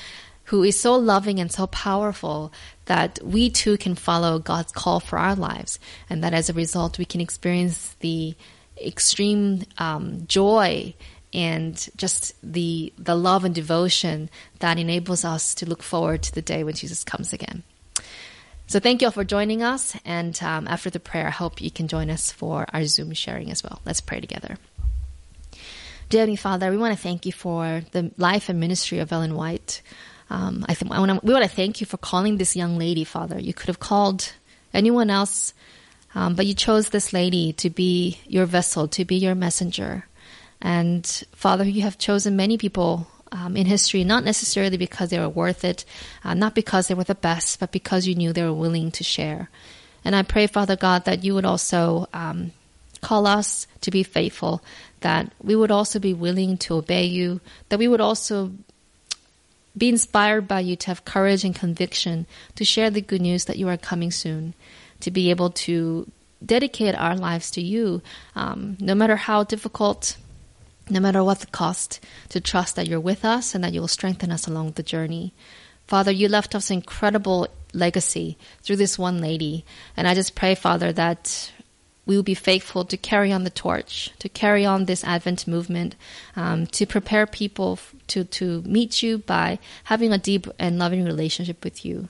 who 0.44 0.62
is 0.62 0.80
so 0.80 0.94
loving 0.94 1.40
and 1.40 1.50
so 1.50 1.66
powerful 1.66 2.52
that 2.86 3.18
we 3.22 3.50
too 3.50 3.76
can 3.76 3.94
follow 3.94 4.38
God's 4.38 4.72
call 4.72 5.00
for 5.00 5.18
our 5.18 5.34
lives, 5.34 5.78
and 6.08 6.22
that 6.22 6.32
as 6.32 6.48
a 6.48 6.54
result, 6.54 6.98
we 6.98 7.04
can 7.04 7.20
experience 7.20 7.96
the 8.00 8.34
extreme 8.80 9.64
um, 9.78 10.26
joy 10.26 10.94
and 11.32 11.88
just 11.96 12.34
the 12.42 12.92
the 12.98 13.14
love 13.14 13.44
and 13.44 13.54
devotion 13.54 14.30
that 14.60 14.78
enables 14.78 15.24
us 15.24 15.54
to 15.56 15.66
look 15.66 15.82
forward 15.82 16.22
to 16.22 16.34
the 16.34 16.42
day 16.42 16.64
when 16.64 16.74
Jesus 16.74 17.04
comes 17.04 17.32
again. 17.32 17.62
So 18.66 18.80
thank 18.80 19.00
you 19.00 19.08
all 19.08 19.12
for 19.12 19.24
joining 19.24 19.62
us, 19.62 19.96
and 20.04 20.38
um, 20.42 20.68
after 20.68 20.90
the 20.90 21.00
prayer, 21.00 21.28
I 21.28 21.30
hope 21.30 21.60
you 21.60 21.70
can 21.70 21.88
join 21.88 22.10
us 22.10 22.30
for 22.30 22.66
our 22.72 22.84
Zoom 22.84 23.14
sharing 23.14 23.50
as 23.50 23.62
well. 23.62 23.80
Let's 23.86 24.02
pray 24.02 24.20
together. 24.20 24.58
Dear 26.10 26.20
Heavenly 26.20 26.36
Father, 26.36 26.70
we 26.70 26.76
want 26.76 26.96
to 26.96 27.02
thank 27.02 27.26
you 27.26 27.32
for 27.32 27.82
the 27.92 28.10
life 28.16 28.48
and 28.48 28.58
ministry 28.60 28.98
of 28.98 29.12
Ellen 29.12 29.34
White. 29.34 29.82
Um, 30.30 30.64
I 30.68 30.74
think 30.74 30.90
we 30.90 30.98
want 30.98 31.44
to 31.44 31.48
thank 31.48 31.80
you 31.80 31.86
for 31.86 31.96
calling 31.96 32.36
this 32.36 32.56
young 32.56 32.78
lady, 32.78 33.04
Father. 33.04 33.38
You 33.38 33.54
could 33.54 33.68
have 33.68 33.80
called 33.80 34.32
anyone 34.72 35.10
else, 35.10 35.54
um, 36.14 36.34
but 36.34 36.46
you 36.46 36.54
chose 36.54 36.90
this 36.90 37.12
lady 37.12 37.52
to 37.54 37.70
be 37.70 38.18
your 38.26 38.46
vessel, 38.46 38.88
to 38.88 39.04
be 39.04 39.16
your 39.16 39.34
messenger. 39.34 40.07
And 40.60 41.06
Father, 41.32 41.64
you 41.64 41.82
have 41.82 41.98
chosen 41.98 42.36
many 42.36 42.58
people 42.58 43.06
um, 43.30 43.56
in 43.56 43.66
history, 43.66 44.04
not 44.04 44.24
necessarily 44.24 44.76
because 44.76 45.10
they 45.10 45.18
were 45.18 45.28
worth 45.28 45.64
it, 45.64 45.84
uh, 46.24 46.34
not 46.34 46.54
because 46.54 46.88
they 46.88 46.94
were 46.94 47.04
the 47.04 47.14
best, 47.14 47.60
but 47.60 47.72
because 47.72 48.06
you 48.06 48.14
knew 48.14 48.32
they 48.32 48.42
were 48.42 48.52
willing 48.52 48.90
to 48.92 49.04
share. 49.04 49.50
And 50.04 50.16
I 50.16 50.22
pray, 50.22 50.46
Father 50.46 50.76
God, 50.76 51.04
that 51.04 51.24
you 51.24 51.34
would 51.34 51.44
also 51.44 52.08
um, 52.12 52.52
call 53.00 53.26
us 53.26 53.66
to 53.82 53.90
be 53.90 54.02
faithful, 54.02 54.62
that 55.00 55.30
we 55.42 55.54
would 55.54 55.70
also 55.70 55.98
be 55.98 56.14
willing 56.14 56.56
to 56.58 56.74
obey 56.74 57.04
you, 57.04 57.40
that 57.68 57.78
we 57.78 57.88
would 57.88 58.00
also 58.00 58.52
be 59.76 59.88
inspired 59.88 60.48
by 60.48 60.60
you 60.60 60.74
to 60.74 60.88
have 60.88 61.04
courage 61.04 61.44
and 61.44 61.54
conviction 61.54 62.26
to 62.56 62.64
share 62.64 62.90
the 62.90 63.00
good 63.00 63.20
news 63.20 63.44
that 63.44 63.58
you 63.58 63.68
are 63.68 63.76
coming 63.76 64.10
soon, 64.10 64.54
to 65.00 65.10
be 65.10 65.30
able 65.30 65.50
to 65.50 66.10
dedicate 66.44 66.94
our 66.94 67.16
lives 67.16 67.50
to 67.52 67.60
you, 67.60 68.02
um, 68.34 68.76
no 68.80 68.94
matter 68.94 69.16
how 69.16 69.44
difficult, 69.44 70.16
no 70.90 71.00
matter 71.00 71.22
what 71.22 71.40
the 71.40 71.46
cost, 71.46 72.00
to 72.30 72.40
trust 72.40 72.76
that 72.76 72.88
you're 72.88 73.00
with 73.00 73.24
us 73.24 73.54
and 73.54 73.62
that 73.64 73.72
you 73.72 73.80
will 73.80 73.88
strengthen 73.88 74.30
us 74.30 74.46
along 74.46 74.72
the 74.72 74.82
journey. 74.82 75.32
Father, 75.86 76.10
you 76.10 76.28
left 76.28 76.54
us 76.54 76.70
an 76.70 76.74
incredible 76.74 77.48
legacy 77.72 78.36
through 78.62 78.76
this 78.76 78.98
one 78.98 79.20
lady. 79.20 79.64
And 79.96 80.06
I 80.06 80.14
just 80.14 80.34
pray, 80.34 80.54
Father, 80.54 80.92
that 80.92 81.52
we 82.04 82.16
will 82.16 82.22
be 82.22 82.34
faithful 82.34 82.84
to 82.86 82.96
carry 82.96 83.32
on 83.32 83.44
the 83.44 83.50
torch, 83.50 84.10
to 84.18 84.28
carry 84.28 84.64
on 84.64 84.86
this 84.86 85.04
Advent 85.04 85.46
movement, 85.46 85.94
um, 86.36 86.66
to 86.68 86.86
prepare 86.86 87.26
people 87.26 87.78
to, 88.08 88.24
to 88.24 88.62
meet 88.62 89.02
you 89.02 89.18
by 89.18 89.58
having 89.84 90.12
a 90.12 90.18
deep 90.18 90.46
and 90.58 90.78
loving 90.78 91.04
relationship 91.04 91.62
with 91.62 91.84
you. 91.84 92.08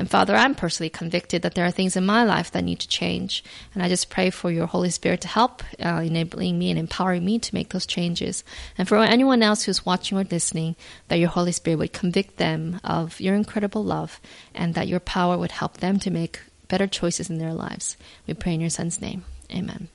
And 0.00 0.10
Father, 0.10 0.34
I'm 0.34 0.54
personally 0.54 0.88
convicted 0.88 1.42
that 1.42 1.54
there 1.54 1.66
are 1.66 1.70
things 1.70 1.94
in 1.94 2.06
my 2.06 2.24
life 2.24 2.50
that 2.52 2.64
need 2.64 2.80
to 2.80 2.88
change. 2.88 3.44
And 3.74 3.82
I 3.82 3.88
just 3.90 4.08
pray 4.08 4.30
for 4.30 4.50
your 4.50 4.64
Holy 4.64 4.88
Spirit 4.88 5.20
to 5.20 5.28
help, 5.28 5.62
uh, 5.78 6.00
enabling 6.02 6.58
me 6.58 6.70
and 6.70 6.78
empowering 6.78 7.22
me 7.22 7.38
to 7.38 7.54
make 7.54 7.68
those 7.68 7.84
changes. 7.84 8.42
And 8.78 8.88
for 8.88 8.96
anyone 8.96 9.42
else 9.42 9.64
who's 9.64 9.84
watching 9.84 10.16
or 10.16 10.24
listening, 10.24 10.74
that 11.08 11.18
your 11.18 11.28
Holy 11.28 11.52
Spirit 11.52 11.80
would 11.80 11.92
convict 11.92 12.38
them 12.38 12.80
of 12.82 13.20
your 13.20 13.34
incredible 13.34 13.84
love 13.84 14.22
and 14.54 14.72
that 14.72 14.88
your 14.88 15.00
power 15.00 15.36
would 15.36 15.52
help 15.52 15.76
them 15.76 15.98
to 15.98 16.10
make 16.10 16.40
better 16.68 16.86
choices 16.86 17.28
in 17.28 17.36
their 17.36 17.52
lives. 17.52 17.98
We 18.26 18.32
pray 18.32 18.54
in 18.54 18.62
your 18.62 18.70
Son's 18.70 19.02
name. 19.02 19.24
Amen. 19.52 19.88